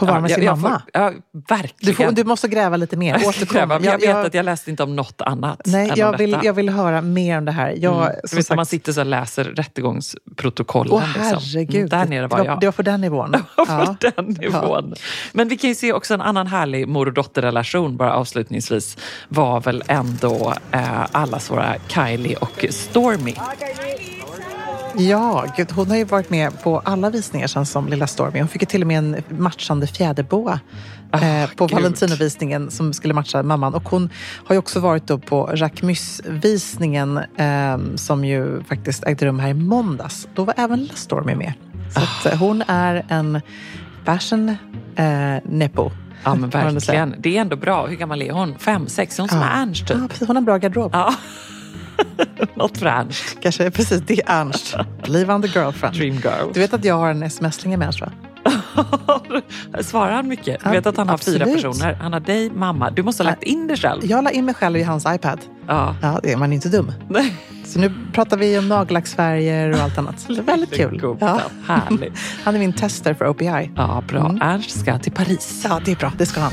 vara 0.00 0.20
med 0.20 0.30
jag- 0.30 0.34
sin 0.36 0.44
jag 0.44 0.58
mamma. 0.58 0.78
Får, 0.94 1.00
ja, 1.02 1.12
verkligen. 1.48 1.70
Du, 1.80 1.94
får, 1.94 2.12
du 2.12 2.24
måste 2.24 2.48
gräva 2.48 2.76
lite 2.76 2.96
mer. 2.96 3.22
Återkom. 3.28 3.68
Men 3.68 3.84
jag 3.84 3.98
vet 3.98 4.16
att 4.16 4.34
jag 4.34 4.44
läste 4.44 4.70
inte 4.70 4.82
om 4.82 4.96
något 4.96 5.20
annat 5.22 5.60
Nej, 5.64 5.90
än 5.90 5.96
jag 5.96 6.10
om 6.12 6.16
vill, 6.18 6.30
detta. 6.30 6.44
jag 6.44 6.52
vill 6.52 6.68
höra 6.68 7.00
mer 7.00 7.38
om 7.38 7.44
det 7.44 7.52
här. 7.52 7.74
Jag, 7.78 7.94
Mm. 7.94 8.12
som 8.24 8.28
Du 8.30 8.36
vet 8.36 8.48
när 8.50 8.56
man 8.56 8.66
sagt- 8.66 8.70
sitter 8.70 8.92
så 8.92 9.00
och 9.00 9.06
läser 9.06 9.44
rättegångsprotokollen. 9.44 10.92
Åh 10.92 11.02
liksom. 11.06 11.22
herregud. 11.22 11.76
Mm, 11.76 11.88
Där 11.88 12.04
nere 12.06 12.26
var 12.26 12.38
det, 12.38 12.44
jag. 12.44 12.60
det 12.60 12.66
var 12.66 12.72
på 12.72 12.82
den 12.82 13.00
nivån. 13.00 13.32
på 13.56 13.64
Ja. 13.68 13.96
den 14.00 14.24
nivån. 14.26 14.94
Men 15.32 15.48
vi 15.48 15.56
kan 15.56 15.68
ju 15.70 15.74
se 15.74 15.92
också 15.92 16.14
en 16.14 16.20
annan 16.20 16.46
härlig 16.46 16.88
mor 16.88 17.06
och 17.06 17.12
dotterrelation 17.12 17.96
bara 17.96 18.12
avslutningsvis 18.14 18.96
var 19.28 19.60
väl 19.60 19.82
ändå 19.86 20.54
eh, 20.70 21.04
allas 21.12 21.50
våra 21.50 21.74
Kylie 21.88 22.36
och 22.36 22.64
Stormy. 22.70 23.34
Ja, 24.96 25.44
gud, 25.56 25.72
hon 25.72 25.90
har 25.90 25.96
ju 25.96 26.04
varit 26.04 26.30
med 26.30 26.62
på 26.62 26.78
alla 26.78 27.10
visningar 27.10 27.46
sen 27.46 27.66
som 27.66 27.88
lilla 27.88 28.06
Stormy. 28.06 28.38
Hon 28.38 28.48
fick 28.48 28.62
ju 28.62 28.66
till 28.66 28.80
och 28.82 28.86
med 28.88 28.98
en 28.98 29.16
matchande 29.28 29.86
fjäderboa 29.86 30.60
eh, 31.12 31.20
på 31.56 31.64
Ah, 31.64 31.66
gud. 31.66 31.74
Valentinovisningen 31.74 32.70
som 32.70 32.92
skulle 32.92 33.14
matcha 33.14 33.42
mamman. 33.42 33.74
Och 33.74 33.88
hon 33.88 34.10
har 34.46 34.54
ju 34.54 34.58
också 34.58 34.80
varit 34.80 35.06
då 35.06 35.18
på 35.18 35.50
Jacquemus-visningen 35.56 37.16
eh, 37.36 37.78
som 37.96 38.24
ju 38.24 38.62
faktiskt 38.62 39.04
ägde 39.04 39.26
rum 39.26 39.38
här 39.38 39.48
i 39.48 39.54
måndags. 39.54 40.28
Då 40.34 40.44
var 40.44 40.54
även 40.56 40.80
lilla 40.80 40.94
Stormy 40.94 41.34
med. 41.34 41.52
Så 41.94 42.00
att, 42.00 42.32
eh, 42.32 42.38
hon 42.38 42.62
är 42.68 43.04
en 43.08 43.40
fashion 44.04 44.48
eh, 44.96 45.36
nepo. 45.44 45.90
Ja 46.24 46.34
men 46.34 46.50
verkligen. 46.50 47.14
Det 47.18 47.36
är 47.36 47.40
ändå 47.40 47.56
bra. 47.56 47.86
Hur 47.86 47.96
gammal 47.96 48.22
är 48.22 48.32
hon? 48.32 48.54
Fem, 48.58 48.88
sex? 48.88 49.18
Är 49.18 49.22
hon 49.22 49.28
som 49.28 49.38
Ja. 49.38 49.44
Ernst 49.46 49.86
typ? 49.86 49.96
Ja, 50.00 50.08
precis. 50.08 50.28
Hon 50.28 50.36
har 50.36 50.40
en 50.40 50.44
bra 50.44 50.56
garderob. 50.56 50.90
Ja. 50.94 51.14
Något 52.54 52.78
för 52.78 52.86
Ernst. 52.86 53.36
Kanske 53.42 53.70
precis, 53.70 54.02
det 54.06 54.20
är 54.20 54.40
Ernst. 54.40 54.76
Leave 55.04 55.34
on 55.34 55.42
the 55.42 55.48
girlfriend. 55.48 55.96
Dream 55.96 56.14
girl. 56.14 56.52
Du 56.54 56.60
vet 56.60 56.74
att 56.74 56.84
jag 56.84 56.94
har 56.94 57.10
en 57.10 57.22
sms-linje 57.22 57.76
med 57.76 57.86
Ernst 57.86 58.00
va? 58.00 58.12
Svarar 59.82 60.12
han 60.12 60.28
mycket? 60.28 60.64
Du 60.64 60.70
vet 60.70 60.86
att 60.86 60.96
han 60.96 61.08
har 61.08 61.18
fyra 61.18 61.44
absolut. 61.44 61.62
personer. 61.62 61.94
Han 61.94 62.12
har 62.12 62.20
dig, 62.20 62.50
mamma. 62.50 62.90
Du 62.90 63.02
måste 63.02 63.22
ha 63.22 63.30
lagt 63.30 63.42
in 63.42 63.66
det 63.66 63.76
själv. 63.76 64.04
Jag 64.04 64.24
la 64.24 64.30
in 64.30 64.44
mig 64.44 64.54
själv 64.54 64.76
i 64.76 64.82
hans 64.82 65.06
iPad. 65.08 65.40
Ja. 65.66 65.96
Ja, 66.02 66.20
det 66.22 66.32
är 66.32 66.36
man 66.36 66.52
inte 66.52 66.68
dum. 66.68 66.92
Nej. 67.08 67.34
Så 67.64 67.78
nu 67.78 67.92
pratar 68.12 68.36
vi 68.36 68.58
om 68.58 68.68
nagellacksfärger 68.68 69.70
och 69.70 69.78
allt 69.78 69.98
annat. 69.98 70.24
Det 70.28 70.38
är 70.38 70.42
väldigt 70.42 70.74
kul. 70.74 71.16
Ja. 71.20 71.40
Härligt. 71.66 72.12
Han 72.44 72.54
är 72.54 72.58
min 72.58 72.72
tester 72.72 73.14
för 73.14 73.28
OPI. 73.28 73.70
Ja, 73.76 74.02
bra. 74.08 74.26
Mm. 74.26 74.42
Ernst 74.42 74.80
ska 74.80 74.98
till 74.98 75.12
Paris. 75.12 75.66
Ja, 75.68 75.80
det 75.84 75.92
är 75.92 75.96
bra. 75.96 76.12
Det 76.18 76.26
ska 76.26 76.40
han. 76.40 76.52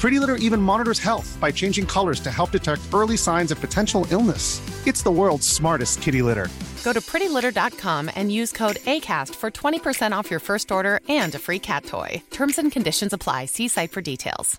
Pretty 0.00 0.18
Litter 0.18 0.36
even 0.36 0.62
monitors 0.62 0.98
health 0.98 1.36
by 1.40 1.52
changing 1.52 1.84
colors 1.84 2.20
to 2.20 2.30
help 2.30 2.52
detect 2.52 2.80
early 2.94 3.18
signs 3.18 3.50
of 3.50 3.60
potential 3.60 4.06
illness. 4.10 4.62
It's 4.86 5.02
the 5.02 5.10
world's 5.10 5.46
smartest 5.46 6.00
kitty 6.00 6.22
litter. 6.22 6.48
Go 6.82 6.94
to 6.94 7.02
prettylitter.com 7.02 8.10
and 8.16 8.32
use 8.32 8.50
code 8.50 8.76
ACAST 8.86 9.34
for 9.34 9.50
20% 9.50 10.12
off 10.12 10.30
your 10.30 10.40
first 10.40 10.72
order 10.72 11.00
and 11.10 11.34
a 11.34 11.38
free 11.38 11.58
cat 11.58 11.84
toy. 11.84 12.22
Terms 12.30 12.58
and 12.58 12.72
conditions 12.72 13.12
apply. 13.12 13.44
See 13.44 13.68
site 13.68 13.92
for 13.92 14.00
details. 14.00 14.58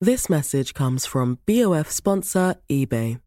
This 0.00 0.28
message 0.28 0.74
comes 0.74 1.06
from 1.06 1.38
BOF 1.46 1.88
sponsor 1.88 2.56
eBay. 2.68 3.20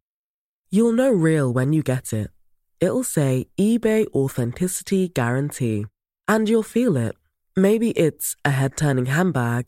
You'll 0.69 0.91
know 0.91 1.09
real 1.09 1.53
when 1.53 1.71
you 1.71 1.81
get 1.81 2.11
it. 2.11 2.29
It'll 2.81 3.05
say 3.05 3.47
eBay 3.57 4.05
Authenticity 4.13 5.07
Guarantee. 5.07 5.85
And 6.27 6.49
you'll 6.49 6.61
feel 6.61 6.97
it. 6.97 7.15
Maybe 7.55 7.91
it's 7.91 8.35
a 8.43 8.49
head 8.51 8.75
turning 8.75 9.05
handbag, 9.05 9.67